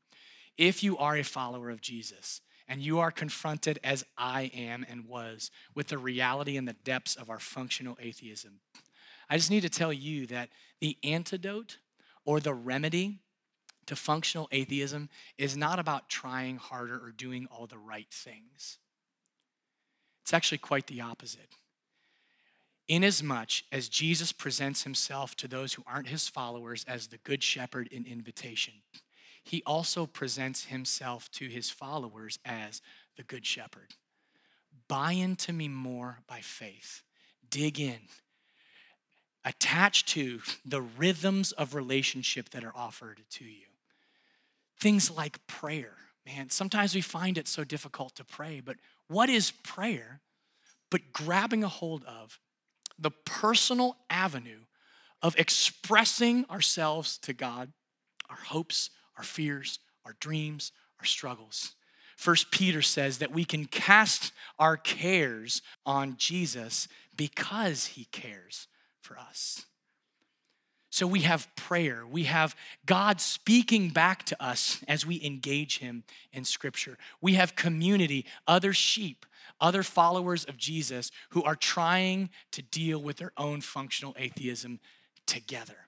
if 0.58 0.84
you 0.84 0.98
are 0.98 1.18
a 1.18 1.24
follower 1.24 1.70
of 1.70 1.82
Jesus, 1.82 2.42
and 2.72 2.82
you 2.82 3.00
are 3.00 3.12
confronted, 3.12 3.80
as 3.84 4.06
I 4.18 4.50
am 4.54 4.86
and 4.90 5.06
was, 5.06 5.52
with 5.76 5.90
the 5.90 5.98
reality 5.98 6.56
and 6.56 6.66
the 6.66 6.74
depths 6.86 7.18
of 7.18 7.30
our 7.30 7.38
functional 7.38 7.98
atheism. 8.02 8.62
I 9.32 9.38
just 9.38 9.50
need 9.50 9.62
to 9.62 9.70
tell 9.70 9.94
you 9.94 10.28
that 10.28 10.50
the 10.82 10.98
antidote 11.04 11.78
or 12.26 12.42
the 12.42 12.54
remedy 12.54 13.20
to 13.86 13.96
functional 13.96 14.50
atheism 14.52 15.08
is 15.38 15.56
not 15.56 15.80
about 15.80 16.10
trying 16.10 16.58
harder 16.58 16.96
or 16.96 17.12
doing 17.12 17.48
all 17.50 17.66
the 17.66 17.78
right 17.78 18.12
things. 18.12 18.78
It's 20.22 20.34
actually 20.34 20.58
quite 20.58 20.88
the 20.88 21.00
opposite. 21.00 21.48
Inasmuch 22.90 23.64
as 23.72 23.88
Jesus 23.88 24.34
presents 24.34 24.84
himself 24.84 25.34
to 25.38 25.48
those 25.48 25.74
who 25.74 25.84
aren't 25.88 26.10
his 26.10 26.28
followers 26.28 26.84
as 26.86 27.08
the 27.08 27.18
good 27.20 27.42
shepherd 27.42 27.88
in 27.88 28.06
invitation, 28.06 28.74
he 29.46 29.64
also 29.66 30.06
presents 30.06 30.66
himself 30.66 31.32
to 31.32 31.48
his 31.48 31.70
followers 31.70 32.38
as 32.44 32.82
the 33.16 33.24
Good 33.24 33.46
Shepherd. 33.46 33.96
Buy 34.88 35.14
into 35.14 35.54
me 35.54 35.68
more 35.68 36.20
by 36.28 36.42
faith, 36.42 37.02
dig 37.50 37.80
in, 37.80 38.02
attach 39.44 40.06
to 40.06 40.42
the 40.66 40.82
rhythms 40.82 41.52
of 41.54 41.74
relationship 41.76 42.50
that 42.50 42.64
are 42.64 42.76
offered 42.76 43.22
to 43.32 43.46
you. 43.46 43.68
Things 44.80 45.10
like 45.10 45.46
prayer. 45.48 45.94
Man, 46.26 46.50
sometimes 46.50 46.94
we 46.94 47.02
find 47.02 47.38
it 47.38 47.48
so 47.48 47.64
difficult 47.64 48.16
to 48.16 48.24
pray, 48.24 48.62
but 48.64 48.78
what 49.08 49.30
is 49.30 49.52
prayer 49.52 50.22
but 50.92 51.14
grabbing 51.14 51.64
a 51.64 51.68
hold 51.68 52.04
of 52.04 52.40
the 53.00 53.10
personal 53.10 53.98
avenue 54.12 54.60
of 55.24 55.36
expressing 55.40 56.46
ourselves 56.52 57.18
to 57.20 57.34
God, 57.34 57.72
our 58.30 58.36
hopes, 58.36 58.92
our 59.18 59.24
fears, 59.24 59.80
our 60.06 60.16
dreams, 60.20 60.72
our 61.00 61.06
struggles. 61.06 61.76
First 62.18 62.52
Peter 62.52 62.84
says 62.84 63.18
that 63.18 63.32
we 63.32 63.46
can 63.46 63.66
cast 63.66 64.32
our 64.60 64.78
cares 64.78 65.62
on 65.86 66.18
Jesus 66.18 66.88
because 67.16 67.88
he 67.88 68.06
cares 68.06 68.68
for 69.02 69.18
us. 69.18 69.66
So 70.92 71.08
we 71.08 71.22
have 71.22 71.48
prayer. 71.56 72.06
We 72.06 72.26
have 72.26 72.54
God 72.86 73.22
speaking 73.22 73.90
back 73.90 74.24
to 74.26 74.44
us 74.44 74.84
as 74.90 75.06
we 75.06 75.24
engage 75.24 75.80
Him 75.80 76.04
in 76.34 76.44
Scripture. 76.44 76.98
We 77.22 77.36
have 77.36 77.56
community, 77.56 78.26
other 78.46 78.74
sheep, 78.74 79.26
other 79.62 79.84
followers 79.84 80.44
of 80.44 80.58
Jesus 80.58 81.10
who 81.30 81.44
are 81.44 81.56
trying 81.56 82.30
to 82.52 82.62
deal 82.62 83.02
with 83.02 83.18
their 83.18 83.32
own 83.38 83.62
functional 83.62 84.14
atheism 84.20 84.82
together 85.26 85.88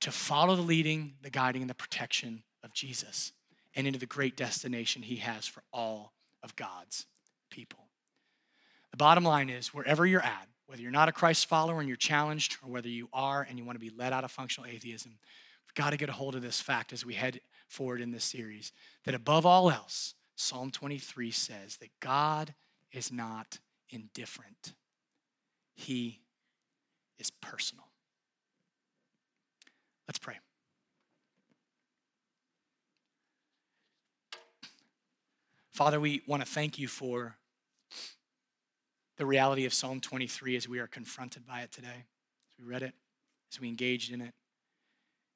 to 0.00 0.12
follow 0.12 0.54
the 0.54 0.62
leading, 0.62 1.14
the 1.22 1.30
guiding, 1.30 1.62
and 1.62 1.70
the 1.70 1.74
protection 1.74 2.44
of 2.62 2.72
Jesus 2.72 3.32
and 3.74 3.86
into 3.86 3.98
the 3.98 4.06
great 4.06 4.36
destination 4.36 5.02
He 5.02 5.16
has 5.16 5.48
for 5.48 5.64
all 5.72 6.12
of 6.44 6.54
God's 6.54 7.06
people. 7.50 7.80
The 8.92 8.96
bottom 8.96 9.24
line 9.24 9.50
is 9.50 9.74
wherever 9.74 10.06
you're 10.06 10.22
at, 10.22 10.48
whether 10.72 10.80
you're 10.80 10.90
not 10.90 11.10
a 11.10 11.12
Christ 11.12 11.44
follower 11.44 11.80
and 11.80 11.86
you're 11.86 11.98
challenged, 11.98 12.56
or 12.64 12.70
whether 12.70 12.88
you 12.88 13.06
are 13.12 13.46
and 13.46 13.58
you 13.58 13.64
want 13.64 13.76
to 13.76 13.84
be 13.84 13.94
led 13.94 14.14
out 14.14 14.24
of 14.24 14.30
functional 14.30 14.66
atheism, 14.66 15.18
we've 15.66 15.74
got 15.74 15.90
to 15.90 15.98
get 15.98 16.08
a 16.08 16.12
hold 16.12 16.34
of 16.34 16.40
this 16.40 16.62
fact 16.62 16.94
as 16.94 17.04
we 17.04 17.12
head 17.12 17.40
forward 17.68 18.00
in 18.00 18.10
this 18.10 18.24
series 18.24 18.72
that 19.04 19.14
above 19.14 19.44
all 19.44 19.70
else, 19.70 20.14
Psalm 20.34 20.70
23 20.70 21.30
says 21.30 21.76
that 21.76 21.90
God 22.00 22.54
is 22.90 23.12
not 23.12 23.58
indifferent, 23.90 24.72
He 25.74 26.20
is 27.18 27.28
personal. 27.28 27.84
Let's 30.08 30.18
pray. 30.18 30.38
Father, 35.70 36.00
we 36.00 36.22
want 36.26 36.42
to 36.42 36.50
thank 36.50 36.78
you 36.78 36.88
for 36.88 37.36
the 39.16 39.26
reality 39.26 39.64
of 39.64 39.74
Psalm 39.74 40.00
23 40.00 40.56
as 40.56 40.68
we 40.68 40.78
are 40.78 40.86
confronted 40.86 41.46
by 41.46 41.60
it 41.60 41.72
today, 41.72 41.88
as 41.88 42.58
we 42.58 42.64
read 42.64 42.82
it, 42.82 42.94
as 43.52 43.60
we 43.60 43.68
engaged 43.68 44.12
in 44.12 44.20
it. 44.20 44.34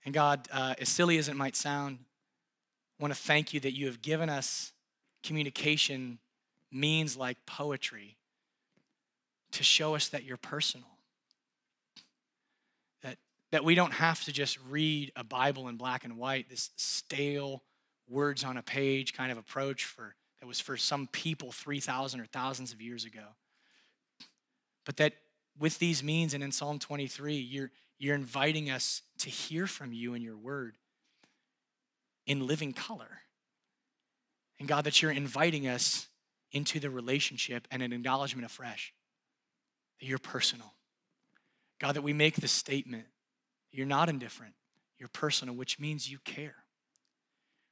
And 0.05 0.15
God, 0.15 0.49
uh, 0.53 0.75
as 0.81 0.89
silly 0.89 1.19
as 1.19 1.29
it 1.29 1.37
might 1.37 1.57
sound, 1.57 1.99
I 2.99 3.03
want 3.03 3.13
to 3.13 3.21
thank 3.21 3.53
you 3.53 3.61
that 3.61 3.77
you 3.77 3.87
have 3.87 4.01
given 4.01 4.31
us 4.31 4.73
communication 5.23 6.19
means 6.73 7.17
like 7.17 7.45
poetry 7.47 8.17
to 9.53 9.63
show 9.63 9.95
us 9.95 10.09
that 10.09 10.25
you're 10.25 10.37
personal. 10.37 10.89
That, 13.03 13.17
that 13.51 13.65
we 13.65 13.75
don't 13.75 13.93
have 13.93 14.23
to 14.25 14.33
just 14.33 14.59
read 14.69 15.13
a 15.17 15.25
Bible 15.25 15.69
in 15.69 15.77
black 15.77 16.05
and 16.05 16.17
white, 16.17 16.49
this 16.49 16.71
stale 16.77 17.63
words 18.09 18.45
on 18.45 18.57
a 18.57 18.63
page 18.63 19.13
kind 19.13 19.33
of 19.33 19.39
approach 19.39 19.85
for 19.85 20.15
that 20.41 20.47
was 20.47 20.61
for 20.61 20.77
some 20.77 21.09
people 21.09 21.51
3,000 21.51 22.21
or 22.21 22.27
thousands 22.27 22.73
of 22.73 22.81
years 22.81 23.05
ago. 23.05 23.25
But 24.87 24.97
that 24.97 25.13
with 25.59 25.79
these 25.79 26.03
means 26.03 26.33
and 26.33 26.43
in 26.43 26.53
Psalm 26.53 26.79
23, 26.79 27.35
you're, 27.35 27.71
you're 27.99 28.15
inviting 28.15 28.71
us 28.71 29.03
to 29.19 29.29
hear 29.29 29.67
from 29.67 29.93
you 29.93 30.15
in 30.15 30.23
your 30.23 30.37
word 30.37 30.77
in 32.27 32.47
living 32.47 32.73
color. 32.73 33.21
And 34.59 34.67
God, 34.67 34.85
that 34.85 35.03
you're 35.03 35.11
inviting 35.11 35.67
us 35.69 36.09
into 36.53 36.81
the 36.81 36.89
relationship 36.89 37.69
and 37.71 37.83
an 37.83 37.93
acknowledgement 37.93 38.47
afresh 38.47 38.95
that 40.01 40.07
you're 40.07 40.19
personal. 40.19 40.73
God, 41.79 41.97
that 41.97 42.03
we 42.03 42.13
make 42.13 42.37
the 42.37 42.49
statement 42.49 43.05
you're 43.73 43.87
not 43.87 44.09
indifferent, 44.09 44.55
you're 44.99 45.09
personal, 45.09 45.55
which 45.55 45.79
means 45.79 46.11
you 46.11 46.19
care, 46.25 46.55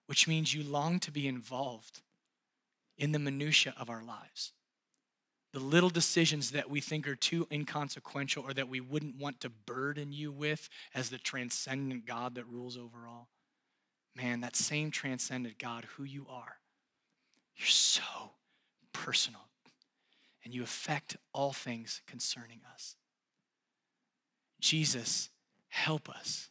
which 0.06 0.28
means 0.28 0.52
you 0.52 0.62
long 0.62 0.98
to 1.00 1.10
be 1.10 1.26
involved 1.26 2.02
in 2.98 3.12
the 3.12 3.18
minutiae 3.18 3.74
of 3.78 3.88
our 3.88 4.02
lives 4.02 4.52
the 5.54 5.60
little 5.60 5.88
decisions 5.88 6.50
that 6.50 6.68
we 6.68 6.80
think 6.80 7.06
are 7.06 7.14
too 7.14 7.46
inconsequential 7.50 8.42
or 8.42 8.52
that 8.52 8.68
we 8.68 8.80
wouldn't 8.80 9.16
want 9.16 9.40
to 9.40 9.48
burden 9.48 10.12
you 10.12 10.32
with 10.32 10.68
as 10.92 11.10
the 11.10 11.18
transcendent 11.18 12.04
God 12.06 12.34
that 12.34 12.46
rules 12.48 12.76
over 12.76 13.06
all. 13.06 13.28
Man, 14.16 14.40
that 14.40 14.56
same 14.56 14.90
transcendent 14.90 15.58
God, 15.58 15.84
who 15.96 16.02
you 16.02 16.26
are, 16.28 16.56
you're 17.56 17.68
so 17.68 18.02
personal 18.92 19.42
and 20.44 20.52
you 20.52 20.64
affect 20.64 21.16
all 21.32 21.52
things 21.52 22.02
concerning 22.04 22.60
us. 22.72 22.96
Jesus, 24.60 25.30
help 25.68 26.08
us, 26.08 26.50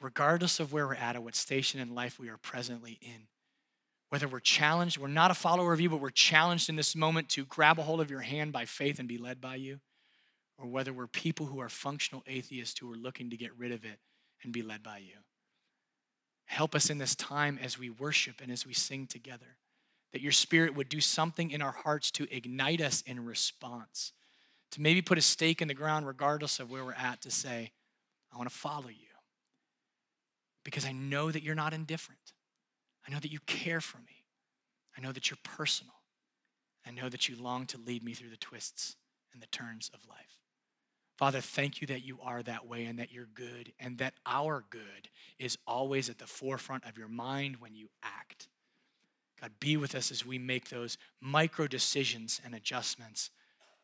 regardless 0.00 0.58
of 0.58 0.72
where 0.72 0.88
we're 0.88 0.94
at 0.94 1.14
or 1.14 1.20
what 1.20 1.36
station 1.36 1.78
in 1.78 1.94
life 1.94 2.18
we 2.18 2.28
are 2.28 2.36
presently 2.36 2.98
in 3.00 3.28
whether 4.08 4.28
we're 4.28 4.40
challenged, 4.40 4.98
we're 4.98 5.08
not 5.08 5.30
a 5.30 5.34
follower 5.34 5.72
of 5.72 5.80
you, 5.80 5.90
but 5.90 6.00
we're 6.00 6.10
challenged 6.10 6.68
in 6.68 6.76
this 6.76 6.94
moment 6.94 7.28
to 7.30 7.44
grab 7.44 7.78
a 7.78 7.82
hold 7.82 8.00
of 8.00 8.10
your 8.10 8.20
hand 8.20 8.52
by 8.52 8.64
faith 8.64 8.98
and 8.98 9.08
be 9.08 9.18
led 9.18 9.40
by 9.40 9.56
you, 9.56 9.80
or 10.58 10.66
whether 10.66 10.92
we're 10.92 11.06
people 11.06 11.46
who 11.46 11.60
are 11.60 11.68
functional 11.68 12.22
atheists 12.26 12.78
who 12.78 12.92
are 12.92 12.96
looking 12.96 13.30
to 13.30 13.36
get 13.36 13.56
rid 13.58 13.72
of 13.72 13.84
it 13.84 13.98
and 14.42 14.52
be 14.52 14.62
led 14.62 14.82
by 14.82 14.98
you. 14.98 15.16
Help 16.44 16.74
us 16.74 16.90
in 16.90 16.98
this 16.98 17.16
time 17.16 17.58
as 17.60 17.78
we 17.78 17.90
worship 17.90 18.40
and 18.40 18.52
as 18.52 18.64
we 18.64 18.72
sing 18.72 19.06
together, 19.06 19.56
that 20.12 20.22
your 20.22 20.32
spirit 20.32 20.76
would 20.76 20.88
do 20.88 21.00
something 21.00 21.50
in 21.50 21.60
our 21.60 21.72
hearts 21.72 22.10
to 22.12 22.28
ignite 22.34 22.80
us 22.80 23.02
in 23.02 23.24
response, 23.24 24.12
to 24.70 24.80
maybe 24.80 25.02
put 25.02 25.18
a 25.18 25.22
stake 25.22 25.60
in 25.60 25.66
the 25.66 25.74
ground, 25.74 26.06
regardless 26.06 26.60
of 26.60 26.70
where 26.70 26.84
we're 26.84 26.92
at, 26.92 27.20
to 27.22 27.30
say, 27.30 27.72
I 28.32 28.36
want 28.36 28.48
to 28.48 28.54
follow 28.54 28.88
you 28.88 29.06
because 30.66 30.84
I 30.84 30.92
know 30.92 31.30
that 31.30 31.42
you're 31.42 31.54
not 31.54 31.72
indifferent. 31.72 32.32
I 33.06 33.12
know 33.12 33.20
that 33.20 33.32
you 33.32 33.40
care 33.46 33.80
for 33.80 33.98
me. 33.98 34.24
I 34.96 35.00
know 35.00 35.12
that 35.12 35.30
you're 35.30 35.38
personal. 35.42 35.94
I 36.86 36.90
know 36.90 37.08
that 37.08 37.28
you 37.28 37.36
long 37.36 37.66
to 37.66 37.78
lead 37.78 38.02
me 38.04 38.14
through 38.14 38.30
the 38.30 38.36
twists 38.36 38.96
and 39.32 39.42
the 39.42 39.46
turns 39.48 39.90
of 39.92 40.08
life. 40.08 40.40
Father, 41.16 41.40
thank 41.40 41.80
you 41.80 41.86
that 41.86 42.04
you 42.04 42.18
are 42.22 42.42
that 42.42 42.66
way 42.66 42.84
and 42.84 42.98
that 42.98 43.10
you're 43.10 43.28
good 43.34 43.72
and 43.80 43.98
that 43.98 44.14
our 44.26 44.64
good 44.68 45.08
is 45.38 45.56
always 45.66 46.10
at 46.10 46.18
the 46.18 46.26
forefront 46.26 46.84
of 46.84 46.98
your 46.98 47.08
mind 47.08 47.56
when 47.58 47.74
you 47.74 47.88
act. 48.02 48.48
God, 49.40 49.52
be 49.58 49.76
with 49.76 49.94
us 49.94 50.10
as 50.10 50.26
we 50.26 50.38
make 50.38 50.68
those 50.68 50.98
micro 51.20 51.66
decisions 51.66 52.40
and 52.44 52.54
adjustments 52.54 53.30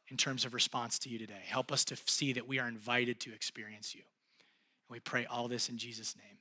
in 0.09 0.16
terms 0.16 0.45
of 0.45 0.53
response 0.53 0.99
to 1.01 1.09
you 1.09 1.18
today. 1.18 1.43
Help 1.45 1.73
us 1.73 1.85
to 1.87 1.97
see 2.07 2.35
that 2.35 2.47
we 2.49 2.59
are 2.59 2.68
invited 2.68 3.18
to 3.20 3.33
experience 3.33 3.95
you. 3.95 4.03
And 4.89 4.95
we 4.95 5.01
pray 5.01 5.25
all 5.25 5.49
this 5.49 5.70
in 5.70 5.79
Jesus' 5.79 6.14
name. 6.16 6.39